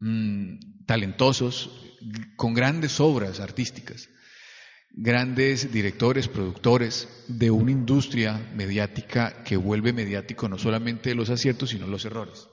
mm, 0.00 0.84
talentosos, 0.86 1.70
con 2.36 2.54
grandes 2.54 3.00
obras 3.00 3.40
artísticas, 3.40 4.10
grandes 4.90 5.72
directores, 5.72 6.28
productores 6.28 7.08
de 7.28 7.50
una 7.50 7.70
industria 7.70 8.52
mediática 8.54 9.42
que 9.42 9.56
vuelve 9.56 9.92
mediático 9.92 10.48
no 10.48 10.58
solamente 10.58 11.14
los 11.14 11.30
aciertos, 11.30 11.70
sino 11.70 11.86
los 11.86 12.04
errores. 12.04 12.48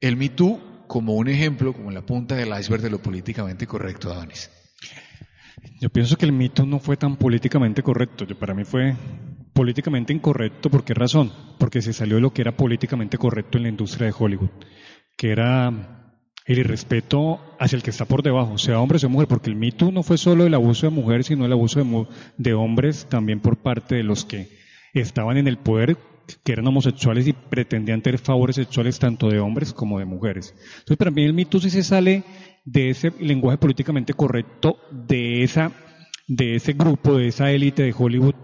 El 0.00 0.16
Me 0.16 0.28
Too 0.28 0.69
como 0.90 1.14
un 1.14 1.28
ejemplo, 1.28 1.72
como 1.72 1.92
la 1.92 2.04
punta 2.04 2.34
del 2.34 2.48
iceberg 2.48 2.82
de 2.82 2.90
lo 2.90 3.00
políticamente 3.00 3.64
correcto, 3.64 4.12
Adonis? 4.12 4.50
Yo 5.80 5.88
pienso 5.88 6.16
que 6.16 6.26
el 6.26 6.32
mito 6.32 6.66
no 6.66 6.80
fue 6.80 6.96
tan 6.96 7.14
políticamente 7.14 7.80
correcto. 7.80 8.24
Yo, 8.24 8.36
para 8.36 8.54
mí 8.54 8.64
fue 8.64 8.96
políticamente 9.52 10.12
incorrecto. 10.12 10.68
¿Por 10.68 10.82
qué 10.82 10.92
razón? 10.92 11.30
Porque 11.58 11.80
se 11.80 11.92
salió 11.92 12.16
de 12.16 12.22
lo 12.22 12.32
que 12.32 12.42
era 12.42 12.56
políticamente 12.56 13.18
correcto 13.18 13.56
en 13.56 13.62
la 13.62 13.68
industria 13.68 14.08
de 14.08 14.14
Hollywood, 14.18 14.50
que 15.16 15.30
era 15.30 16.12
el 16.44 16.58
irrespeto 16.58 17.38
hacia 17.60 17.76
el 17.76 17.84
que 17.84 17.90
está 17.90 18.04
por 18.04 18.24
debajo, 18.24 18.58
sea 18.58 18.80
hombre 18.80 18.96
o 18.96 18.98
sea 18.98 19.08
mujer, 19.08 19.28
porque 19.28 19.48
el 19.48 19.54
mito 19.54 19.92
no 19.92 20.02
fue 20.02 20.18
solo 20.18 20.44
el 20.44 20.54
abuso 20.54 20.88
de 20.88 20.90
mujeres, 20.90 21.26
sino 21.26 21.46
el 21.46 21.52
abuso 21.52 21.84
de, 21.84 22.06
de 22.36 22.52
hombres 22.54 23.06
también 23.08 23.38
por 23.38 23.58
parte 23.58 23.94
de 23.94 24.02
los 24.02 24.24
que 24.24 24.48
estaban 24.92 25.36
en 25.36 25.46
el 25.46 25.56
poder 25.56 25.96
que 26.42 26.52
eran 26.52 26.66
homosexuales 26.66 27.26
y 27.26 27.32
pretendían 27.32 28.02
tener 28.02 28.18
favores 28.18 28.56
sexuales 28.56 28.98
tanto 28.98 29.28
de 29.28 29.40
hombres 29.40 29.72
como 29.72 29.98
de 29.98 30.04
mujeres. 30.04 30.54
Entonces, 30.78 30.96
para 30.96 31.10
mí 31.10 31.24
el 31.24 31.34
mito 31.34 31.60
sí 31.60 31.70
se 31.70 31.82
sale 31.82 32.24
de 32.64 32.90
ese 32.90 33.12
lenguaje 33.20 33.58
políticamente 33.58 34.14
correcto, 34.14 34.78
de, 34.90 35.42
esa, 35.42 35.72
de 36.26 36.56
ese 36.56 36.72
grupo, 36.74 37.16
de 37.16 37.28
esa 37.28 37.50
élite 37.50 37.82
de 37.82 37.94
Hollywood, 37.96 38.34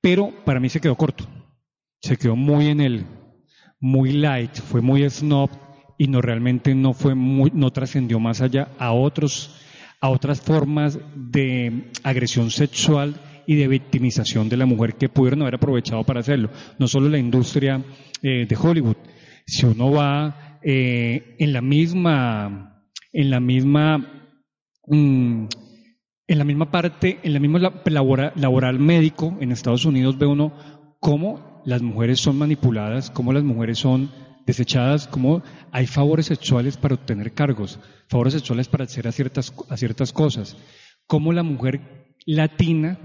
pero 0.00 0.32
para 0.44 0.60
mí 0.60 0.68
se 0.68 0.80
quedó 0.80 0.96
corto. 0.96 1.26
Se 2.00 2.16
quedó 2.16 2.36
muy 2.36 2.66
en 2.68 2.80
el, 2.80 3.06
muy 3.80 4.12
light, 4.12 4.54
fue 4.54 4.80
muy 4.80 5.08
snob 5.08 5.50
y 5.98 6.08
no 6.08 6.20
realmente 6.20 6.74
no 6.74 6.92
fue 6.92 7.14
muy, 7.14 7.50
no 7.54 7.70
trascendió 7.70 8.20
más 8.20 8.40
allá 8.40 8.68
a 8.78 8.92
otros, 8.92 9.56
a 10.00 10.10
otras 10.10 10.40
formas 10.40 10.98
de 11.14 11.90
agresión 12.02 12.50
sexual 12.50 13.20
y 13.46 13.56
de 13.56 13.68
victimización 13.68 14.48
de 14.48 14.56
la 14.56 14.66
mujer 14.66 14.94
que 14.94 15.08
pudieron 15.08 15.42
haber 15.42 15.54
aprovechado 15.56 16.04
para 16.04 16.20
hacerlo. 16.20 16.50
No 16.78 16.88
solo 16.88 17.08
la 17.08 17.18
industria 17.18 17.84
eh, 18.22 18.46
de 18.48 18.56
Hollywood. 18.56 18.96
Si 19.46 19.64
uno 19.64 19.92
va 19.92 20.58
eh, 20.62 21.36
en 21.38 21.52
la 21.52 21.60
misma, 21.60 22.82
en 23.12 23.30
la 23.30 23.38
misma, 23.38 23.98
mm, 24.86 25.44
en 26.26 26.38
la 26.38 26.44
misma 26.44 26.70
parte, 26.72 27.20
en 27.22 27.32
la 27.32 27.38
misma 27.38 27.72
laboral, 27.84 28.78
médico 28.80 29.36
en 29.40 29.52
Estados 29.52 29.84
Unidos 29.84 30.18
ve 30.18 30.26
uno 30.26 30.52
cómo 30.98 31.62
las 31.64 31.82
mujeres 31.82 32.20
son 32.20 32.38
manipuladas, 32.38 33.10
cómo 33.10 33.32
las 33.32 33.44
mujeres 33.44 33.78
son 33.78 34.10
desechadas, 34.44 35.06
como 35.06 35.42
hay 35.70 35.86
favores 35.86 36.26
sexuales 36.26 36.76
para 36.76 36.94
obtener 36.94 37.32
cargos, 37.32 37.78
favores 38.08 38.34
sexuales 38.34 38.68
para 38.68 38.84
acceder 38.84 39.08
a 39.08 39.12
ciertas, 39.12 39.54
a 39.68 39.76
ciertas 39.76 40.12
cosas, 40.12 40.56
cómo 41.06 41.32
la 41.32 41.44
mujer 41.44 41.80
latina 42.26 42.98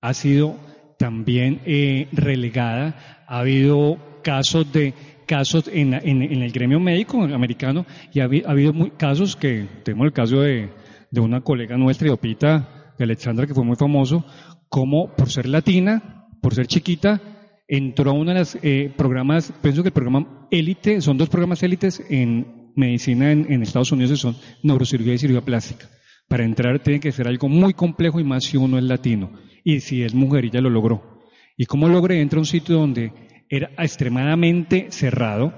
ha 0.00 0.14
sido 0.14 0.56
también 0.98 1.60
eh, 1.64 2.08
relegada, 2.12 3.24
ha 3.26 3.40
habido 3.40 3.98
casos 4.22 4.70
de 4.72 4.94
casos 5.26 5.70
en, 5.72 5.94
el 5.94 6.50
gremio 6.50 6.80
médico 6.80 7.22
americano 7.22 7.86
y 8.12 8.18
ha, 8.20 8.24
habido 8.24 8.74
casos 8.96 9.36
que, 9.36 9.66
tenemos 9.84 10.06
el 10.06 10.12
caso 10.12 10.40
de, 10.40 10.68
una 11.16 11.40
colega 11.40 11.76
nuestra, 11.76 12.12
Opita, 12.12 12.94
de 12.98 13.04
Alexandra, 13.04 13.46
que 13.46 13.54
fue 13.54 13.64
muy 13.64 13.76
famoso, 13.76 14.24
como 14.68 15.14
por 15.14 15.30
ser 15.30 15.46
latina, 15.46 16.26
por 16.42 16.54
ser 16.54 16.66
chiquita, 16.66 17.20
entró 17.68 18.10
a 18.10 18.14
uno 18.14 18.32
de 18.32 18.40
los 18.40 18.58
eh, 18.62 18.92
programas, 18.96 19.52
pienso 19.62 19.82
que 19.82 19.90
el 19.90 19.92
programa 19.94 20.48
élite, 20.50 21.00
son 21.00 21.16
dos 21.16 21.28
programas 21.28 21.62
élites 21.62 22.02
en 22.10 22.72
medicina 22.74 23.30
en, 23.30 23.62
Estados 23.62 23.92
Unidos, 23.92 24.18
son 24.18 24.36
neurocirugía 24.64 25.14
y 25.14 25.18
cirugía 25.18 25.42
plástica. 25.42 25.88
Para 26.30 26.44
entrar 26.44 26.78
tiene 26.78 27.00
que 27.00 27.10
ser 27.10 27.26
algo 27.26 27.48
muy 27.48 27.74
complejo 27.74 28.20
y 28.20 28.24
más 28.24 28.44
si 28.44 28.56
uno 28.56 28.78
es 28.78 28.84
latino. 28.84 29.32
Y 29.64 29.80
si 29.80 30.04
es 30.04 30.14
mujer, 30.14 30.44
ella 30.44 30.60
lo 30.60 30.70
logró. 30.70 31.18
¿Y 31.56 31.66
cómo 31.66 31.88
logré? 31.88 32.20
Entra 32.20 32.36
a 32.36 32.42
un 32.42 32.46
sitio 32.46 32.76
donde 32.76 33.12
era 33.48 33.72
extremadamente 33.76 34.86
cerrado 34.90 35.52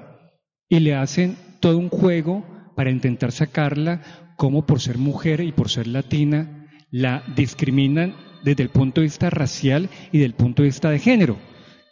y 0.70 0.80
le 0.80 0.94
hacen 0.94 1.36
todo 1.60 1.76
un 1.76 1.90
juego 1.90 2.46
para 2.74 2.90
intentar 2.90 3.32
sacarla, 3.32 4.32
como 4.38 4.64
por 4.64 4.80
ser 4.80 4.96
mujer 4.96 5.42
y 5.42 5.52
por 5.52 5.68
ser 5.68 5.88
latina, 5.88 6.70
la 6.90 7.22
discriminan 7.36 8.14
desde 8.42 8.62
el 8.62 8.70
punto 8.70 9.02
de 9.02 9.08
vista 9.08 9.28
racial 9.28 9.90
y 10.10 10.20
del 10.20 10.32
punto 10.32 10.62
de 10.62 10.68
vista 10.68 10.88
de 10.88 10.98
género, 10.98 11.36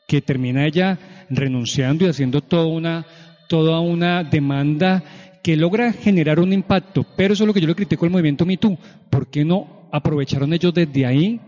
que 0.09 0.23
termina 0.23 0.67
ella 0.67 1.27
renunciando 1.29 2.07
y 2.07 2.09
haciendo 2.09 2.41
toda 2.41 2.65
una, 2.65 3.05
toda 3.47 3.81
una 3.81 4.25
demanda 4.25 5.05
que 5.43 5.57
logra 5.57 5.93
generar 5.93 6.41
un 6.41 6.53
impacto. 6.53 7.07
Pero 7.17 7.35
eso 7.35 7.45
es 7.45 7.47
lo 7.47 7.55
que 7.55 7.61
yo 7.61 7.69
le 7.69 7.75
critico 7.75 8.05
al 8.05 8.11
movimiento 8.11 8.47
MeToo. 8.47 8.79
¿Por 9.11 9.31
qué 9.31 9.45
no 9.45 9.89
aprovecharon 9.93 10.53
ellos 10.53 10.75
desde 10.75 11.07
ahí 11.07 11.41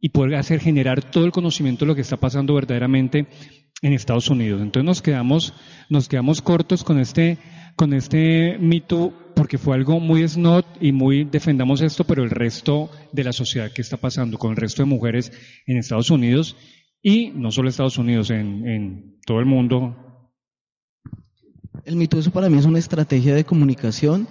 y 0.00 0.08
poder 0.10 0.36
hacer 0.36 0.60
generar 0.60 1.02
todo 1.02 1.24
el 1.24 1.32
conocimiento 1.32 1.84
de 1.84 1.88
lo 1.88 1.94
que 1.94 2.00
está 2.00 2.16
pasando 2.16 2.54
verdaderamente 2.54 3.26
en 3.82 3.92
Estados 3.92 4.28
Unidos? 4.30 4.62
Entonces 4.62 4.86
nos 4.86 5.02
quedamos, 5.02 5.54
nos 5.88 6.08
quedamos 6.08 6.42
cortos 6.42 6.84
con 6.84 6.98
este, 6.98 7.38
con 7.76 7.92
este 7.92 8.56
MeToo 8.58 9.12
porque 9.34 9.58
fue 9.58 9.74
algo 9.74 10.00
muy 10.00 10.26
snot 10.28 10.66
y 10.80 10.92
muy 10.92 11.24
defendamos 11.24 11.80
esto, 11.80 12.04
pero 12.04 12.22
el 12.22 12.30
resto 12.30 12.90
de 13.12 13.24
la 13.24 13.32
sociedad 13.32 13.72
que 13.72 13.80
está 13.80 13.96
pasando 13.96 14.38
con 14.38 14.50
el 14.50 14.56
resto 14.56 14.82
de 14.82 14.88
mujeres 14.88 15.32
en 15.66 15.78
Estados 15.78 16.10
Unidos 16.10 16.56
y 17.02 17.30
no 17.30 17.50
solo 17.50 17.68
Estados 17.70 17.96
Unidos, 17.96 18.30
en, 18.30 18.68
en 18.68 19.18
todo 19.24 19.40
el 19.40 19.46
mundo. 19.46 20.09
El 21.84 21.96
mito 21.96 22.18
eso 22.18 22.30
para 22.30 22.48
mí 22.48 22.58
es 22.58 22.66
una 22.66 22.78
estrategia 22.78 23.34
de 23.34 23.44
comunicación 23.44 24.28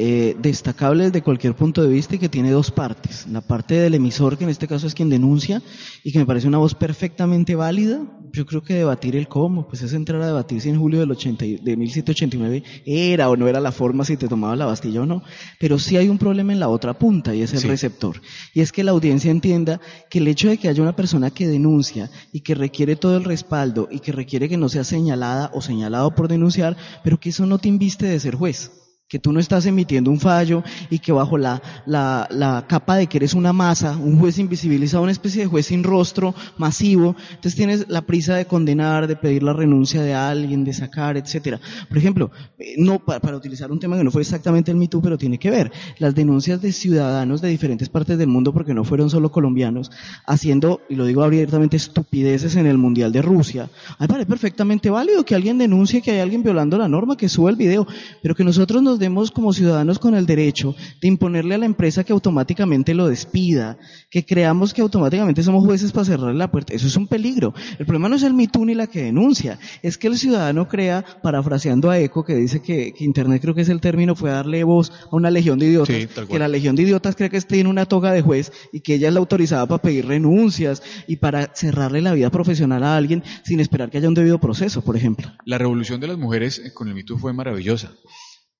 eh, 0.00 0.36
destacable 0.38 1.06
desde 1.06 1.22
cualquier 1.22 1.56
punto 1.56 1.82
de 1.82 1.88
vista 1.88 2.14
y 2.14 2.20
que 2.20 2.28
tiene 2.28 2.52
dos 2.52 2.70
partes. 2.70 3.26
La 3.26 3.40
parte 3.40 3.74
del 3.74 3.94
emisor, 3.94 4.38
que 4.38 4.44
en 4.44 4.50
este 4.50 4.68
caso 4.68 4.86
es 4.86 4.94
quien 4.94 5.08
denuncia 5.08 5.60
y 6.04 6.12
que 6.12 6.20
me 6.20 6.26
parece 6.26 6.46
una 6.46 6.58
voz 6.58 6.76
perfectamente 6.76 7.56
válida. 7.56 8.00
Yo 8.32 8.46
creo 8.46 8.62
que 8.62 8.74
debatir 8.74 9.16
el 9.16 9.26
cómo, 9.26 9.66
pues 9.66 9.82
es 9.82 9.92
entrar 9.94 10.22
a 10.22 10.28
debatir 10.28 10.60
si 10.60 10.68
en 10.68 10.78
julio 10.78 11.00
del 11.00 11.10
80, 11.10 11.44
de 11.44 11.76
1789 11.76 12.62
era 12.86 13.28
o 13.28 13.36
no 13.36 13.48
era 13.48 13.58
la 13.58 13.72
forma 13.72 14.04
si 14.04 14.16
te 14.16 14.28
tomaba 14.28 14.54
la 14.54 14.66
Bastilla 14.66 15.02
o 15.02 15.06
no. 15.06 15.24
Pero 15.58 15.80
sí 15.80 15.96
hay 15.96 16.08
un 16.08 16.18
problema 16.18 16.52
en 16.52 16.60
la 16.60 16.68
otra 16.68 16.96
punta 16.96 17.34
y 17.34 17.42
es 17.42 17.52
el 17.52 17.62
receptor. 17.62 18.20
Y 18.54 18.60
es 18.60 18.70
que 18.70 18.84
la 18.84 18.92
audiencia 18.92 19.32
entienda 19.32 19.80
que 20.08 20.20
el 20.20 20.28
hecho 20.28 20.48
de 20.48 20.58
que 20.58 20.68
haya 20.68 20.80
una 20.80 20.94
persona 20.94 21.32
que 21.32 21.48
denuncia 21.48 22.08
y 22.32 22.42
que 22.42 22.54
requiere 22.54 22.94
todo 22.94 23.16
el 23.16 23.24
respaldo 23.24 23.88
y 23.90 23.98
que 23.98 24.12
requiere 24.12 24.48
que 24.48 24.58
no 24.58 24.68
sea 24.68 24.84
señalada 24.84 25.50
o 25.54 25.60
señalado 25.60 26.14
por 26.14 26.28
denunciar, 26.28 26.76
pero 27.02 27.18
que 27.18 27.30
eso 27.30 27.46
no 27.46 27.58
te 27.58 27.66
inviste 27.66 28.06
de 28.06 28.20
ser 28.20 28.36
juez 28.36 28.70
que 29.08 29.18
tú 29.18 29.32
no 29.32 29.40
estás 29.40 29.64
emitiendo 29.64 30.10
un 30.10 30.20
fallo 30.20 30.62
y 30.90 30.98
que 30.98 31.12
bajo 31.12 31.38
la, 31.38 31.62
la, 31.86 32.28
la, 32.30 32.66
capa 32.68 32.96
de 32.96 33.06
que 33.06 33.16
eres 33.16 33.32
una 33.32 33.54
masa, 33.54 33.96
un 33.96 34.18
juez 34.18 34.38
invisibilizado, 34.38 35.02
una 35.02 35.12
especie 35.12 35.42
de 35.42 35.48
juez 35.48 35.66
sin 35.66 35.82
rostro, 35.82 36.34
masivo, 36.58 37.16
entonces 37.30 37.54
tienes 37.54 37.88
la 37.88 38.02
prisa 38.02 38.36
de 38.36 38.44
condenar, 38.44 39.06
de 39.06 39.16
pedir 39.16 39.42
la 39.42 39.54
renuncia 39.54 40.02
de 40.02 40.12
alguien, 40.12 40.62
de 40.62 40.74
sacar, 40.74 41.16
etcétera. 41.16 41.58
Por 41.88 41.96
ejemplo, 41.96 42.30
eh, 42.58 42.74
no 42.76 42.98
para, 42.98 43.34
utilizar 43.34 43.72
un 43.72 43.80
tema 43.80 43.96
que 43.96 44.04
no 44.04 44.10
fue 44.10 44.20
exactamente 44.20 44.70
el 44.70 44.76
MeToo, 44.76 45.00
pero 45.00 45.16
tiene 45.16 45.38
que 45.38 45.50
ver, 45.50 45.72
las 45.98 46.14
denuncias 46.14 46.60
de 46.60 46.72
ciudadanos 46.72 47.40
de 47.40 47.48
diferentes 47.48 47.88
partes 47.88 48.18
del 48.18 48.28
mundo, 48.28 48.52
porque 48.52 48.74
no 48.74 48.84
fueron 48.84 49.08
solo 49.08 49.32
colombianos, 49.32 49.90
haciendo, 50.26 50.82
y 50.90 50.96
lo 50.96 51.06
digo 51.06 51.22
abiertamente, 51.22 51.78
estupideces 51.78 52.56
en 52.56 52.66
el 52.66 52.76
Mundial 52.76 53.10
de 53.12 53.22
Rusia. 53.22 53.70
A 53.98 54.06
parece 54.06 54.26
perfectamente 54.26 54.90
válido 54.90 55.24
que 55.24 55.34
alguien 55.34 55.56
denuncie 55.56 56.02
que 56.02 56.10
hay 56.10 56.20
alguien 56.20 56.42
violando 56.42 56.76
la 56.76 56.88
norma, 56.88 57.16
que 57.16 57.28
suba 57.30 57.48
el 57.48 57.56
video, 57.56 57.86
pero 58.22 58.34
que 58.34 58.44
nosotros 58.44 58.82
nos 58.82 58.97
demos 58.98 59.30
como 59.30 59.52
ciudadanos 59.52 59.98
con 59.98 60.14
el 60.14 60.26
derecho 60.26 60.74
de 61.00 61.08
imponerle 61.08 61.54
a 61.54 61.58
la 61.58 61.66
empresa 61.66 62.04
que 62.04 62.12
automáticamente 62.12 62.94
lo 62.94 63.08
despida, 63.08 63.78
que 64.10 64.24
creamos 64.24 64.74
que 64.74 64.82
automáticamente 64.82 65.42
somos 65.42 65.64
jueces 65.64 65.92
para 65.92 66.04
cerrarle 66.04 66.38
la 66.38 66.50
puerta. 66.50 66.74
Eso 66.74 66.86
es 66.86 66.96
un 66.96 67.06
peligro. 67.06 67.54
El 67.78 67.86
problema 67.86 68.08
no 68.08 68.16
es 68.16 68.22
el 68.22 68.34
mitú 68.34 68.64
ni 68.64 68.74
la 68.74 68.86
que 68.86 69.02
denuncia, 69.02 69.58
es 69.82 69.98
que 69.98 70.08
el 70.08 70.18
ciudadano 70.18 70.68
crea, 70.68 71.04
parafraseando 71.22 71.90
a 71.90 71.98
Eco, 71.98 72.24
que 72.24 72.34
dice 72.34 72.60
que, 72.60 72.94
Internet 72.98 73.40
creo 73.40 73.54
que 73.54 73.62
es 73.62 73.68
el 73.68 73.80
término, 73.80 74.14
fue 74.14 74.30
darle 74.30 74.64
voz 74.64 74.92
a 75.10 75.16
una 75.16 75.30
legión 75.30 75.58
de 75.58 75.66
idiotas, 75.66 76.08
que 76.28 76.38
la 76.38 76.48
legión 76.48 76.76
de 76.76 76.82
idiotas 76.82 77.16
cree 77.16 77.30
que 77.30 77.40
tiene 77.40 77.70
una 77.70 77.86
toga 77.86 78.12
de 78.12 78.22
juez 78.22 78.52
y 78.72 78.80
que 78.80 78.94
ella 78.94 79.08
es 79.08 79.14
la 79.14 79.20
autorizada 79.20 79.66
para 79.66 79.80
pedir 79.80 80.06
renuncias 80.06 80.82
y 81.06 81.16
para 81.16 81.54
cerrarle 81.54 82.02
la 82.02 82.12
vida 82.12 82.30
profesional 82.30 82.82
a 82.82 82.96
alguien 82.96 83.22
sin 83.44 83.60
esperar 83.60 83.90
que 83.90 83.98
haya 83.98 84.08
un 84.08 84.14
debido 84.14 84.38
proceso, 84.38 84.82
por 84.82 84.96
ejemplo. 84.96 85.30
La 85.44 85.58
revolución 85.58 86.00
de 86.00 86.08
las 86.08 86.18
mujeres 86.18 86.72
con 86.74 86.88
el 86.88 86.94
mito 86.94 87.16
fue 87.16 87.32
maravillosa 87.32 87.92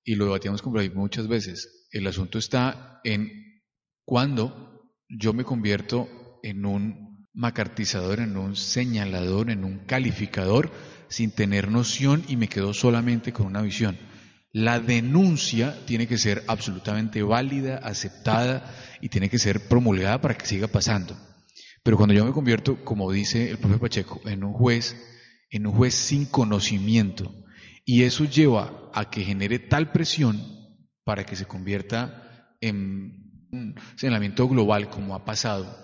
y 0.09 0.15
lo 0.15 0.25
debatíamos 0.25 0.63
con 0.63 0.73
Brahim 0.73 0.93
muchas 0.95 1.27
veces. 1.27 1.87
El 1.91 2.07
asunto 2.07 2.39
está 2.39 2.99
en 3.03 3.61
cuando 4.03 4.91
yo 5.07 5.33
me 5.33 5.43
convierto 5.43 6.09
en 6.41 6.65
un 6.65 7.27
macartizador, 7.31 8.19
en 8.19 8.35
un 8.35 8.55
señalador, 8.55 9.51
en 9.51 9.63
un 9.63 9.85
calificador, 9.85 10.71
sin 11.09 11.29
tener 11.29 11.69
noción 11.69 12.23
y 12.27 12.37
me 12.37 12.47
quedo 12.47 12.73
solamente 12.73 13.33
con 13.33 13.45
una 13.45 13.61
visión. 13.61 13.99
La 14.51 14.79
denuncia 14.79 15.77
tiene 15.85 16.07
que 16.07 16.17
ser 16.17 16.43
absolutamente 16.47 17.21
válida, 17.21 17.77
aceptada 17.77 18.65
y 19.01 19.09
tiene 19.09 19.29
que 19.29 19.37
ser 19.37 19.67
promulgada 19.67 20.19
para 20.21 20.35
que 20.35 20.47
siga 20.47 20.65
pasando. 20.65 21.15
Pero 21.83 21.97
cuando 21.97 22.15
yo 22.15 22.25
me 22.25 22.31
convierto, 22.31 22.83
como 22.83 23.11
dice 23.11 23.51
el 23.51 23.59
propio 23.59 23.79
Pacheco, 23.79 24.21
en 24.25 24.43
un 24.43 24.53
juez, 24.53 24.95
en 25.51 25.67
un 25.67 25.73
juez 25.73 25.93
sin 25.93 26.25
conocimiento, 26.25 27.31
y 27.91 28.03
eso 28.03 28.25
lleva 28.25 28.91
a 28.93 29.09
que 29.09 29.23
genere 29.23 29.57
tal 29.57 29.91
presión 29.91 30.39
para 31.03 31.25
que 31.25 31.35
se 31.35 31.47
convierta 31.47 32.55
en 32.61 33.47
un 33.51 33.73
señalamiento 33.95 34.47
global 34.47 34.91
como 34.91 35.15
ha 35.15 35.25
pasado, 35.25 35.75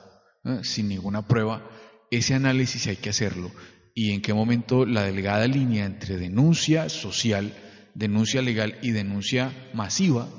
sin 0.61 0.87
ninguna 0.87 1.27
prueba. 1.27 1.67
Ese 2.11 2.35
análisis 2.35 2.85
hay 2.85 2.97
que 2.97 3.09
hacerlo. 3.09 3.49
Y 3.95 4.11
en 4.11 4.21
qué 4.21 4.35
momento 4.35 4.85
la 4.85 5.01
delgada 5.01 5.47
línea 5.47 5.85
entre 5.85 6.17
denuncia 6.17 6.89
social, 6.89 7.51
denuncia 7.95 8.43
legal 8.43 8.77
y 8.83 8.91
denuncia 8.91 9.51
masiva 9.73 10.29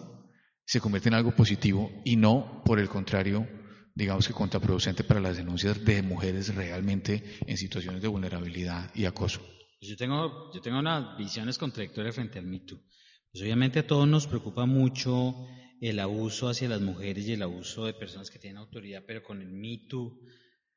se 0.66 0.80
convierte 0.80 1.08
en 1.08 1.16
algo 1.16 1.34
positivo 1.34 1.90
y 2.04 2.14
no, 2.14 2.62
por 2.64 2.78
el 2.78 2.88
contrario, 2.88 3.44
digamos 3.92 4.28
que 4.28 4.34
contraproducente 4.34 5.02
para 5.02 5.18
las 5.18 5.36
denuncias 5.36 5.84
de 5.84 6.00
mujeres 6.02 6.54
realmente 6.54 7.24
en 7.44 7.56
situaciones 7.56 8.02
de 8.02 8.06
vulnerabilidad 8.06 8.88
y 8.94 9.06
acoso. 9.06 9.55
Pues 9.86 9.96
yo 9.96 10.04
tengo, 10.04 10.50
yo 10.52 10.60
tengo 10.60 10.80
unas 10.80 11.16
visiones 11.16 11.58
contradictorias 11.58 12.16
frente 12.16 12.40
al 12.40 12.44
mito. 12.44 12.76
Pues 13.30 13.40
obviamente 13.40 13.78
a 13.78 13.86
todos 13.86 14.08
nos 14.08 14.26
preocupa 14.26 14.66
mucho 14.66 15.46
el 15.80 16.00
abuso 16.00 16.48
hacia 16.48 16.68
las 16.68 16.80
mujeres 16.80 17.24
y 17.28 17.34
el 17.34 17.42
abuso 17.42 17.84
de 17.84 17.94
personas 17.94 18.28
que 18.28 18.40
tienen 18.40 18.56
autoridad, 18.56 19.04
pero 19.06 19.22
con 19.22 19.40
el 19.40 19.48
mito 19.48 20.18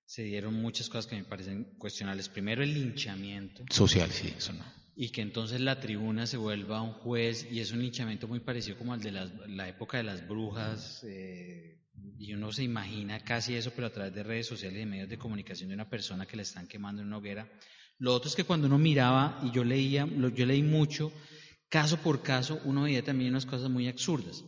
se 0.06 0.22
dieron 0.22 0.54
muchas 0.54 0.90
cosas 0.90 1.08
que 1.08 1.16
me 1.16 1.24
parecen 1.24 1.76
cuestionables. 1.80 2.30
Primero, 2.30 2.62
el 2.62 2.72
linchamiento. 2.72 3.64
Social, 3.72 4.12
sí, 4.12 4.32
eso 4.38 4.54
no. 4.54 4.64
Y 4.96 5.10
que 5.10 5.22
entonces 5.22 5.60
la 5.60 5.80
tribuna 5.80 6.28
se 6.28 6.38
vuelva 6.38 6.84
un 6.84 6.94
juez, 6.94 7.48
y 7.52 7.62
es 7.62 7.72
un 7.72 7.80
linchamiento 7.80 8.28
muy 8.28 8.42
parecido 8.42 8.78
como 8.78 8.94
al 8.94 9.02
de 9.02 9.12
la 9.12 9.68
época 9.68 9.98
de 9.98 10.04
las 10.04 10.28
brujas, 10.28 11.04
eh, 11.04 11.82
y 12.20 12.32
uno 12.34 12.52
se 12.52 12.62
imagina 12.62 13.20
casi 13.22 13.56
eso, 13.56 13.72
pero 13.76 13.88
a 13.88 13.92
través 13.92 14.14
de 14.14 14.22
redes 14.22 14.46
sociales 14.46 14.76
y 14.76 14.82
de 14.82 14.86
medios 14.86 15.10
de 15.10 15.18
comunicación 15.18 15.70
de 15.70 15.74
una 15.74 15.90
persona 15.90 16.28
que 16.28 16.36
la 16.36 16.44
están 16.44 16.68
quemando 16.68 17.02
en 17.02 17.08
una 17.08 17.18
hoguera. 17.18 17.50
Lo 18.00 18.14
otro 18.14 18.30
es 18.30 18.36
que 18.36 18.46
cuando 18.46 18.68
uno 18.68 18.78
miraba, 18.78 19.40
y 19.44 19.52
yo 19.52 19.64
leía, 19.64 20.08
yo 20.08 20.46
leí 20.46 20.64
mucho, 20.64 21.12
caso 21.68 21.98
por 21.98 22.24
caso, 22.24 22.60
uno 22.64 22.84
veía 22.84 23.04
también 23.04 23.32
unas 23.32 23.46
cosas 23.46 23.70
muy 23.70 23.90
absurdas. 23.90 24.44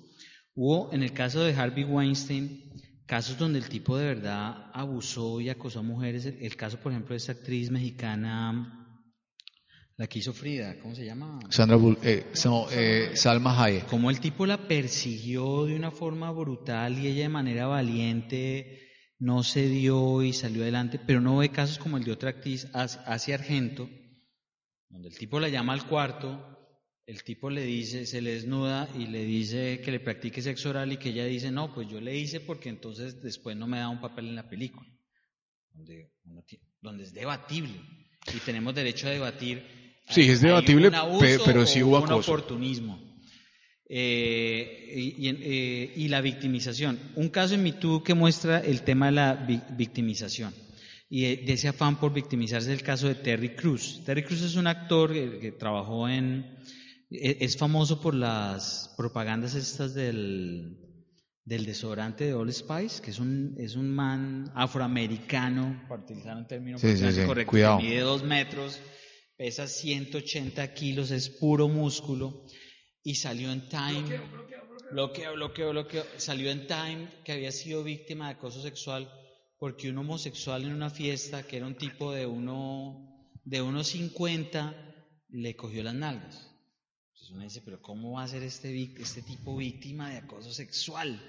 Hubo, 0.56 0.92
en 0.94 1.04
el 1.04 1.12
caso 1.12 1.44
de 1.44 1.54
Harvey 1.54 1.84
Weinstein, 1.84 2.72
casos 3.06 3.38
donde 3.38 3.60
el 3.60 3.68
tipo 3.68 3.98
de 3.98 4.06
verdad 4.06 4.72
abusó 4.74 5.42
y 5.42 5.50
acosó 5.50 5.80
a 5.80 5.84
mujeres. 5.84 6.26
El, 6.26 6.56
caso, 6.56 6.80
por 6.80 6.94
ejemplo, 6.94 7.14
de 7.14 7.18
esa 7.18 7.34
actriz 7.34 7.70
mexicana, 7.70 8.98
la 9.98 10.08
que 10.08 10.20
hizo 10.20 10.32
Frida, 10.32 10.80
¿cómo 10.80 10.96
se 10.96 11.06
llama? 11.06 11.40
Sandra 11.50 11.78
eh, 12.04 12.32
eh, 12.72 13.12
Salma 13.16 13.62
Hayek. 13.62 13.86
Como 13.88 14.10
el 14.10 14.22
tipo 14.22 14.46
la 14.46 14.66
persiguió 14.66 15.66
de 15.66 15.76
una 15.76 15.92
forma 15.92 16.32
brutal 16.32 16.98
y 16.98 17.08
ella 17.08 17.24
de 17.24 17.30
manera 17.30 17.68
valiente 17.68 18.91
no 19.22 19.44
se 19.44 19.70
dio 19.70 20.24
y 20.24 20.34
salió 20.34 20.64
adelante, 20.64 21.00
pero 21.00 21.22
no 21.22 21.38
ve 21.38 21.50
casos 21.50 21.78
como 21.78 21.98
el 21.98 22.04
de 22.04 22.12
otra 22.12 22.32
actriz, 22.32 22.68
Asia 22.74 23.36
Argento, 23.36 23.88
donde 24.90 25.10
el 25.10 25.18
tipo 25.18 25.40
la 25.40 25.48
llama 25.48 25.74
al 25.74 25.86
cuarto, 25.86 26.58
el 27.06 27.24
tipo 27.24 27.52
le 27.52 27.62
dice, 27.62 28.08
se 28.08 28.20
le 28.20 28.34
desnuda 28.34 28.90
y 28.98 29.06
le 29.06 29.24
dice 29.24 29.80
que 29.86 29.92
le 29.92 30.00
practique 30.00 30.42
sexo 30.42 30.72
oral 30.72 30.92
y 30.92 30.98
que 30.98 31.10
ella 31.10 31.26
dice, 31.26 31.52
no, 31.52 31.72
pues 31.72 31.88
yo 31.88 32.02
le 32.02 32.18
hice 32.18 32.40
porque 32.40 32.70
entonces 32.70 33.22
después 33.22 33.56
no 33.56 33.68
me 33.68 33.78
da 33.78 33.90
un 33.90 34.02
papel 34.02 34.28
en 34.28 34.36
la 34.36 34.50
película, 34.50 34.90
donde, 35.72 36.10
donde 36.82 37.04
es 37.04 37.14
debatible 37.14 37.80
y 38.34 38.40
tenemos 38.40 38.74
derecho 38.74 39.06
a 39.06 39.12
debatir. 39.12 39.64
Sí, 40.10 40.22
es 40.32 40.42
debatible, 40.42 40.92
pero 41.46 41.68
sí 41.68 41.84
hubo 41.84 42.02
un 42.02 42.12
oportunismo. 42.12 43.11
Eh, 43.94 44.88
eh, 45.20 45.94
y, 45.98 46.08
la 46.08 46.22
victimización. 46.22 46.98
Un 47.16 47.28
caso 47.28 47.56
en 47.56 47.64
MeToo 47.64 48.06
que 48.06 48.14
muestra 48.14 48.60
el 48.60 48.84
tema 48.84 49.08
de 49.08 49.12
la 49.12 49.34
victimización 49.76 50.54
y 51.10 51.24
de, 51.36 51.52
ese 51.52 51.68
afán 51.68 52.00
por 52.00 52.14
victimizarse 52.14 52.72
es 52.72 52.80
el 52.80 52.86
caso 52.86 53.10
de 53.10 53.16
Terry 53.16 53.54
Cruz. 53.54 54.02
Terry 54.06 54.24
Cruz 54.24 54.44
es 54.44 54.56
un 54.56 54.68
actor 54.68 55.12
que, 55.12 55.52
trabajó 55.52 56.08
en... 56.08 56.58
E, 57.10 57.40
es 57.42 57.58
famoso 57.58 58.00
por 58.00 58.16
las 58.16 58.94
propagandas 58.96 59.56
estas 59.56 59.94
del, 59.94 60.78
del 61.44 61.66
desodorante 61.66 62.24
de 62.24 62.34
All 62.34 62.54
Spice, 62.54 63.02
que 63.02 63.12
es 63.12 63.20
un, 63.20 63.56
es 63.58 63.76
un 63.76 63.90
man 63.94 64.54
afroamericano, 64.56 65.84
para 65.90 66.02
utilizar 66.02 66.38
un 66.38 66.48
término 66.48 66.78
correcto, 66.80 67.52
que 67.52 67.84
mide 67.84 68.00
dos 68.00 68.24
metros, 68.24 68.80
pesa 69.36 69.68
180 69.68 70.74
kilos, 70.74 71.12
es 71.12 71.30
puro 71.30 71.68
músculo, 71.68 72.46
y 73.04 73.16
salió 73.16 73.52
en 73.52 73.68
Time, 73.68 74.22
bloqueo, 74.92 75.34
bloqueo, 75.34 75.72
bloqueo, 75.72 76.06
salió 76.18 76.52
en 76.52 76.68
Time 76.68 77.08
que 77.24 77.32
había 77.32 77.52
sido 77.52 77.84
víctima 77.84 78.28
de 78.28 78.34
acoso 78.34 78.62
sexual 78.62 79.12
porque 79.62 79.90
un 79.90 79.98
homosexual 80.00 80.64
en 80.64 80.74
una 80.74 80.90
fiesta, 80.90 81.44
que 81.44 81.58
era 81.58 81.68
un 81.68 81.76
tipo 81.76 82.12
de 82.12 82.26
uno 82.26 83.30
de 83.44 83.62
unos 83.62 83.90
50, 83.90 84.76
le 85.30 85.56
cogió 85.56 85.84
las 85.84 85.94
nalgas. 85.94 86.50
Entonces 87.08 87.30
uno 87.32 87.44
dice, 87.44 87.62
pero 87.64 87.80
¿cómo 87.80 88.14
va 88.14 88.24
a 88.24 88.28
ser 88.28 88.42
este, 88.42 88.94
este 89.00 89.22
tipo 89.22 89.56
víctima 89.56 90.10
de 90.10 90.18
acoso 90.18 90.52
sexual? 90.52 91.22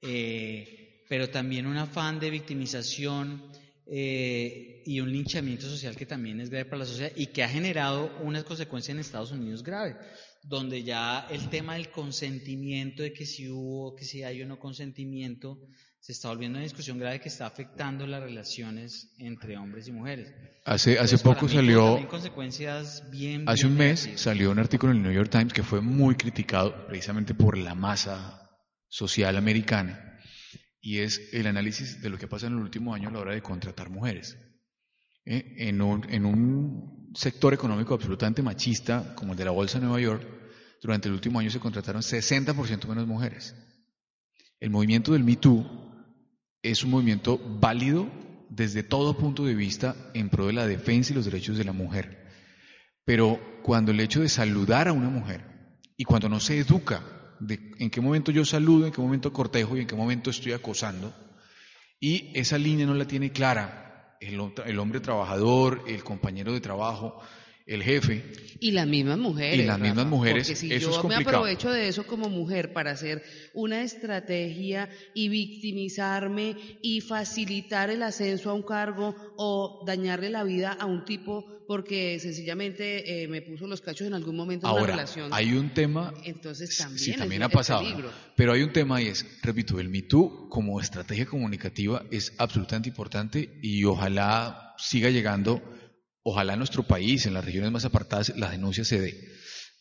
Eh, 0.00 1.04
pero 1.08 1.30
también 1.30 1.66
un 1.66 1.76
afán 1.76 2.18
de 2.18 2.30
victimización 2.30 3.52
eh, 3.86 4.82
y 4.84 4.98
un 4.98 5.12
linchamiento 5.12 5.68
social 5.68 5.94
que 5.94 6.06
también 6.06 6.40
es 6.40 6.50
grave 6.50 6.64
para 6.64 6.78
la 6.78 6.86
sociedad 6.86 7.12
y 7.14 7.26
que 7.26 7.44
ha 7.44 7.48
generado 7.48 8.12
unas 8.22 8.42
consecuencias 8.42 8.94
en 8.94 9.00
Estados 9.00 9.30
Unidos 9.30 9.62
graves, 9.62 9.96
donde 10.42 10.82
ya 10.82 11.26
el 11.30 11.48
tema 11.48 11.74
del 11.74 11.90
consentimiento, 11.90 13.02
de 13.02 13.12
que 13.12 13.26
si 13.26 13.48
hubo, 13.48 13.94
que 13.94 14.04
si 14.04 14.22
hay 14.22 14.42
o 14.42 14.46
no 14.46 14.58
consentimiento, 14.58 15.58
se 16.00 16.10
está 16.10 16.30
volviendo 16.30 16.58
una 16.58 16.64
discusión 16.64 16.98
grave 16.98 17.20
que 17.20 17.28
está 17.28 17.46
afectando 17.46 18.06
las 18.08 18.20
relaciones 18.20 19.12
entre 19.18 19.56
hombres 19.56 19.86
y 19.86 19.92
mujeres. 19.92 20.34
Hace, 20.64 20.98
hace 20.98 21.16
poco 21.18 21.48
salió, 21.48 22.08
consecuencias 22.08 23.08
bien, 23.10 23.48
hace 23.48 23.66
un 23.66 23.76
mes 23.76 24.10
salió 24.16 24.50
un 24.50 24.58
artículo 24.58 24.92
en 24.92 24.98
el 24.98 25.04
New 25.04 25.12
York 25.12 25.30
Times 25.30 25.52
que 25.52 25.62
fue 25.62 25.80
muy 25.80 26.16
criticado 26.16 26.86
precisamente 26.86 27.34
por 27.34 27.56
la 27.56 27.76
masa 27.76 28.50
social 28.88 29.36
americana 29.36 30.18
y 30.80 30.98
es 30.98 31.32
el 31.32 31.46
análisis 31.46 32.02
de 32.02 32.10
lo 32.10 32.18
que 32.18 32.26
pasa 32.26 32.48
en 32.48 32.54
el 32.54 32.58
último 32.58 32.92
año 32.92 33.08
a 33.08 33.12
la 33.12 33.20
hora 33.20 33.34
de 33.34 33.42
contratar 33.42 33.88
mujeres. 33.88 34.36
¿Eh? 35.24 35.54
En, 35.68 35.80
un, 35.80 36.04
en 36.10 36.26
un 36.26 37.01
sector 37.14 37.54
económico 37.54 37.94
absolutamente 37.94 38.42
machista 38.42 39.14
como 39.14 39.32
el 39.32 39.38
de 39.38 39.44
la 39.44 39.50
Bolsa 39.50 39.78
de 39.78 39.86
Nueva 39.86 40.00
York, 40.00 40.26
durante 40.80 41.08
el 41.08 41.14
último 41.14 41.38
año 41.38 41.50
se 41.50 41.60
contrataron 41.60 42.02
60% 42.02 42.86
menos 42.88 43.06
mujeres. 43.06 43.54
El 44.58 44.70
movimiento 44.70 45.12
del 45.12 45.24
Me 45.24 45.36
Too 45.36 45.64
es 46.62 46.84
un 46.84 46.90
movimiento 46.90 47.38
válido 47.60 48.08
desde 48.48 48.82
todo 48.82 49.16
punto 49.16 49.44
de 49.44 49.54
vista 49.54 49.96
en 50.14 50.28
pro 50.28 50.46
de 50.46 50.52
la 50.52 50.66
defensa 50.66 51.12
y 51.12 51.16
los 51.16 51.24
derechos 51.24 51.56
de 51.56 51.64
la 51.64 51.72
mujer. 51.72 52.28
Pero 53.04 53.40
cuando 53.62 53.92
el 53.92 54.00
hecho 54.00 54.20
de 54.20 54.28
saludar 54.28 54.88
a 54.88 54.92
una 54.92 55.08
mujer 55.08 55.44
y 55.96 56.04
cuando 56.04 56.28
no 56.28 56.40
se 56.40 56.58
educa 56.58 57.02
de 57.40 57.72
en 57.78 57.90
qué 57.90 58.00
momento 58.00 58.30
yo 58.30 58.44
saludo, 58.44 58.86
en 58.86 58.92
qué 58.92 59.00
momento 59.00 59.32
cortejo 59.32 59.76
y 59.76 59.80
en 59.80 59.86
qué 59.86 59.96
momento 59.96 60.30
estoy 60.30 60.52
acosando, 60.52 61.12
y 61.98 62.30
esa 62.34 62.58
línea 62.58 62.86
no 62.86 62.94
la 62.94 63.06
tiene 63.06 63.30
clara 63.30 63.91
el, 64.22 64.78
hombre 64.78 65.00
trabajador, 65.00 65.82
el 65.86 66.04
compañero 66.04 66.52
de 66.52 66.60
trabajo, 66.60 67.20
el 67.66 67.82
jefe. 67.82 68.22
Y 68.60 68.70
las 68.70 68.86
mismas 68.86 69.18
mujeres. 69.18 69.58
Y 69.58 69.62
las 69.64 69.78
mismas 69.78 70.06
mujeres. 70.06 70.46
Porque 70.46 70.56
si 70.56 70.78
yo 70.78 71.02
me 71.04 71.16
aprovecho 71.16 71.70
de 71.70 71.88
eso 71.88 72.06
como 72.06 72.28
mujer 72.28 72.72
para 72.72 72.92
hacer 72.92 73.22
una 73.54 73.82
estrategia 73.82 74.88
y 75.14 75.28
victimizarme 75.28 76.56
y 76.80 77.00
facilitar 77.00 77.90
el 77.90 78.02
ascenso 78.02 78.50
a 78.50 78.54
un 78.54 78.62
cargo 78.62 79.16
o 79.36 79.82
dañarle 79.86 80.30
la 80.30 80.44
vida 80.44 80.72
a 80.72 80.86
un 80.86 81.04
tipo 81.04 81.62
porque 81.66 82.18
sencillamente 82.20 83.22
eh, 83.22 83.28
me 83.28 83.40
puso 83.40 83.66
los 83.66 83.80
cachos 83.80 84.06
en 84.06 84.14
algún 84.14 84.36
momento 84.36 84.68
en 84.68 84.74
una 84.74 84.86
relación. 84.86 85.30
Hay 85.32 85.54
un 85.54 85.70
tema. 85.70 86.12
Entonces 86.24 86.76
también. 86.76 86.98
Sí, 86.98 87.14
también 87.14 87.42
ha 87.42 87.48
pasado. 87.48 87.82
Pero 88.36 88.52
hay 88.52 88.62
un 88.62 88.72
tema 88.72 89.00
y 89.00 89.06
es, 89.06 89.26
repito, 89.42 89.80
el 89.80 89.88
Me 89.88 90.02
como 90.06 90.80
estrategia 90.80 91.24
comunicativa 91.24 92.04
es 92.10 92.34
absolutamente 92.36 92.90
importante 92.90 93.58
y 93.62 93.84
ojalá 93.84 94.74
siga 94.76 95.08
llegando 95.10 95.62
Ojalá 96.22 96.52
en 96.52 96.60
nuestro 96.60 96.84
país, 96.84 97.26
en 97.26 97.34
las 97.34 97.44
regiones 97.44 97.72
más 97.72 97.84
apartadas, 97.84 98.32
la 98.36 98.50
denuncia 98.50 98.84
se 98.84 99.00
dé. 99.00 99.28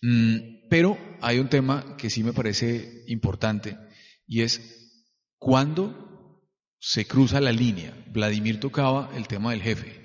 Mm, 0.01 0.67
pero 0.69 0.97
hay 1.21 1.39
un 1.39 1.49
tema 1.49 1.95
que 1.97 2.09
sí 2.09 2.23
me 2.23 2.33
parece 2.33 3.03
importante 3.07 3.77
y 4.25 4.41
es 4.41 4.61
cuándo 5.37 6.47
se 6.79 7.05
cruza 7.05 7.39
la 7.39 7.51
línea. 7.51 7.93
Vladimir 8.11 8.59
tocaba 8.59 9.11
el 9.15 9.27
tema 9.27 9.51
del 9.51 9.61
jefe. 9.61 10.01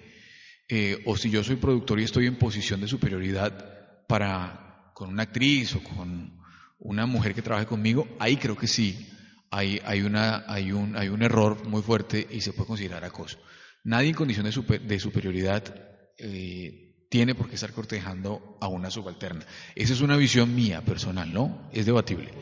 Eh, 0.68 1.03
o 1.07 1.16
si 1.16 1.30
yo 1.30 1.43
soy 1.45 1.57
productor 1.57 2.01
y 2.01 2.05
estoy 2.05 2.26
en 2.26 2.39
posición 2.39 2.80
de 2.80 2.89
superioridad 2.89 4.05
para 4.09 4.93
con 4.95 5.11
una 5.11 5.24
actriz 5.24 5.74
o 5.76 5.82
con 5.82 6.39
una 6.78 7.07
mujer 7.07 7.34
que 7.34 7.43
trabaje 7.43 7.66
conmigo, 7.66 8.09
ahí 8.18 8.37
creo 8.37 8.57
que 8.57 8.66
sí 8.66 9.09
hay, 9.51 9.80
hay, 9.84 10.03
una, 10.03 10.45
hay, 10.49 10.72
un, 10.72 10.97
hay 10.97 11.09
un 11.09 11.22
error 11.22 11.66
muy 11.66 11.82
fuerte 11.82 12.26
y 12.30 12.41
se 12.41 12.53
puede 12.53 12.66
considerar 12.66 13.05
acoso. 13.05 13.39
Nadie 13.84 14.09
en 14.09 14.14
condición 14.14 14.51
de, 14.51 14.78
de 14.80 15.01
superioridad 15.01 15.95
eh, 16.18 16.86
tiene 17.08 17.34
por 17.34 17.48
qué 17.48 17.54
estar 17.54 17.72
cortejando 17.72 18.58
a 18.60 18.68
una 18.68 18.90
subalterna. 18.90 19.44
Esa 19.74 19.92
es 19.92 20.00
una 20.00 20.16
visión 20.16 20.54
mía 20.54 20.82
personal, 20.82 21.32
¿no? 21.32 21.68
Es 21.72 21.86
debatible. 21.86 22.32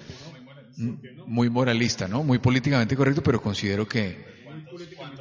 Mm, 0.76 0.92
muy 1.26 1.50
moralista, 1.50 2.08
¿no? 2.08 2.22
Muy 2.22 2.38
políticamente 2.38 2.96
correcto, 2.96 3.22
pero 3.22 3.40
considero 3.40 3.86
que... 3.86 4.33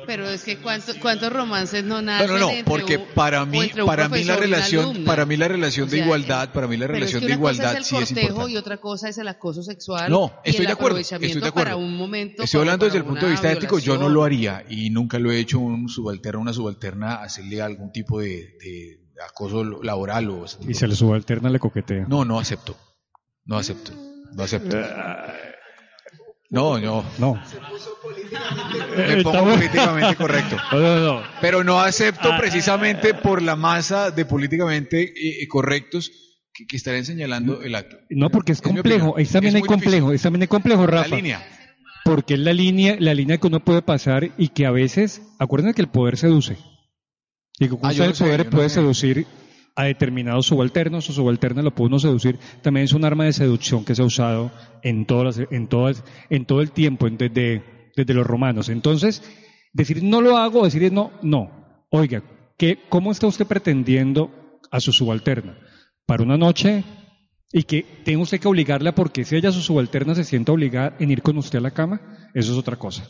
Pero 0.05 0.29
es 0.29 0.43
que 0.43 0.57
cuántos 0.57 1.31
romances 1.31 1.83
no 1.83 2.01
nacen 2.01 2.27
No, 2.27 2.37
no, 2.37 2.51
no, 2.51 2.65
porque 2.65 2.99
para 2.99 3.45
mí, 3.45 3.71
para 3.85 4.09
mí 4.09 4.23
la 4.23 4.35
relación, 4.35 5.03
para 5.03 5.25
mí 5.25 5.37
la 5.37 5.47
relación 5.47 5.89
de 5.89 5.99
igualdad, 5.99 6.51
para 6.51 6.67
mí 6.67 6.77
la 6.77 6.87
relación 6.87 7.25
de 7.25 7.33
igualdad 7.33 7.77
es 7.77 7.91
el 7.91 7.99
cortejo 7.99 8.47
y 8.47 8.57
otra 8.57 8.77
cosa 8.77 9.09
es 9.09 9.17
el 9.17 9.27
acoso 9.27 9.63
sexual. 9.63 10.09
No, 10.09 10.33
estoy 10.43 10.65
de 10.65 10.71
acuerdo, 10.71 10.97
estoy 10.97 11.19
de 11.19 11.47
acuerdo. 11.47 11.53
Para 11.53 11.75
un 11.75 11.95
momento 11.95 12.43
estoy 12.43 12.61
hablando 12.61 12.85
desde 12.85 12.99
el 12.99 13.05
punto 13.05 13.25
de 13.25 13.31
vista 13.31 13.51
ético, 13.51 13.79
yo 13.79 13.97
no 13.97 14.09
lo 14.09 14.23
haría 14.23 14.63
y 14.69 14.89
nunca 14.89 15.19
lo 15.19 15.31
he 15.31 15.39
hecho 15.39 15.59
un 15.59 15.89
subalterno, 15.89 16.41
una 16.41 16.53
subalterna 16.53 17.15
hacerle 17.15 17.61
algún 17.61 17.91
tipo 17.91 18.19
de, 18.19 18.57
acoso 19.25 19.63
laboral 19.63 20.29
o 20.29 20.45
Y 20.67 20.73
se 20.73 20.87
le 20.87 20.95
subalterna 20.95 21.49
le 21.49 21.59
coquetea. 21.59 22.05
No, 22.07 22.25
no 22.25 22.39
acepto. 22.39 22.75
No 23.45 23.57
acepto. 23.57 23.91
No 24.33 24.43
acepto. 24.43 24.77
No, 26.53 26.79
no. 26.79 27.03
No. 27.17 27.41
Me 28.95 29.23
pongo 29.23 29.55
políticamente 29.55 30.15
correcto. 30.15 30.55
Pero 31.41 31.63
no 31.63 31.79
acepto 31.79 32.31
ah, 32.31 32.37
precisamente 32.37 33.15
por 33.15 33.41
la 33.41 33.55
masa 33.55 34.11
de 34.11 34.23
políticamente 34.25 35.01
eh, 35.01 35.41
eh, 35.41 35.47
correctos 35.47 36.11
que, 36.53 36.67
que, 36.67 36.77
estarían 36.77 37.05
señalando 37.05 37.63
el 37.63 37.73
acto. 37.73 37.97
No, 38.11 38.29
porque 38.29 38.51
es 38.51 38.61
complejo. 38.61 39.17
Es 39.17 39.31
también 39.31 39.55
hay 39.55 39.63
complejo. 39.63 40.13
Es 40.13 40.21
también 40.21 40.43
hay 40.43 40.47
complejo, 40.47 40.85
Rafa. 40.85 41.09
La 41.09 41.15
línea. 41.15 41.43
Porque 42.05 42.35
es 42.35 42.39
la 42.39 42.53
línea, 42.53 42.97
la 42.99 43.15
línea 43.15 43.39
que 43.39 43.47
uno 43.47 43.59
puede 43.59 43.81
pasar 43.81 44.29
y 44.37 44.49
que 44.49 44.67
a 44.67 44.71
veces, 44.71 45.23
acuérdense 45.39 45.73
que 45.73 45.81
el 45.81 45.89
poder 45.89 46.17
seduce. 46.17 46.57
Y 47.57 47.67
que 47.67 47.77
ah, 47.81 47.91
el 47.93 48.13
poder 48.13 48.47
puede 48.51 48.69
seducir 48.69 49.25
a 49.75 49.85
determinados 49.85 50.45
subalternos 50.45 51.09
o 51.09 51.13
subalternas 51.13 51.63
lo 51.63 51.73
puede 51.73 51.87
uno 51.87 51.99
seducir, 51.99 52.39
también 52.61 52.85
es 52.85 52.93
un 52.93 53.05
arma 53.05 53.25
de 53.25 53.33
seducción 53.33 53.85
que 53.85 53.95
se 53.95 54.01
ha 54.01 54.05
usado 54.05 54.51
en, 54.83 55.05
todas, 55.05 55.41
en, 55.49 55.67
todas, 55.67 56.03
en 56.29 56.45
todo 56.45 56.61
el 56.61 56.71
tiempo, 56.71 57.09
desde, 57.09 57.91
desde 57.95 58.13
los 58.13 58.25
romanos. 58.25 58.69
Entonces, 58.69 59.23
decir 59.73 60.03
no 60.03 60.21
lo 60.21 60.37
hago, 60.37 60.63
decir 60.63 60.91
no, 60.91 61.11
no. 61.21 61.85
Oiga, 61.89 62.23
¿qué, 62.57 62.79
¿cómo 62.89 63.11
está 63.11 63.27
usted 63.27 63.47
pretendiendo 63.47 64.59
a 64.69 64.79
su 64.79 64.91
subalterna? 64.91 65.57
Para 66.05 66.23
una 66.23 66.37
noche 66.37 66.83
y 67.51 67.63
que 67.63 67.85
tenga 68.03 68.23
usted 68.23 68.39
que 68.39 68.47
obligarla 68.47 68.93
porque 68.95 69.25
si 69.25 69.35
ella, 69.35 69.51
su 69.51 69.61
subalterna, 69.61 70.15
se 70.15 70.23
siente 70.23 70.51
obligada 70.51 70.95
en 70.99 71.11
ir 71.11 71.21
con 71.21 71.37
usted 71.37 71.59
a 71.59 71.61
la 71.61 71.71
cama, 71.71 72.29
eso 72.33 72.51
es 72.51 72.57
otra 72.57 72.75
cosa. 72.75 73.07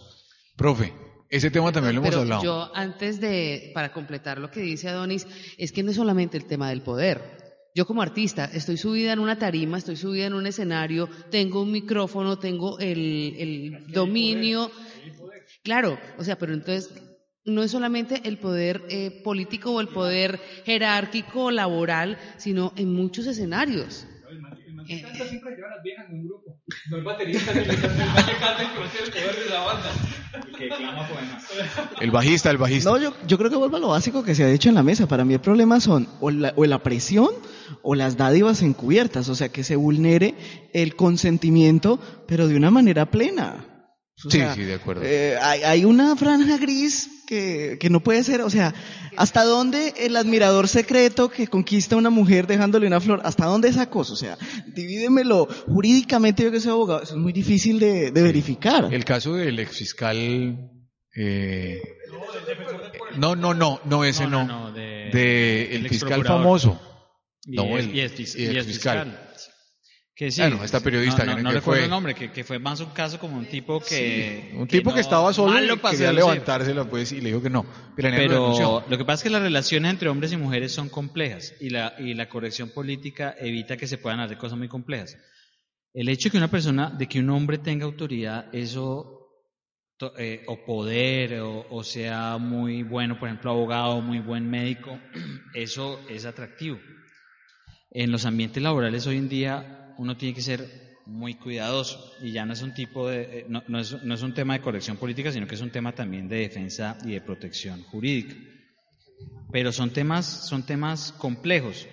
Profe, 0.55 0.93
ese 1.33 1.49
tema 1.49 1.71
también 1.71 1.95
lo 1.95 2.01
hemos 2.03 2.15
hablado. 2.15 2.43
Yo, 2.43 2.71
antes 2.75 3.19
de, 3.19 3.71
para 3.73 3.91
completar 3.91 4.37
lo 4.37 4.51
que 4.51 4.61
dice 4.61 4.87
Adonis, 4.87 5.25
es 5.57 5.71
que 5.71 5.81
no 5.81 5.89
es 5.89 5.95
solamente 5.95 6.37
el 6.37 6.45
tema 6.45 6.69
del 6.69 6.83
poder. 6.83 7.21
Yo 7.73 7.87
como 7.87 8.03
artista 8.03 8.45
estoy 8.53 8.77
subida 8.77 9.13
en 9.13 9.19
una 9.19 9.39
tarima, 9.39 9.79
estoy 9.79 9.95
subida 9.95 10.27
en 10.27 10.35
un 10.35 10.45
escenario, 10.45 11.09
tengo 11.31 11.63
un 11.63 11.71
micrófono, 11.71 12.37
tengo 12.37 12.77
el, 12.77 13.35
el 13.39 13.87
dominio. 13.91 14.69
Claro, 15.63 15.97
o 16.19 16.23
sea, 16.23 16.37
pero 16.37 16.53
entonces 16.53 16.91
no 17.45 17.63
es 17.63 17.71
solamente 17.71 18.21
el 18.25 18.37
poder 18.37 18.83
eh, 18.89 19.09
político 19.23 19.71
o 19.71 19.81
el 19.81 19.87
poder 19.87 20.39
jerárquico 20.65 21.49
laboral, 21.49 22.19
sino 22.37 22.73
en 22.75 22.93
muchos 22.93 23.25
escenarios. 23.25 24.05
Siempre 24.85 25.55
lleva 25.55 25.69
las 25.69 25.83
viejas 25.83 26.05
en 26.09 26.19
un 26.19 26.27
grupo. 26.27 26.59
No 26.89 26.97
el 26.97 27.03
baterista, 27.03 27.53
ni 27.53 27.59
el 27.59 27.67
cantante, 27.67 27.93
que 28.73 28.79
va 28.79 28.85
a 28.85 28.91
ser 28.91 29.03
el 29.03 29.11
poder 29.11 29.43
de 29.43 29.49
la 29.49 29.59
banda. 29.61 29.91
El 30.33 30.57
que 30.57 30.67
clama 30.69 31.07
poemas. 31.07 31.43
El 32.01 32.11
bajista, 32.11 32.49
el 32.49 32.57
bajista. 32.57 32.89
No, 32.89 32.97
yo, 32.97 33.13
yo 33.27 33.37
creo 33.37 33.49
que 33.49 33.55
vuelvo 33.55 33.77
a 33.77 33.79
lo 33.79 33.87
básico 33.89 34.23
que 34.23 34.35
se 34.35 34.43
ha 34.43 34.47
dicho 34.47 34.69
en 34.69 34.75
la 34.75 34.83
mesa. 34.83 35.07
Para 35.07 35.25
mí 35.25 35.33
el 35.33 35.41
problema 35.41 35.79
son 35.79 36.07
o 36.19 36.31
la, 36.31 36.53
o 36.55 36.65
la 36.65 36.81
presión 36.83 37.29
o 37.81 37.95
las 37.95 38.17
dádivas 38.17 38.61
encubiertas, 38.61 39.29
o 39.29 39.35
sea, 39.35 39.49
que 39.49 39.63
se 39.63 39.75
vulnere 39.75 40.35
el 40.73 40.95
consentimiento, 40.95 41.99
pero 42.27 42.47
de 42.47 42.55
una 42.55 42.71
manera 42.71 43.05
plena. 43.09 43.65
O 44.25 44.29
Sí, 44.29 44.39
sí, 44.55 44.61
de 44.63 44.75
acuerdo. 44.75 45.01
eh, 45.03 45.37
hay, 45.41 45.63
hay 45.63 45.85
una 45.85 46.15
franja 46.15 46.57
gris 46.57 47.09
que, 47.27 47.77
que 47.79 47.89
no 47.89 48.01
puede 48.01 48.23
ser, 48.23 48.41
o 48.41 48.49
sea, 48.49 48.73
¿hasta 49.17 49.43
dónde 49.43 49.93
el 49.97 50.15
admirador 50.15 50.67
secreto 50.67 51.29
que 51.29 51.47
conquista 51.47 51.95
a 51.95 51.97
una 51.97 52.09
mujer 52.09 52.47
dejándole 52.47 52.87
una 52.87 52.99
flor, 53.01 53.21
hasta 53.23 53.45
dónde 53.45 53.69
esa 53.69 53.89
cosa? 53.89 54.13
O 54.13 54.15
sea, 54.15 54.37
divídemelo 54.73 55.47
jurídicamente, 55.67 56.43
yo 56.43 56.51
que 56.51 56.59
soy 56.59 56.71
abogado, 56.71 57.01
eso 57.03 57.13
es 57.13 57.19
muy 57.19 57.33
difícil 57.33 57.79
de, 57.79 58.11
de 58.11 58.21
verificar. 58.21 58.93
El 58.93 59.05
caso 59.05 59.33
del 59.35 59.59
exfiscal. 59.59 60.69
Eh, 61.15 61.81
no, 63.17 63.35
no, 63.35 63.53
no, 63.53 63.79
no, 63.85 64.03
ese 64.03 64.23
no. 64.25 64.43
No, 64.43 64.45
no, 64.45 64.59
no, 64.69 64.71
de- 64.73 65.09
de 65.13 65.75
el 65.75 65.83
el 65.83 65.89
fiscal 65.89 66.23
famoso. 66.25 66.79
Y, 67.45 67.55
No, 67.55 67.77
es, 67.77 67.85
el- 67.85 67.95
y 67.95 67.99
es 68.01 68.13
fis- 68.15 68.35
y 68.39 68.45
el 68.45 68.55
y 68.55 68.57
es 68.59 68.65
fiscal. 68.65 69.05
fiscal. 69.11 69.29
Que 70.15 70.29
sí, 70.29 70.41
no, 70.47 70.63
esta 70.63 70.79
periodista, 70.79 71.25
no, 71.25 71.31
no, 71.31 71.37
que 71.37 71.41
no 71.43 71.49
fue- 71.49 71.59
recuerdo 71.59 71.83
el 71.85 71.89
nombre, 71.89 72.13
que, 72.13 72.31
que 72.31 72.43
fue 72.43 72.59
más 72.59 72.79
un 72.81 72.91
caso 72.91 73.17
como 73.19 73.35
un 73.35 73.47
tipo 73.47 73.79
que... 73.79 74.51
Un 74.55 74.67
tipo 74.67 74.91
que, 74.91 74.97
no- 74.97 75.01
estaba 75.01 75.33
solo 75.33 75.59
y 75.59 75.67
quería 75.89 76.13
levantársela 76.13 76.85
pues 76.87 77.11
y 77.11 77.19
le 77.19 77.29
dijo 77.29 77.41
que 77.41 77.49
no. 77.49 77.65
Pero, 77.95 78.09
lo 78.11 78.15
denunció. 78.15 78.79
Pero 78.81 78.91
lo 78.91 78.97
que 78.99 79.05
pasa 79.05 79.15
es 79.21 79.23
que 79.23 79.29
las 79.31 79.41
relaciones 79.41 79.89
entre 79.91 80.09
hombres 80.09 80.31
y 80.31 80.37
mujeres 80.37 80.71
son 80.71 80.89
complejas 80.89 81.55
y 81.59 81.71
la, 81.71 81.95
y 81.97 82.13
la 82.13 82.29
corrección 82.29 82.69
política 82.69 83.33
evita 83.39 83.75
que 83.75 83.87
se 83.87 83.97
puedan 83.97 84.19
hacer 84.19 84.37
cosas 84.37 84.57
muy 84.57 84.67
complejas. 84.67 85.17
El 85.95 86.07
hecho 86.09 86.25
de 86.29 86.31
que 86.33 86.37
una 86.37 86.51
persona, 86.51 86.91
de 86.91 87.07
que 87.07 87.19
un 87.19 87.31
hombre 87.31 87.57
tenga 87.57 87.85
autoridad, 87.85 88.53
eso, 88.53 89.19
to- 89.97 90.13
eh, 90.19 90.43
o 90.45 90.63
poder, 90.63 91.39
o, 91.41 91.65
o 91.71 91.83
sea 91.83 92.37
muy 92.37 92.83
bueno, 92.83 93.17
por 93.17 93.29
ejemplo, 93.29 93.49
abogado, 93.49 93.99
muy 94.01 94.19
buen 94.19 94.47
médico, 94.47 94.99
eso 95.55 95.99
es 96.07 96.25
atractivo. 96.25 96.79
En 97.89 98.11
los 98.11 98.25
ambientes 98.25 98.61
laborales 98.61 99.07
hoy 99.07 99.17
en 99.17 99.29
día 99.29 99.79
uno 99.97 100.17
tiene 100.17 100.33
que 100.35 100.41
ser 100.41 100.93
muy 101.05 101.35
cuidadoso 101.35 102.13
y 102.21 102.31
ya 102.31 102.45
no 102.45 102.53
es 102.53 102.61
un 102.61 102.73
tipo 102.73 103.09
de, 103.09 103.21
eh, 103.21 103.45
no, 103.49 103.63
no 103.67 103.79
es, 103.79 104.01
no 104.03 104.13
es 104.13 104.21
un 104.21 104.33
tema 104.33 104.53
de 104.53 104.61
corrección 104.61 104.97
política, 104.97 105.31
sino 105.31 105.47
que 105.47 105.55
es 105.55 105.61
un 105.61 105.69
tema 105.71 105.93
también 105.93 106.29
de 106.29 106.37
defensa 106.37 106.97
y 107.05 107.11
de 107.11 107.21
protección 107.21 107.83
jurídica. 107.83 108.35
Pero 109.51 109.71
son 109.71 109.91
temas, 109.91 110.25
son 110.25 110.65
temas 110.65 111.11
complejos, 111.13 111.87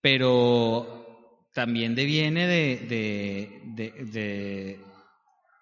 pero 0.00 1.46
también 1.54 1.94
deviene 1.94 2.46
de, 2.46 2.76
de, 2.88 3.60
de, 3.74 4.04
de, 4.04 4.80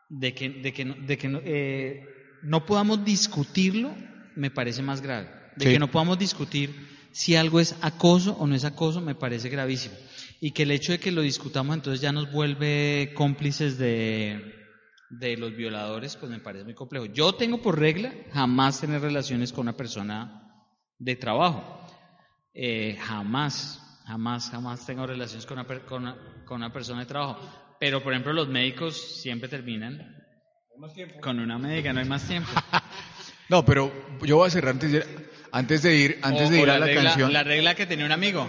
de 0.09 0.35
que, 0.35 0.49
de 0.51 0.73
que, 0.73 0.85
no, 0.85 0.95
de 0.95 1.19
que 1.19 1.29
no, 1.29 1.41
eh, 1.45 2.05
no 2.43 2.65
podamos 2.65 3.05
discutirlo, 3.05 3.95
me 4.37 4.51
parece 4.51 4.83
más 4.83 5.01
grave. 5.01 5.29
De 5.57 5.67
Sí. 5.67 5.73
que 5.73 5.79
no 5.81 5.91
podamos 5.91 6.19
discutir 6.19 6.71
si 7.11 7.35
algo 7.35 7.59
es 7.59 7.75
acoso 7.81 8.37
o 8.39 8.47
no 8.47 8.55
es 8.55 8.65
acoso, 8.65 9.01
me 9.01 9.17
parece 9.17 9.49
gravísimo. 9.49 9.97
Y 10.41 10.53
que 10.53 10.63
el 10.63 10.71
hecho 10.71 10.93
de 10.93 11.01
que 11.01 11.11
lo 11.11 11.23
discutamos 11.23 11.75
entonces 11.75 12.01
ya 12.01 12.13
nos 12.13 12.31
vuelve 12.31 13.13
cómplices 13.15 13.77
de, 13.79 14.55
de 15.11 15.37
los 15.37 15.57
violadores, 15.57 16.17
pues 16.17 16.31
me 16.31 16.39
parece 16.39 16.65
muy 16.65 16.75
complejo. 16.75 17.07
Yo 17.07 17.33
tengo 17.35 17.61
por 17.61 17.79
regla 17.79 18.13
jamás 18.33 18.81
tener 18.81 19.01
relaciones 19.01 19.53
con 19.53 19.63
una 19.63 19.77
persona 19.77 20.43
de 20.99 21.17
trabajo. 21.17 21.85
Eh, 22.55 22.97
jamás, 23.01 23.81
jamás, 24.07 24.51
jamás 24.51 24.87
tengo 24.87 25.07
relaciones 25.07 25.45
con 25.45 25.59
una, 25.59 25.67
con, 25.67 26.03
una, 26.03 26.17
con 26.45 26.57
una 26.59 26.73
persona 26.73 27.01
de 27.01 27.07
trabajo. 27.07 27.41
Pero, 27.81 28.03
por 28.03 28.13
ejemplo, 28.13 28.33
los 28.33 28.49
médicos 28.49 29.21
siempre 29.23 29.49
terminan 29.49 30.17
con 31.21 31.41
una 31.41 31.59
médica, 31.59 31.93
no 31.93 32.01
hay 32.01 32.09
más 32.09 32.27
tiempo. 32.27 32.49
No, 33.51 33.65
pero 33.65 33.91
yo 34.21 34.37
voy 34.37 34.47
a 34.49 34.51
cerrar 34.51 34.75
antes 34.75 34.93
de, 34.93 35.07
antes 35.53 35.81
de 35.83 35.97
ir, 35.97 36.19
antes 36.21 36.49
O- 36.49 36.51
de 36.51 36.61
ir 36.61 36.69
a 36.69 36.79
la 36.79 36.85
regla, 36.85 37.03
canción. 37.03 37.33
La 37.33 37.43
regla 37.43 37.75
que 37.75 37.87
tenía 37.87 38.05
un 38.05 38.13
amigo. 38.13 38.47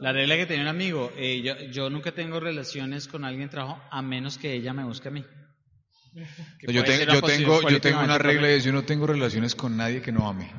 La 0.00 0.12
regla 0.12 0.36
que 0.36 0.46
tenía 0.46 0.62
un 0.62 0.68
amigo. 0.68 1.12
eh, 1.16 1.42
yo, 1.42 1.56
yo 1.70 1.90
nunca 1.90 2.12
tengo 2.12 2.40
relaciones 2.40 3.06
con 3.06 3.24
alguien 3.24 3.48
de 3.48 3.50
trabajo 3.50 3.82
a 3.90 4.02
menos 4.02 4.38
que 4.38 4.54
ella 4.54 4.72
me 4.72 4.84
busque 4.84 5.08
a 5.08 5.10
mí. 5.10 5.24
No, 6.12 6.72
yo, 6.72 6.84
tengo, 6.84 7.12
yo, 7.12 7.22
tengo, 7.22 7.68
yo 7.68 7.80
tengo 7.80 8.00
una 8.00 8.18
regla 8.18 8.50
y 8.50 8.54
es 8.54 8.64
yo 8.64 8.72
no 8.72 8.82
tengo 8.82 9.06
relaciones 9.06 9.54
con 9.54 9.76
nadie 9.76 10.02
que 10.02 10.10
no 10.10 10.28
ame. 10.28 10.50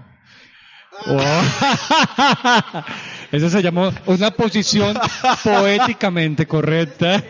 Eso 3.32 3.50
se 3.50 3.62
llamó 3.62 3.92
una 4.08 4.32
posición 4.32 4.98
poéticamente 5.44 6.46
correcta. 6.46 7.24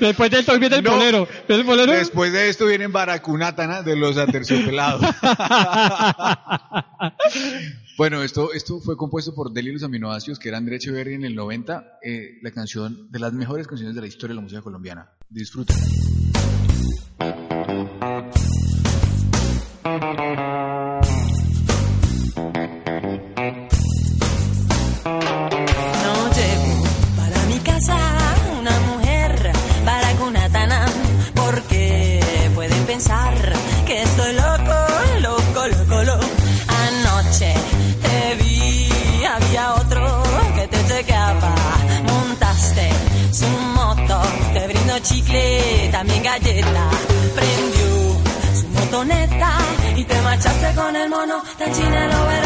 Después 0.00 0.30
del 0.30 0.44
sol 0.44 0.60
viene 0.60 0.76
el 0.76 0.84
No. 0.84 1.26
Después 1.48 2.32
de 2.32 2.48
esto 2.48 2.66
vienen 2.66 2.92
Baracunátana 2.92 3.82
de 3.82 3.96
los 3.96 4.16
aterciopelados. 4.16 5.02
bueno, 7.98 8.22
esto, 8.22 8.52
esto 8.52 8.80
fue 8.80 8.96
compuesto 8.96 9.34
por 9.34 9.52
Deli 9.52 9.70
y 9.70 9.72
los 9.72 9.82
aminoácidos, 9.82 10.38
que 10.38 10.48
era 10.48 10.58
André 10.58 10.76
Echeverry 10.76 11.14
en 11.14 11.24
el 11.24 11.34
90, 11.34 11.98
eh, 12.02 12.38
la 12.42 12.52
canción 12.52 13.10
de 13.10 13.18
las 13.18 13.32
mejores 13.32 13.66
canciones 13.66 13.94
de 13.94 14.00
la 14.00 14.06
historia 14.06 14.34
de 14.34 14.36
la 14.36 14.42
música 14.42 14.62
colombiana. 14.62 15.08
Disfruten. 15.28 15.76
También 46.04 46.22
galleta, 46.22 46.90
prendió 47.34 48.20
su 48.60 48.68
motoneta 48.68 49.58
y 49.96 50.04
te 50.04 50.20
marchaste 50.20 50.74
con 50.74 50.96
el 50.96 51.08
mono 51.08 51.42
del 51.58 51.72
chino, 51.72 52.43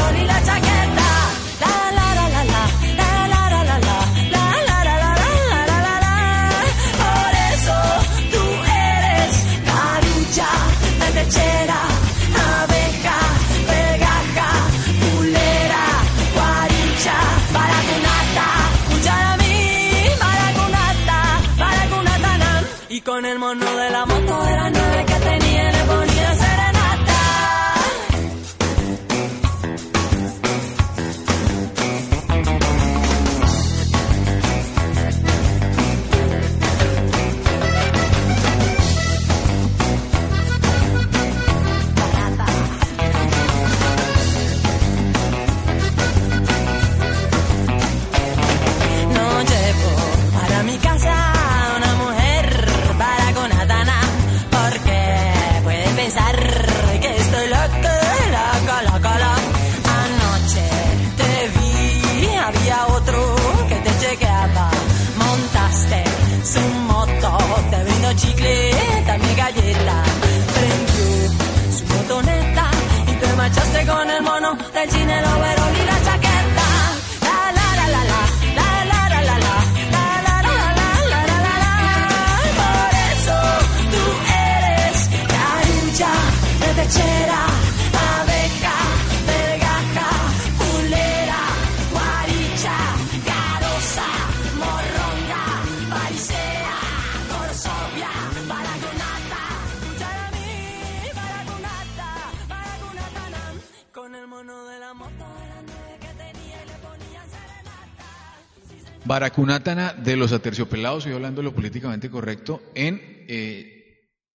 Baracunátana 109.08 109.94
de 109.94 110.16
los 110.18 110.32
aterciopelados, 110.32 110.98
estoy 110.98 111.14
hablando 111.14 111.40
de 111.40 111.46
lo 111.46 111.54
políticamente 111.54 112.10
correcto, 112.10 112.60
en 112.74 113.00
eh, 113.26 113.74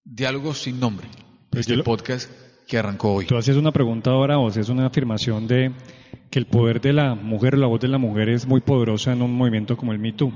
Diálogos 0.04 0.64
sin 0.64 0.80
nombre, 0.80 1.08
Pues 1.52 1.62
este 1.62 1.76
lo- 1.76 1.84
podcast 1.84 2.32
que 2.68 2.80
arrancó 2.80 3.14
hoy. 3.14 3.26
Tú 3.28 3.38
haces 3.38 3.56
una 3.56 3.72
pregunta 3.72 4.10
ahora 4.10 4.40
o 4.40 4.48
haces 4.48 4.70
una 4.70 4.88
afirmación 4.88 5.48
de 5.48 5.72
que 6.32 6.40
el 6.40 6.48
poder 6.48 6.82
de 6.82 6.92
la 6.92 7.14
mujer, 7.14 7.56
la 7.56 7.68
voz 7.68 7.82
de 7.82 7.88
la 7.88 8.00
mujer 8.00 8.30
es 8.30 8.48
muy 8.48 8.62
poderosa 8.62 9.14
en 9.14 9.22
un 9.22 9.32
movimiento 9.36 9.78
como 9.78 9.92
el 9.94 10.00
Me 10.00 10.12
Too. 10.14 10.34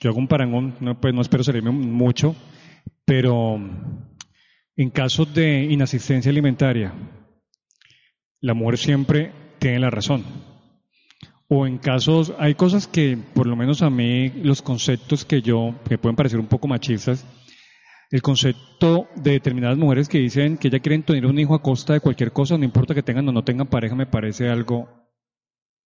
Yo 0.00 0.10
hago 0.10 0.18
un 0.18 0.28
parangón, 0.28 0.76
no, 0.80 1.00
pues 1.00 1.14
no 1.14 1.22
espero 1.22 1.42
salirme 1.42 1.70
mucho, 1.70 2.36
pero 3.06 3.56
en 4.76 4.90
casos 4.90 5.32
de 5.32 5.64
inasistencia 5.64 6.30
alimentaria, 6.30 6.92
la 8.42 8.52
mujer 8.52 8.76
siempre 8.78 9.32
tiene 9.58 9.78
la 9.80 9.88
razón. 9.90 10.22
O 11.48 11.66
en 11.66 11.78
casos, 11.78 12.34
hay 12.38 12.54
cosas 12.54 12.86
que, 12.86 13.16
por 13.34 13.46
lo 13.46 13.56
menos 13.56 13.80
a 13.80 13.88
mí, 13.88 14.28
los 14.28 14.60
conceptos 14.60 15.24
que 15.24 15.40
yo, 15.40 15.74
que 15.88 15.96
pueden 15.96 16.16
parecer 16.16 16.38
un 16.38 16.46
poco 16.46 16.68
machistas, 16.68 17.24
el 18.10 18.22
concepto 18.22 19.08
de 19.16 19.32
determinadas 19.32 19.78
mujeres 19.78 20.08
que 20.08 20.18
dicen 20.18 20.58
que 20.58 20.70
ya 20.70 20.80
quieren 20.80 21.02
tener 21.02 21.26
un 21.26 21.38
hijo 21.38 21.54
a 21.54 21.62
costa 21.62 21.94
de 21.94 22.00
cualquier 22.00 22.32
cosa, 22.32 22.58
no 22.58 22.64
importa 22.64 22.94
que 22.94 23.02
tengan 23.02 23.28
o 23.28 23.32
no 23.32 23.44
tengan 23.44 23.66
pareja, 23.66 23.94
me 23.94 24.06
parece 24.06 24.48
algo 24.48 24.88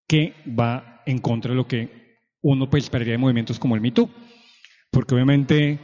que 0.09 0.35
va 0.47 1.03
en 1.07 1.19
contra 1.19 1.51
de 1.51 1.57
lo 1.57 1.67
que 1.67 2.03
uno 2.43 2.69
pues 2.69 2.85
esperaría 2.85 3.13
de 3.13 3.19
movimientos 3.19 3.59
como 3.59 3.75
el 3.75 3.81
Me 3.81 3.93
Too. 3.93 4.11
Porque 4.91 5.15
obviamente, 5.15 5.79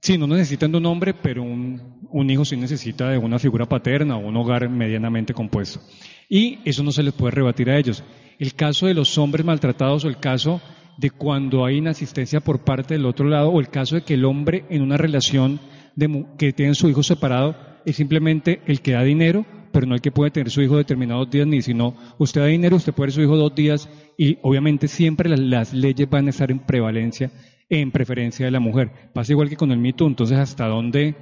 sí, 0.00 0.18
no 0.18 0.26
necesitan 0.26 0.72
de 0.72 0.78
un 0.78 0.86
hombre, 0.86 1.14
pero 1.14 1.42
un, 1.42 2.00
un 2.10 2.30
hijo 2.30 2.44
sí 2.44 2.56
necesita 2.56 3.10
de 3.10 3.18
una 3.18 3.38
figura 3.38 3.66
paterna 3.66 4.16
o 4.16 4.26
un 4.26 4.36
hogar 4.36 4.68
medianamente 4.68 5.34
compuesto. 5.34 5.80
Y 6.28 6.58
eso 6.64 6.82
no 6.82 6.92
se 6.92 7.02
les 7.02 7.14
puede 7.14 7.32
rebatir 7.32 7.70
a 7.70 7.78
ellos. 7.78 8.02
El 8.38 8.54
caso 8.54 8.86
de 8.86 8.94
los 8.94 9.16
hombres 9.18 9.44
maltratados 9.44 10.04
o 10.04 10.08
el 10.08 10.18
caso 10.18 10.60
de 10.96 11.10
cuando 11.10 11.64
hay 11.64 11.78
inasistencia 11.78 12.40
por 12.40 12.64
parte 12.64 12.94
del 12.94 13.06
otro 13.06 13.28
lado 13.28 13.50
o 13.50 13.60
el 13.60 13.68
caso 13.68 13.96
de 13.96 14.02
que 14.02 14.14
el 14.14 14.24
hombre 14.24 14.64
en 14.70 14.82
una 14.82 14.96
relación 14.96 15.60
de 15.96 16.26
que 16.38 16.52
tiene 16.52 16.74
su 16.74 16.88
hijo 16.88 17.02
separado 17.02 17.56
es 17.84 17.96
simplemente 17.96 18.60
el 18.66 18.80
que 18.80 18.92
da 18.92 19.02
dinero, 19.02 19.44
pero 19.72 19.86
no 19.86 19.94
el 19.94 20.00
que 20.00 20.12
puede 20.12 20.30
tener 20.30 20.50
su 20.50 20.62
hijo 20.62 20.76
determinados 20.76 21.30
días, 21.30 21.46
ni 21.46 21.62
sino 21.62 21.96
usted 22.18 22.40
da 22.40 22.46
dinero, 22.46 22.76
usted 22.76 22.92
puede 22.92 23.10
tener 23.10 23.14
su 23.14 23.22
hijo 23.22 23.36
dos 23.36 23.54
días 23.54 23.88
y 24.16 24.38
obviamente 24.42 24.88
siempre 24.88 25.28
las, 25.28 25.40
las 25.40 25.72
leyes 25.72 26.08
van 26.08 26.26
a 26.26 26.30
estar 26.30 26.50
en 26.50 26.60
prevalencia, 26.60 27.30
en 27.68 27.90
preferencia 27.90 28.46
de 28.46 28.52
la 28.52 28.60
mujer. 28.60 28.90
Pasa 29.12 29.32
igual 29.32 29.48
que 29.48 29.56
con 29.56 29.72
el 29.72 29.78
mito, 29.78 30.06
entonces 30.06 30.38
hasta 30.38 30.66
dónde 30.66 31.14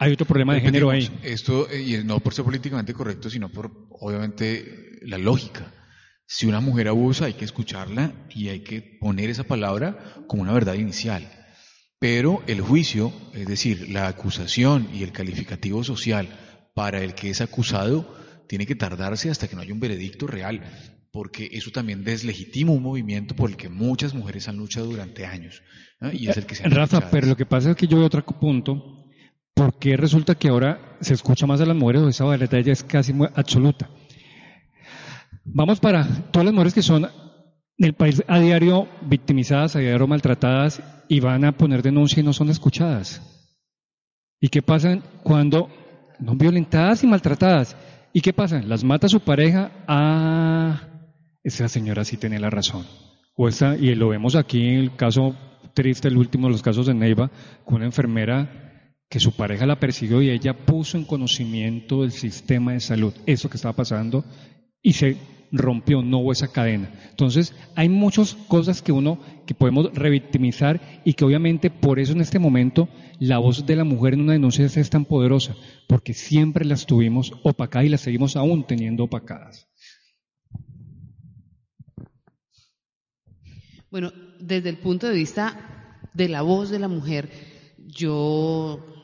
hay 0.00 0.12
otro 0.12 0.26
problema 0.26 0.54
de 0.54 0.62
género 0.62 0.88
ahí. 0.88 1.10
Esto, 1.22 1.68
eh, 1.70 1.82
y 1.82 2.04
no 2.04 2.20
por 2.20 2.32
ser 2.32 2.44
políticamente 2.44 2.94
correcto, 2.94 3.28
sino 3.28 3.50
por, 3.50 3.70
obviamente, 3.90 4.98
la 5.02 5.18
lógica. 5.18 5.72
Si 6.26 6.46
una 6.46 6.60
mujer 6.60 6.88
abusa, 6.88 7.26
hay 7.26 7.34
que 7.34 7.44
escucharla 7.44 8.12
y 8.30 8.48
hay 8.48 8.60
que 8.60 8.80
poner 8.80 9.28
esa 9.28 9.44
palabra 9.44 10.24
como 10.26 10.42
una 10.42 10.54
verdad 10.54 10.74
inicial. 10.74 11.30
Pero 11.98 12.42
el 12.46 12.62
juicio, 12.62 13.12
es 13.34 13.46
decir, 13.46 13.90
la 13.90 14.08
acusación 14.08 14.88
y 14.94 15.02
el 15.02 15.12
calificativo 15.12 15.84
social 15.84 16.28
para 16.74 17.02
el 17.02 17.14
que 17.14 17.28
es 17.28 17.42
acusado, 17.42 18.16
tiene 18.48 18.64
que 18.64 18.74
tardarse 18.76 19.28
hasta 19.28 19.48
que 19.48 19.54
no 19.54 19.60
haya 19.60 19.74
un 19.74 19.80
veredicto 19.80 20.26
real, 20.26 20.62
porque 21.12 21.50
eso 21.52 21.72
también 21.72 22.04
deslegitima 22.04 22.72
un 22.72 22.82
movimiento 22.82 23.36
por 23.36 23.50
el 23.50 23.56
que 23.58 23.68
muchas 23.68 24.14
mujeres 24.14 24.48
han 24.48 24.56
luchado 24.56 24.86
durante 24.86 25.26
años. 25.26 25.62
¿no? 26.00 26.10
Y 26.10 26.28
es 26.28 26.38
el 26.38 26.46
que 26.46 26.54
se 26.54 26.64
han 26.64 26.70
Rafa, 26.70 26.96
escuchado. 26.96 27.10
pero 27.10 27.26
lo 27.26 27.36
que 27.36 27.44
pasa 27.44 27.72
es 27.72 27.76
que 27.76 27.86
yo 27.86 27.98
veo 27.98 28.06
otro 28.06 28.24
punto. 28.24 28.96
¿Por 29.54 29.78
qué 29.78 29.96
resulta 29.96 30.34
que 30.34 30.48
ahora 30.48 30.96
se 31.00 31.14
escucha 31.14 31.46
más 31.46 31.60
a 31.60 31.66
las 31.66 31.76
mujeres 31.76 32.02
o 32.02 32.08
esa 32.08 32.60
ya 32.60 32.72
es 32.72 32.82
casi 32.82 33.12
absoluta? 33.34 33.90
Vamos 35.44 35.80
para 35.80 36.06
todas 36.30 36.46
las 36.46 36.54
mujeres 36.54 36.74
que 36.74 36.82
son 36.82 37.06
del 37.76 37.94
país 37.94 38.22
a 38.28 38.38
diario 38.38 38.88
victimizadas, 39.02 39.74
a 39.74 39.80
diario 39.80 40.06
maltratadas 40.06 40.82
y 41.08 41.20
van 41.20 41.44
a 41.44 41.52
poner 41.52 41.82
denuncia 41.82 42.20
y 42.20 42.24
no 42.24 42.32
son 42.32 42.50
escuchadas. 42.50 43.22
¿Y 44.40 44.48
qué 44.48 44.62
pasa 44.62 44.98
cuando 45.22 45.68
no 46.18 46.34
violentadas 46.34 47.02
y 47.04 47.06
maltratadas? 47.06 47.76
¿Y 48.12 48.20
qué 48.20 48.32
pasa? 48.32 48.62
Las 48.62 48.84
mata 48.84 49.08
su 49.08 49.20
pareja. 49.20 49.70
Ah, 49.86 50.82
esa 51.42 51.68
señora 51.68 52.04
sí 52.04 52.16
tiene 52.16 52.38
la 52.38 52.50
razón. 52.50 52.84
O 53.34 53.48
esa, 53.48 53.76
y 53.76 53.94
lo 53.94 54.08
vemos 54.08 54.36
aquí 54.36 54.62
en 54.62 54.78
el 54.78 54.96
caso 54.96 55.34
triste, 55.74 56.08
el 56.08 56.16
último 56.16 56.46
de 56.46 56.52
los 56.52 56.62
casos 56.62 56.86
de 56.86 56.94
Neiva, 56.94 57.30
con 57.64 57.76
una 57.76 57.86
enfermera 57.86 58.69
que 59.10 59.18
su 59.20 59.32
pareja 59.32 59.66
la 59.66 59.80
persiguió 59.80 60.22
y 60.22 60.30
ella 60.30 60.56
puso 60.56 60.96
en 60.96 61.04
conocimiento 61.04 62.02
del 62.02 62.12
sistema 62.12 62.72
de 62.72 62.80
salud 62.80 63.12
eso 63.26 63.50
que 63.50 63.56
estaba 63.56 63.74
pasando 63.74 64.24
y 64.80 64.92
se 64.92 65.16
rompió, 65.50 66.00
no 66.00 66.18
hubo 66.18 66.30
esa 66.30 66.52
cadena. 66.52 66.92
Entonces, 67.10 67.52
hay 67.74 67.88
muchas 67.88 68.34
cosas 68.46 68.82
que 68.82 68.92
uno, 68.92 69.18
que 69.46 69.54
podemos 69.54 69.92
revictimizar 69.94 71.02
y 71.04 71.14
que 71.14 71.24
obviamente 71.24 71.70
por 71.70 71.98
eso 71.98 72.12
en 72.12 72.20
este 72.20 72.38
momento 72.38 72.88
la 73.18 73.38
voz 73.38 73.66
de 73.66 73.74
la 73.74 73.82
mujer 73.82 74.14
en 74.14 74.20
una 74.20 74.34
denuncia 74.34 74.64
es 74.64 74.90
tan 74.90 75.04
poderosa, 75.04 75.56
porque 75.88 76.14
siempre 76.14 76.64
las 76.64 76.86
tuvimos 76.86 77.32
opacadas 77.42 77.86
y 77.86 77.90
las 77.90 78.02
seguimos 78.02 78.36
aún 78.36 78.64
teniendo 78.64 79.02
opacadas. 79.02 79.68
Bueno, 83.90 84.12
desde 84.38 84.68
el 84.68 84.78
punto 84.78 85.08
de 85.08 85.14
vista 85.14 85.98
de 86.14 86.28
la 86.28 86.42
voz 86.42 86.70
de 86.70 86.78
la 86.78 86.86
mujer, 86.86 87.28
yo 87.76 88.99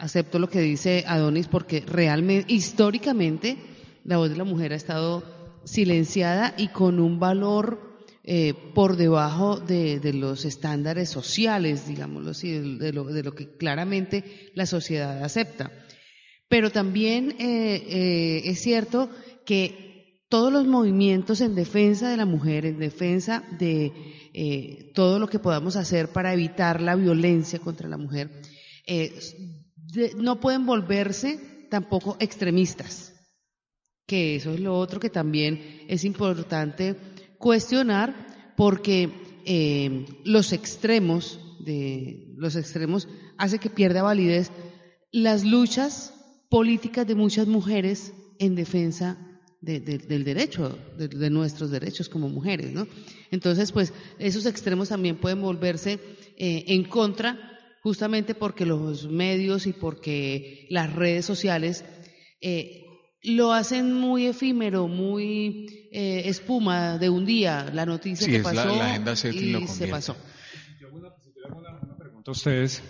acepto 0.00 0.38
lo 0.38 0.48
que 0.48 0.60
dice 0.60 1.04
Adonis 1.06 1.46
porque 1.46 1.80
realmente, 1.86 2.52
históricamente, 2.52 3.56
la 4.04 4.16
voz 4.16 4.30
de 4.30 4.36
la 4.36 4.44
mujer 4.44 4.72
ha 4.72 4.76
estado 4.76 5.22
silenciada 5.64 6.54
y 6.56 6.68
con 6.68 6.98
un 6.98 7.20
valor 7.20 7.90
eh, 8.24 8.54
por 8.74 8.96
debajo 8.96 9.58
de, 9.60 10.00
los 10.12 10.44
estándares 10.44 11.08
sociales, 11.08 11.86
digámoslo 11.86 12.30
así, 12.30 12.50
de, 12.50 12.92
lo, 12.92 13.34
que 13.34 13.56
claramente 13.56 14.50
la 14.54 14.66
sociedad 14.66 15.22
acepta. 15.22 15.70
Pero 16.48 16.70
también 16.70 17.36
eh, 17.38 17.82
eh, 17.88 18.42
es 18.44 18.60
cierto 18.60 19.10
que 19.44 20.24
todos 20.28 20.52
los 20.52 20.66
movimientos 20.66 21.40
en 21.40 21.54
defensa 21.54 22.10
de 22.10 22.16
la 22.16 22.26
mujer, 22.26 22.66
en 22.66 22.78
defensa 22.78 23.42
de 23.58 24.92
todo 24.94 25.18
lo 25.18 25.26
que 25.26 25.40
podamos 25.40 25.76
hacer 25.76 26.08
para 26.08 26.32
evitar 26.32 26.80
la 26.80 26.94
violencia 26.94 27.58
contra 27.58 27.88
la 27.88 27.96
mujer, 27.96 28.30
no 30.16 30.40
pueden 30.40 30.66
volverse 30.66 31.38
tampoco 31.70 32.16
extremistas, 32.20 33.12
que 34.06 34.36
eso 34.36 34.52
es 34.52 34.60
lo 34.60 34.76
otro 34.78 35.00
que 35.00 35.10
también 35.10 35.84
es 35.88 36.04
importante 36.04 36.96
cuestionar, 37.38 38.52
porque 38.56 39.10
eh, 39.46 40.06
los 40.24 40.52
extremos 40.52 41.38
de 41.64 42.34
los 42.36 42.56
extremos 42.56 43.08
hace 43.38 43.58
que 43.58 43.70
pierda 43.70 44.02
validez 44.02 44.50
las 45.12 45.44
luchas 45.44 46.12
políticas 46.48 47.06
de 47.06 47.14
muchas 47.14 47.46
mujeres 47.46 48.12
en 48.38 48.54
defensa 48.54 49.18
de- 49.60 49.80
de- 49.80 49.98
del 49.98 50.24
derecho, 50.24 50.78
de, 50.98 51.08
de 51.08 51.30
nuestros 51.30 51.70
derechos 51.70 52.08
como 52.08 52.28
mujeres, 52.28 52.72
¿no? 52.72 52.86
Entonces, 53.30 53.72
pues, 53.72 53.92
esos 54.18 54.46
extremos 54.46 54.88
también 54.88 55.16
pueden 55.18 55.42
volverse 55.42 55.98
eh, 56.38 56.64
en 56.68 56.84
contra, 56.84 57.58
justamente 57.82 58.34
porque 58.34 58.66
los 58.66 59.08
medios 59.08 59.66
y 59.66 59.72
porque 59.72 60.66
las 60.70 60.92
redes 60.92 61.24
sociales 61.24 61.84
eh, 62.40 62.84
lo 63.22 63.52
hacen 63.52 63.92
muy 63.94 64.26
efímero, 64.26 64.88
muy 64.88 65.88
eh, 65.92 66.22
espuma 66.26 66.98
de 66.98 67.10
un 67.10 67.26
día, 67.26 67.70
la 67.72 67.84
noticia 67.86 68.24
Sí, 68.26 68.32
que 68.32 68.38
es 68.38 68.44
la- 68.44 68.50
pasó 68.54 68.76
la 68.76 68.86
agenda 68.86 69.14
y 69.32 69.50
lo 69.52 69.66
se 69.68 69.86
pasó. 69.88 70.16
pregunto 71.98 72.30
a 72.30 72.32
ustedes, 72.32 72.82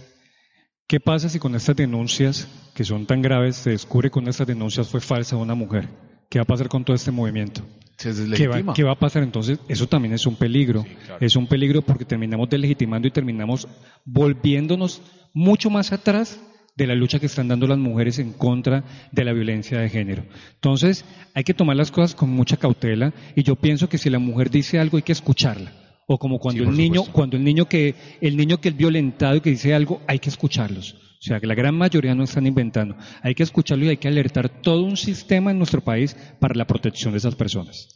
¿qué 0.86 1.01
pasa 1.01 1.28
si 1.28 1.38
con 1.38 1.55
estas 1.55 1.76
denuncias, 1.76 2.47
que 2.74 2.84
son 2.84 3.07
tan 3.07 3.22
graves, 3.22 3.57
se 3.57 3.70
descubre 3.70 4.09
que 4.09 4.12
con 4.12 4.28
estas 4.28 4.47
denuncias 4.47 4.88
fue 4.88 5.01
falsa 5.01 5.36
una 5.36 5.55
mujer? 5.55 5.88
¿Qué 6.31 6.39
va 6.39 6.45
a 6.45 6.47
pasar 6.47 6.68
con 6.68 6.85
todo 6.85 6.95
este 6.95 7.11
movimiento? 7.11 7.62
¿Qué 7.99 8.47
va, 8.47 8.72
qué 8.72 8.85
va 8.85 8.93
a 8.93 8.99
pasar 8.99 9.24
entonces? 9.24 9.59
Eso 9.68 9.89
también 9.89 10.14
es 10.14 10.24
un 10.26 10.37
peligro. 10.37 10.87
Es 11.18 11.35
un 11.35 11.49
peligro 11.49 11.83
porque 11.83 12.05
terminamos 12.05 12.49
delegitimando 12.49 13.09
y 13.09 13.11
terminamos 13.11 13.66
volviéndonos 14.05 15.03
mucho 15.35 15.70
más 15.70 15.93
atrás 15.93 16.41
de 16.76 16.87
la 16.87 16.95
lucha 16.95 17.18
que 17.18 17.26
están 17.26 17.49
dando 17.49 17.66
las 17.66 17.78
mujeres 17.78 18.20
en 18.20 18.33
contra 18.33 18.85
de 19.11 19.24
la 19.24 19.33
violencia 19.33 19.81
de 19.81 19.89
género. 19.91 20.24
Entonces, 20.55 21.05
hay 21.35 21.43
que 21.43 21.53
tomar 21.53 21.76
las 21.76 21.91
cosas 21.91 22.14
con 22.14 22.31
mucha 22.31 22.57
cautela 22.57 23.12
y 23.35 23.43
yo 23.43 23.57
pienso 23.57 23.89
que 23.89 23.99
si 23.99 24.09
la 24.09 24.20
mujer 24.20 24.51
dice 24.51 24.78
algo 24.78 24.99
hay 24.99 25.03
que 25.03 25.12
escucharla. 25.12 25.72
O 26.07 26.16
como 26.16 26.39
cuando 26.39 26.62
Sí, 26.62 26.70
el 26.70 26.76
niño, 26.76 27.03
cuando 27.12 27.37
el 27.37 27.45
niño 27.45 27.66
que 27.66 27.97
el 28.20 28.37
niño 28.37 28.61
que 28.61 28.68
es 28.68 28.76
violentado 28.76 29.35
y 29.37 29.41
que 29.41 29.51
dice 29.51 29.74
algo, 29.74 30.01
hay 30.07 30.20
que 30.20 30.31
escucharlos. 30.31 30.97
O 31.21 31.23
sea, 31.23 31.39
que 31.39 31.47
la 31.47 31.55
gran 31.55 31.75
mayoría 31.77 32.14
no 32.14 32.25
están 32.25 32.47
inventando. 32.47 32.97
Hay 33.23 33.35
que 33.35 33.43
escucharlo 33.43 33.85
y 33.85 33.89
hay 33.91 33.97
que 33.99 34.09
alertar 34.09 34.62
todo 34.62 34.83
un 34.85 34.97
sistema 34.97 35.51
en 35.51 35.59
nuestro 35.59 35.83
país 35.83 36.16
para 36.41 36.55
la 36.55 36.66
protección 36.66 37.12
de 37.12 37.18
esas 37.18 37.35
personas. 37.35 37.89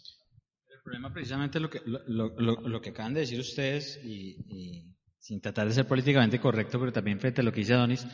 El 0.70 0.83
problema 0.85 1.11
precisamente 1.12 1.59
lo 1.59 1.70
que, 1.70 1.81
lo, 1.87 2.01
lo- 2.39 2.61
lo- 2.68 2.81
que 2.83 2.91
acaban 2.91 3.14
de 3.14 3.20
decir 3.20 3.41
ustedes, 3.41 3.99
y, 4.05 4.37
y 4.51 4.85
sin 5.18 5.41
tratar 5.41 5.66
de 5.66 5.72
ser 5.75 5.87
políticamente 5.89 6.39
correcto, 6.39 6.79
pero 6.79 6.93
también 6.93 7.18
frente 7.18 7.41
a 7.41 7.45
lo 7.45 7.51
que 7.53 7.61
dice 7.61 7.72
Adonis, 7.72 8.07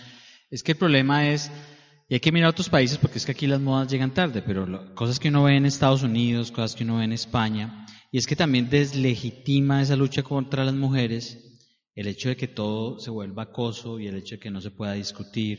es 0.48 0.62
que 0.62 0.72
el 0.72 0.78
problema 0.78 1.28
es, 1.28 1.50
y 2.08 2.14
hay 2.14 2.20
que 2.20 2.30
mirar 2.30 2.46
a 2.46 2.50
otros 2.50 2.68
países 2.68 2.96
porque 2.98 3.18
es 3.18 3.26
que 3.26 3.32
aquí 3.32 3.48
las 3.48 3.60
modas 3.60 3.90
llegan 3.90 4.14
tarde, 4.14 4.42
pero 4.46 4.94
cosas 4.94 5.18
que 5.18 5.28
uno 5.28 5.42
ve 5.42 5.56
en 5.56 5.66
Estados 5.66 6.04
Unidos, 6.04 6.52
cosas 6.52 6.76
que 6.76 6.84
uno 6.84 6.98
ve 6.98 7.04
en 7.04 7.12
España, 7.12 7.84
Y 8.12 8.18
es 8.18 8.26
que 8.28 8.36
también 8.36 8.70
deslegitima 8.70 9.82
esa 9.82 9.96
lucha 9.96 10.22
contra 10.22 10.64
las 10.64 10.74
mujeres 10.74 11.49
el 12.00 12.08
hecho 12.08 12.28
de 12.30 12.36
que 12.36 12.48
todo 12.48 12.98
se 12.98 13.10
vuelva 13.10 13.44
acoso 13.44 14.00
y 14.00 14.06
el 14.08 14.16
hecho 14.16 14.36
de 14.36 14.40
que 14.40 14.50
no 14.50 14.60
se 14.60 14.70
pueda 14.70 14.92
discutir. 14.94 15.58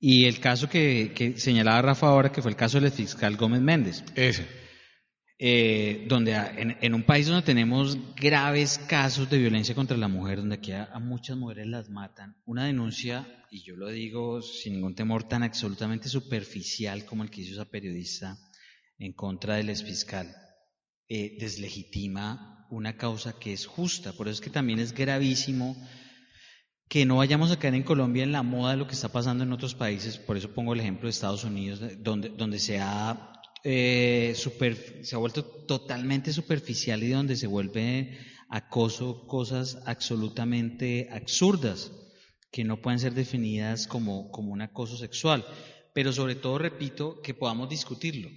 Y 0.00 0.24
el 0.24 0.40
caso 0.40 0.68
que, 0.68 1.12
que 1.14 1.38
señalaba 1.38 1.82
Rafa 1.82 2.08
ahora, 2.08 2.32
que 2.32 2.42
fue 2.42 2.50
el 2.50 2.56
caso 2.56 2.80
del 2.80 2.90
fiscal 2.90 3.36
Gómez 3.36 3.60
Méndez. 3.60 4.04
Ese. 4.16 4.46
eh, 5.38 6.06
donde 6.08 6.34
en, 6.34 6.76
en 6.80 6.94
un 6.94 7.02
país 7.02 7.26
donde 7.26 7.42
tenemos 7.42 7.98
graves 8.14 8.78
casos 8.88 9.28
de 9.28 9.38
violencia 9.38 9.74
contra 9.74 9.96
la 9.96 10.08
mujer, 10.08 10.38
donde 10.38 10.54
aquí 10.56 10.72
a, 10.72 10.84
a 10.84 11.00
muchas 11.00 11.36
mujeres 11.36 11.66
las 11.66 11.88
matan, 11.90 12.36
una 12.44 12.66
denuncia, 12.66 13.26
y 13.50 13.62
yo 13.64 13.74
lo 13.76 13.88
digo 13.88 14.40
sin 14.40 14.74
ningún 14.74 14.94
temor, 14.94 15.24
tan 15.24 15.42
absolutamente 15.42 16.08
superficial 16.08 17.04
como 17.04 17.24
el 17.24 17.30
que 17.30 17.40
hizo 17.40 17.54
esa 17.54 17.70
periodista 17.70 18.38
en 18.98 19.12
contra 19.14 19.56
del 19.56 19.70
exfiscal, 19.70 20.32
eh, 21.08 21.36
deslegitima 21.40 22.61
una 22.72 22.96
causa 22.96 23.38
que 23.38 23.52
es 23.52 23.66
justa. 23.66 24.12
Por 24.12 24.26
eso 24.28 24.34
es 24.36 24.40
que 24.40 24.50
también 24.50 24.78
es 24.80 24.92
gravísimo 24.92 25.76
que 26.88 27.06
no 27.06 27.16
vayamos 27.16 27.50
a 27.50 27.58
caer 27.58 27.74
en 27.74 27.82
Colombia 27.84 28.22
en 28.22 28.32
la 28.32 28.42
moda 28.42 28.72
de 28.72 28.76
lo 28.78 28.86
que 28.86 28.94
está 28.94 29.08
pasando 29.10 29.44
en 29.44 29.52
otros 29.52 29.74
países. 29.74 30.18
Por 30.18 30.36
eso 30.36 30.52
pongo 30.52 30.74
el 30.74 30.80
ejemplo 30.80 31.06
de 31.06 31.10
Estados 31.10 31.44
Unidos, 31.44 31.80
de- 31.80 31.96
donde, 31.96 32.28
donde 32.30 32.58
se 32.58 32.78
ha 32.80 33.32
eh, 33.64 34.34
se 34.34 35.14
ha 35.14 35.18
vuelto 35.18 35.44
totalmente 35.44 36.32
superficial 36.32 37.02
y 37.02 37.08
donde 37.10 37.36
se 37.36 37.46
vuelve 37.46 38.18
acoso 38.48 39.26
cosas 39.26 39.78
absolutamente 39.86 41.08
absurdas 41.12 41.92
que 42.50 42.64
no 42.64 42.82
pueden 42.82 42.98
ser 42.98 43.14
definidas 43.14 43.86
como, 43.86 44.30
como 44.30 44.52
un 44.52 44.62
acoso 44.62 44.96
sexual. 44.96 45.44
Pero 45.94 46.12
sobre 46.12 46.34
todo, 46.34 46.58
repito, 46.58 47.20
que 47.22 47.34
podamos 47.34 47.68
discutirlo. 47.68 48.28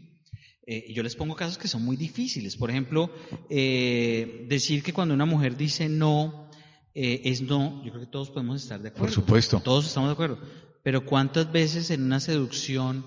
Eh, 0.68 0.92
yo 0.94 1.04
les 1.04 1.16
pongo 1.16 1.36
casos 1.36 1.58
que 1.58 1.68
son 1.68 1.84
muy 1.84 1.96
difíciles. 1.96 2.58
Por 2.58 2.72
ejemplo, 2.72 3.12
eh, 3.50 4.46
decir 4.50 4.84
que 4.84 4.94
cuando 4.94 5.14
una 5.14 5.26
mujer 5.26 5.58
dice 5.58 5.90
no, 5.90 6.50
eh, 6.94 7.22
es 7.26 7.42
no, 7.42 7.84
yo 7.84 7.92
creo 7.92 8.06
que 8.06 8.12
todos 8.12 8.30
podemos 8.30 8.64
estar 8.64 8.82
de 8.82 8.90
acuerdo. 8.90 9.06
Por 9.06 9.14
supuesto. 9.14 9.60
Todos 9.60 9.86
estamos 9.86 10.10
de 10.10 10.14
acuerdo. 10.14 10.40
Pero 10.82 11.06
¿cuántas 11.06 11.52
veces 11.52 11.92
en 11.92 12.04
una 12.04 12.20
seducción 12.20 13.06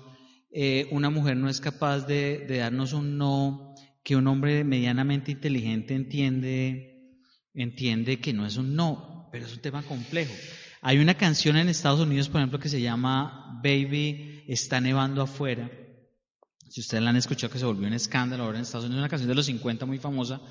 eh, 0.51 0.87
una 0.91 1.09
mujer 1.09 1.37
no 1.37 1.49
es 1.49 1.59
capaz 1.59 2.07
de, 2.07 2.39
de 2.39 2.57
darnos 2.57 2.93
un 2.93 3.17
no 3.17 3.75
que 4.03 4.15
un 4.15 4.27
hombre 4.27 4.63
medianamente 4.63 5.31
inteligente 5.31 5.93
entiende, 5.93 7.13
entiende 7.53 8.19
que 8.19 8.33
no 8.33 8.45
es 8.45 8.57
un 8.57 8.75
no, 8.75 9.29
pero 9.31 9.45
es 9.45 9.53
un 9.53 9.61
tema 9.61 9.83
complejo? 9.83 10.33
Hay 10.81 10.97
una 10.99 11.15
canción 11.15 11.57
en 11.57 11.67
Estados 11.67 11.99
Unidos, 11.99 12.29
por 12.29 12.41
ejemplo, 12.41 12.59
que 12.59 12.69
se 12.69 12.81
llama 12.81 13.59
Baby, 13.63 14.43
está 14.47 14.79
nevando 14.79 15.21
afuera. 15.21 15.69
Si 16.69 16.81
ustedes 16.81 17.03
la 17.03 17.09
han 17.09 17.15
escuchado, 17.15 17.51
que 17.51 17.59
se 17.59 17.65
volvió 17.65 17.87
un 17.87 17.93
escándalo 17.93 18.43
ahora 18.43 18.57
en 18.57 18.63
Estados 18.63 18.85
Unidos, 18.85 19.01
una 19.01 19.09
canción 19.09 19.29
de 19.29 19.35
los 19.35 19.45
50 19.45 19.85
muy 19.85 19.97
famosa, 19.97 20.41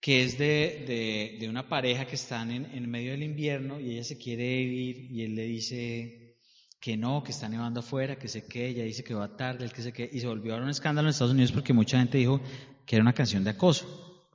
que 0.00 0.22
es 0.22 0.38
de, 0.38 0.84
de, 0.86 1.38
de 1.40 1.48
una 1.48 1.68
pareja 1.68 2.06
que 2.06 2.14
están 2.14 2.50
en, 2.50 2.66
en 2.66 2.90
medio 2.90 3.12
del 3.12 3.22
invierno 3.22 3.80
y 3.80 3.92
ella 3.92 4.04
se 4.04 4.16
quiere 4.16 4.60
ir 4.62 5.10
y 5.10 5.22
él 5.22 5.34
le 5.34 5.44
dice 5.44 6.36
que 6.80 6.96
no, 6.96 7.22
que 7.22 7.32
está 7.32 7.48
nevando 7.48 7.80
afuera, 7.80 8.18
que 8.18 8.28
se 8.28 8.46
quede, 8.46 8.68
ella 8.68 8.84
dice 8.84 9.04
que 9.04 9.12
va 9.12 9.36
tarde, 9.36 9.64
él 9.64 9.72
que 9.72 9.82
se 9.82 9.92
quede, 9.92 10.10
y 10.12 10.20
se 10.20 10.26
volvió 10.26 10.54
ahora 10.54 10.64
un 10.64 10.70
escándalo 10.70 11.08
en 11.08 11.10
Estados 11.10 11.34
Unidos 11.34 11.52
porque 11.52 11.74
mucha 11.74 11.98
gente 11.98 12.16
dijo 12.16 12.40
que 12.86 12.96
era 12.96 13.02
una 13.02 13.12
canción 13.12 13.44
de 13.44 13.50
acoso. 13.50 14.28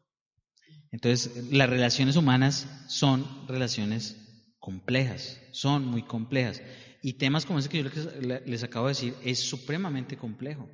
Entonces, 0.91 1.51
las 1.51 1.69
relaciones 1.69 2.15
humanas 2.15 2.67
son 2.87 3.25
relaciones 3.47 4.15
complejas, 4.59 5.41
son 5.51 5.85
muy 5.85 6.03
complejas. 6.03 6.61
Y 7.01 7.13
temas 7.13 7.45
como 7.45 7.59
ese 7.59 7.69
que 7.69 7.83
yo 7.83 7.89
les 8.45 8.63
acabo 8.63 8.85
de 8.85 8.91
decir 8.91 9.13
es 9.23 9.39
supremamente 9.39 10.15
complejo. 10.15 10.69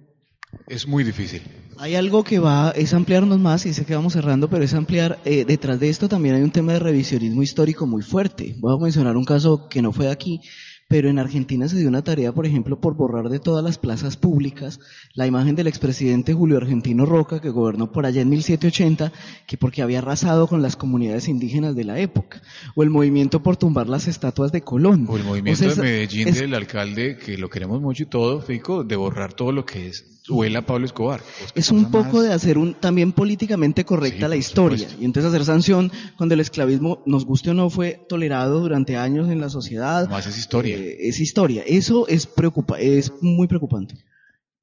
Es 0.67 0.87
muy 0.87 1.03
difícil. 1.03 1.41
Hay 1.77 1.95
algo 1.95 2.23
que 2.23 2.39
va, 2.39 2.71
es 2.71 2.93
ampliarnos 2.93 3.39
más, 3.39 3.65
y 3.65 3.73
sé 3.73 3.85
que 3.85 3.95
vamos 3.95 4.13
cerrando, 4.13 4.49
pero 4.49 4.63
es 4.63 4.73
ampliar, 4.73 5.19
eh, 5.25 5.45
detrás 5.45 5.79
de 5.79 5.89
esto 5.89 6.07
también 6.07 6.35
hay 6.35 6.41
un 6.43 6.51
tema 6.51 6.73
de 6.73 6.79
revisionismo 6.79 7.41
histórico 7.41 7.87
muy 7.87 8.03
fuerte. 8.03 8.55
Voy 8.59 8.75
a 8.75 8.81
mencionar 8.83 9.17
un 9.17 9.25
caso 9.25 9.67
que 9.67 9.81
no 9.81 9.91
fue 9.91 10.05
de 10.05 10.11
aquí, 10.11 10.41
pero 10.87 11.09
en 11.09 11.17
Argentina 11.19 11.67
se 11.69 11.77
dio 11.77 11.87
una 11.87 12.03
tarea, 12.03 12.33
por 12.33 12.45
ejemplo, 12.45 12.79
por 12.81 12.95
borrar 12.95 13.29
de 13.29 13.39
todas 13.39 13.63
las 13.63 13.77
plazas 13.77 14.17
públicas 14.17 14.79
la 15.15 15.25
imagen 15.25 15.55
del 15.55 15.67
expresidente 15.67 16.33
Julio 16.33 16.57
Argentino 16.57 17.05
Roca, 17.05 17.39
que 17.39 17.49
gobernó 17.49 17.91
por 17.93 18.05
allá 18.05 18.21
en 18.21 18.29
1780, 18.29 19.11
que 19.47 19.57
porque 19.57 19.81
había 19.81 19.99
arrasado 19.99 20.47
con 20.47 20.61
las 20.61 20.75
comunidades 20.75 21.29
indígenas 21.29 21.75
de 21.75 21.85
la 21.85 21.97
época, 21.99 22.41
o 22.75 22.83
el 22.83 22.89
movimiento 22.89 23.41
por 23.41 23.55
tumbar 23.57 23.87
las 23.87 24.07
estatuas 24.09 24.51
de 24.51 24.61
Colón. 24.61 25.05
O 25.09 25.17
el 25.17 25.23
movimiento 25.23 25.65
O 25.65 25.71
sea, 25.71 25.81
de 25.83 25.89
Medellín 25.89 26.27
es- 26.27 26.39
del 26.39 26.53
alcalde, 26.53 27.17
que 27.17 27.37
lo 27.37 27.49
queremos 27.49 27.81
mucho 27.81 28.03
y 28.03 28.07
todo, 28.07 28.41
Fico, 28.41 28.83
de 28.83 28.97
borrar 28.97 29.33
todo 29.33 29.51
lo 29.53 29.65
que 29.65 29.87
es 29.87 30.05
huela 30.29 30.59
a 30.59 30.65
Pablo 30.65 30.85
Escobar. 30.85 31.21
Pues, 31.39 31.51
Es 31.55 31.71
un 31.71 31.91
poco 31.91 32.17
más- 32.17 32.23
de 32.23 32.33
hacer 32.33 32.57
un 32.57 32.73
también 32.75 33.11
políticamente 33.11 33.83
correcta 33.85 34.25
Sí, 34.25 34.29
la 34.29 34.35
historia 34.35 34.77
supuesto. 34.77 35.01
y 35.01 35.05
entonces 35.05 35.29
hacer 35.29 35.45
sanción 35.45 35.91
cuando 36.17 36.33
el 36.35 36.41
esclavismo 36.41 37.01
nos 37.05 37.25
guste 37.25 37.49
o 37.49 37.53
no 37.53 37.69
fue 37.69 38.05
tolerado 38.07 38.59
durante 38.59 38.97
años 38.97 39.29
en 39.29 39.41
la 39.41 39.49
sociedad. 39.49 40.09
Más 40.09 40.27
es 40.27 40.37
historia. 40.37 40.77
Eh, 40.77 40.97
es 41.09 41.19
historia. 41.19 41.63
Eso 41.65 42.07
es 42.07 42.27
preocupa 42.27 42.79
es 42.79 43.11
muy 43.21 43.47
preocupante. 43.47 43.95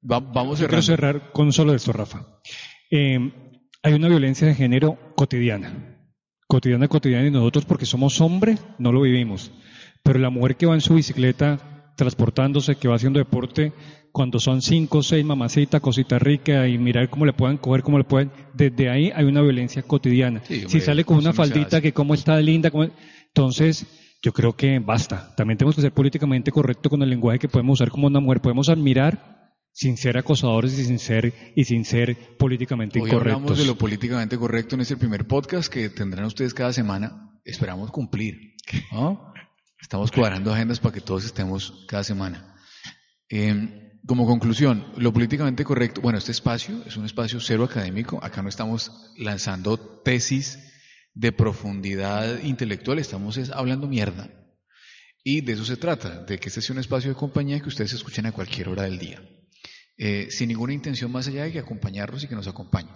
Va- 0.09 0.19
vamos 0.19 0.59
Yo 0.59 0.67
quiero 0.67 0.81
cerrar 0.81 1.31
con 1.33 1.51
solo 1.51 1.73
esto, 1.75 1.91
Rafa. 1.91 2.25
Eh, 2.89 3.19
hay 3.83 3.93
una 3.93 4.07
violencia 4.07 4.47
de 4.47 4.55
género 4.55 4.97
cotidiana, 5.15 5.97
cotidiana, 6.47 6.87
cotidiana, 6.87 7.27
y 7.27 7.31
nosotros 7.31 7.65
porque 7.65 7.85
somos 7.85 8.19
hombres 8.21 8.59
no 8.77 8.91
lo 8.91 9.01
vivimos. 9.01 9.51
Pero 10.03 10.19
la 10.19 10.29
mujer 10.29 10.55
que 10.55 10.65
va 10.65 10.73
en 10.75 10.81
su 10.81 10.95
bicicleta 10.95 11.78
transportándose, 11.99 12.75
que 12.75 12.87
va 12.87 12.95
haciendo 12.95 13.19
deporte, 13.19 13.73
cuando 14.11 14.39
son 14.39 14.61
cinco 14.63 14.99
o 14.99 15.03
seis 15.03 15.23
mamacitas, 15.23 15.79
cosita 15.81 16.17
rica, 16.17 16.67
y 16.67 16.77
mirar 16.79 17.09
cómo 17.09 17.25
le 17.25 17.33
puedan 17.33 17.57
coger, 17.57 17.83
cómo 17.83 17.97
le 17.99 18.03
pueden, 18.05 18.31
desde 18.55 18.89
ahí 18.89 19.11
hay 19.15 19.25
una 19.25 19.41
violencia 19.41 19.83
cotidiana. 19.83 20.41
Sí, 20.47 20.55
hombre, 20.55 20.69
si 20.69 20.81
sale 20.81 21.03
con 21.03 21.17
una 21.17 21.33
faldita 21.33 21.79
que 21.81 21.93
cómo 21.93 22.13
está 22.15 22.39
linda, 22.41 22.71
cómo- 22.71 22.89
entonces 23.27 23.85
yo 24.23 24.33
creo 24.33 24.53
que 24.55 24.79
basta. 24.79 25.33
También 25.35 25.57
tenemos 25.57 25.75
que 25.75 25.81
ser 25.81 25.91
políticamente 25.93 26.51
correcto 26.51 26.89
con 26.89 27.01
el 27.03 27.09
lenguaje 27.09 27.39
que 27.39 27.47
podemos 27.47 27.75
usar 27.79 27.89
como 27.89 28.07
una 28.07 28.19
mujer. 28.19 28.41
Podemos 28.41 28.67
admirar 28.69 29.37
sin 29.71 29.95
ser 29.95 30.17
acosadores 30.17 30.77
y 30.77 30.83
sin 30.85 30.99
ser 30.99 31.33
y 31.55 31.63
sin 31.65 31.85
ser 31.85 32.17
políticamente 32.37 32.99
Hoy 32.99 33.11
hablamos 33.11 33.57
de 33.57 33.65
lo 33.65 33.77
políticamente 33.77 34.37
correcto 34.37 34.75
en 34.75 34.81
este 34.81 34.97
primer 34.97 35.25
podcast 35.27 35.71
que 35.71 35.89
tendrán 35.89 36.25
ustedes 36.25 36.53
cada 36.53 36.73
semana. 36.73 37.29
Esperamos 37.45 37.91
cumplir. 37.91 38.55
¿no? 38.91 39.31
Estamos 39.81 40.11
cuadrando 40.11 40.53
agendas 40.53 40.79
para 40.79 40.93
que 40.93 41.01
todos 41.01 41.25
estemos 41.25 41.85
cada 41.87 42.03
semana. 42.03 42.55
Eh, 43.29 43.91
como 44.05 44.25
conclusión, 44.25 44.85
lo 44.97 45.13
políticamente 45.13 45.63
correcto, 45.63 46.01
bueno, 46.01 46.17
este 46.17 46.31
espacio 46.31 46.83
es 46.85 46.97
un 46.97 47.05
espacio 47.05 47.39
cero 47.39 47.63
académico. 47.63 48.19
Acá 48.23 48.41
no 48.41 48.49
estamos 48.49 49.13
lanzando 49.17 49.77
tesis 49.77 50.59
de 51.13 51.31
profundidad 51.31 52.41
intelectual, 52.43 52.99
estamos 52.99 53.37
es 53.37 53.51
hablando 53.51 53.87
mierda. 53.87 54.29
Y 55.23 55.41
de 55.41 55.53
eso 55.53 55.65
se 55.65 55.77
trata, 55.77 56.23
de 56.23 56.39
que 56.39 56.47
este 56.49 56.61
sea 56.61 56.73
un 56.73 56.79
espacio 56.79 57.09
de 57.09 57.15
compañía 57.15 57.59
que 57.59 57.67
ustedes 57.67 57.93
escuchen 57.93 58.25
a 58.25 58.31
cualquier 58.31 58.69
hora 58.69 58.83
del 58.83 58.99
día. 58.99 59.21
Eh, 59.97 60.27
sin 60.31 60.47
ninguna 60.47 60.73
intención 60.73 61.11
más 61.11 61.27
allá 61.27 61.43
de 61.43 61.51
que 61.51 61.59
acompañarlos 61.59 62.23
y 62.23 62.27
que 62.27 62.35
nos 62.35 62.47
acompañen. 62.47 62.95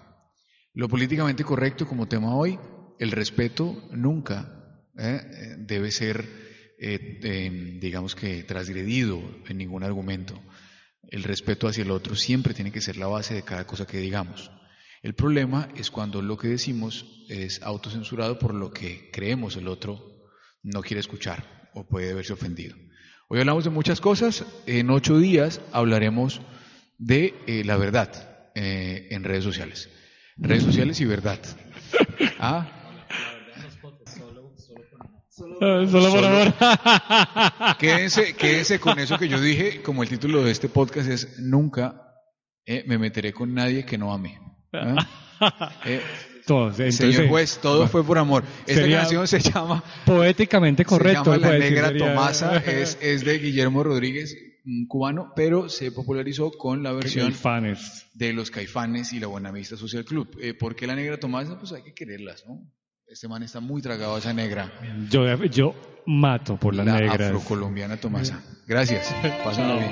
Lo 0.74 0.88
políticamente 0.88 1.44
correcto 1.44 1.86
como 1.86 2.08
tema 2.08 2.36
hoy, 2.36 2.58
el 2.98 3.12
respeto 3.12 3.90
nunca 3.92 4.88
eh, 4.98 5.20
eh, 5.22 5.56
debe 5.60 5.92
ser, 5.92 6.26
eh, 6.84 7.20
eh, 7.24 7.78
digamos 7.80 8.14
que, 8.14 8.44
transgredido 8.44 9.22
en 9.48 9.58
ningún 9.58 9.84
argumento. 9.84 10.40
El 11.10 11.24
respeto 11.24 11.68
hacia 11.68 11.84
el 11.84 11.92
otro 11.92 12.16
siempre 12.16 12.54
tiene 12.54 12.72
que 12.72 12.82
ser 12.82 12.98
la 12.98 13.08
base 13.08 13.34
de 13.34 13.44
cada 13.44 13.66
cosa 13.66 13.88
que 13.88 14.00
digamos. 14.00 14.52
El 15.02 15.16
problema 15.16 15.70
es 15.76 15.92
cuando 15.92 16.22
lo 16.22 16.38
que 16.38 16.50
decimos 16.50 17.06
es 17.30 17.62
autocensurado 17.62 18.38
por 18.38 18.54
lo 18.54 18.72
que 18.72 19.10
creemos 19.12 19.56
el 19.56 19.68
otro 19.68 20.30
no 20.62 20.82
quiere 20.82 21.00
escuchar 21.00 21.70
o 21.74 21.86
puede 21.86 22.14
verse 22.14 22.34
ofendido. 22.34 22.76
Hoy 23.30 23.40
hablamos 23.40 23.64
de 23.64 23.70
muchas 23.70 24.02
cosas, 24.02 24.46
en 24.66 24.90
ocho 24.90 25.18
días 25.18 25.62
hablaremos 25.72 26.42
de 26.98 27.34
eh, 27.48 27.64
la 27.64 27.78
verdad 27.78 28.52
eh, 28.56 29.08
en 29.12 29.24
redes 29.24 29.44
sociales. 29.44 29.90
Redes 30.38 30.64
sociales 30.64 31.00
y 31.00 31.06
verdad. 31.06 31.40
Ah, 32.46 32.83
solo 35.36 35.58
por 35.60 35.88
Solo- 35.90 36.28
ahora. 36.28 37.76
quédense, 37.80 38.36
quédense 38.36 38.80
con 38.80 39.00
eso 39.00 39.18
que 39.18 39.28
yo 39.28 39.40
dije, 39.42 39.82
como 39.82 40.04
el 40.04 40.10
título 40.10 40.44
de 40.44 40.52
este 40.52 40.70
podcast 40.70 41.10
es 41.10 41.40
Nunca 41.40 42.02
eh, 42.66 42.84
me 42.88 42.98
meteré 42.98 43.34
con 43.34 43.54
nadie 43.54 43.86
que 43.86 43.98
no 43.98 44.14
ame. 44.14 44.40
¿Ah? 44.74 44.96
Eh, 45.86 46.00
Entonces, 46.40 46.96
señor 46.96 47.28
juez, 47.28 47.60
todo 47.62 47.88
fue 47.88 48.02
por 48.06 48.18
amor. 48.18 48.46
Esta 48.66 48.88
canción 48.90 49.28
se 49.28 49.40
llama 49.42 49.84
poéticamente 50.06 50.86
correcto. 50.86 51.26
Se 51.26 51.32
llama 51.32 51.48
La 51.48 51.54
decir, 51.54 51.72
Negra 51.74 51.88
sería- 51.90 52.08
Tomasa, 52.14 52.58
es, 52.58 52.98
es 53.02 53.26
de 53.26 53.40
Guillermo 53.40 53.84
Rodríguez, 53.84 54.38
un 54.66 54.88
cubano, 54.88 55.34
pero 55.36 55.68
se 55.68 55.92
popularizó 55.92 56.52
con 56.52 56.82
la 56.82 56.94
versión 56.94 57.34
de 58.14 58.32
los 58.34 58.52
Caifanes 58.52 59.12
y 59.12 59.20
la 59.20 59.28
Buenavista 59.28 59.76
Social 59.76 60.06
Club. 60.06 60.38
Eh, 60.42 60.54
¿Por 60.54 60.78
qué 60.78 60.88
la 60.88 60.96
Negra 60.96 61.20
Tomasa? 61.20 61.60
Pues 61.60 61.74
hay 61.74 61.82
que 61.82 61.94
quererlas, 61.94 62.46
¿no? 62.48 62.62
Este 63.14 63.28
man 63.28 63.44
está 63.44 63.60
muy 63.60 63.80
tragado 63.80 64.16
a 64.16 64.18
esa 64.18 64.34
negra, 64.34 64.72
Yo, 65.12 65.44
yo 65.46 65.76
mato 66.08 66.58
por 66.58 66.74
las 66.74 66.84
la 66.84 66.94
negras. 67.00 67.22
afrocolombiana 67.22 67.96
Tomasa. 67.96 68.42
Gracias, 68.66 69.14
pásenlo 69.44 69.76
bien. 69.78 69.92